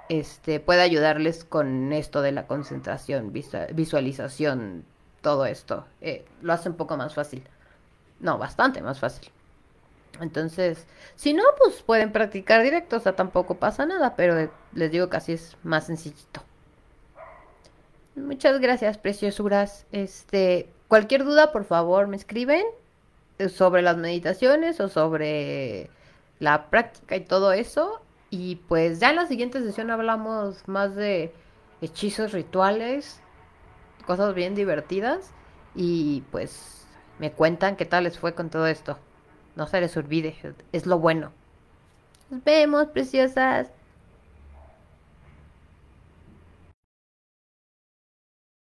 este, 0.09 0.61
puede 0.61 0.83
ayudarles 0.83 1.45
con 1.45 1.93
esto 1.93 2.23
de 2.23 2.33
la 2.33 2.47
concentración, 2.47 3.33
visualización, 3.33 4.85
todo 5.21 5.47
esto. 5.47 5.87
Eh, 6.01 6.25
lo 6.41 6.53
hace 6.53 6.69
un 6.69 6.77
poco 6.77 6.97
más 6.97 7.15
fácil. 7.15 7.43
No, 8.21 8.39
bastante 8.39 8.81
más 8.83 9.01
fácil. 9.01 9.31
Entonces, 10.21 10.87
si 11.17 11.35
no, 11.35 11.43
pues 11.59 11.83
pueden 11.83 12.13
practicar 12.13 12.63
directo, 12.63 12.97
o 12.97 13.01
sea, 13.01 13.17
tampoco 13.17 13.57
pasa 13.57 13.87
nada, 13.87 14.15
pero 14.17 14.51
les 14.73 14.91
digo 14.91 15.09
que 15.09 15.17
así 15.17 15.33
es 15.33 15.57
más 15.63 15.87
sencillito. 15.87 16.43
Muchas 18.15 18.61
gracias, 18.61 18.99
preciosuras. 18.99 19.87
Este, 19.91 20.69
cualquier 20.93 21.25
duda, 21.25 21.53
por 21.53 21.65
favor, 21.65 22.07
me 22.07 22.19
escriben 22.19 22.67
sobre 23.49 23.81
las 23.81 23.97
meditaciones 23.97 24.79
o 24.79 24.91
sobre 24.91 25.89
la 26.39 26.67
práctica 26.69 27.17
y 27.17 27.21
todo 27.21 27.53
eso. 27.53 28.03
Y 28.29 28.57
pues 28.57 29.01
ya 29.01 29.09
en 29.09 29.17
la 29.17 29.25
siguiente 29.25 29.63
sesión 29.63 29.91
hablamos 29.91 30.69
más 30.69 30.95
de 30.95 31.33
hechizos 31.81 32.33
rituales, 32.33 33.23
cosas 34.07 34.35
bien 34.35 34.55
divertidas. 34.55 35.31
Y 35.75 36.25
pues 36.31 36.87
me 37.19 37.33
cuentan 37.33 37.77
qué 37.77 37.87
tal 37.87 38.05
les 38.05 38.19
fue 38.19 38.35
con 38.35 38.51
todo 38.51 38.67
esto. 38.67 38.99
No 39.57 39.67
se 39.67 39.81
les 39.81 39.97
olvide, 39.97 40.37
es 40.73 40.85
lo 40.85 40.99
bueno. 40.99 41.33
Nos 42.29 42.45
vemos, 42.45 42.89
preciosas. 42.89 43.69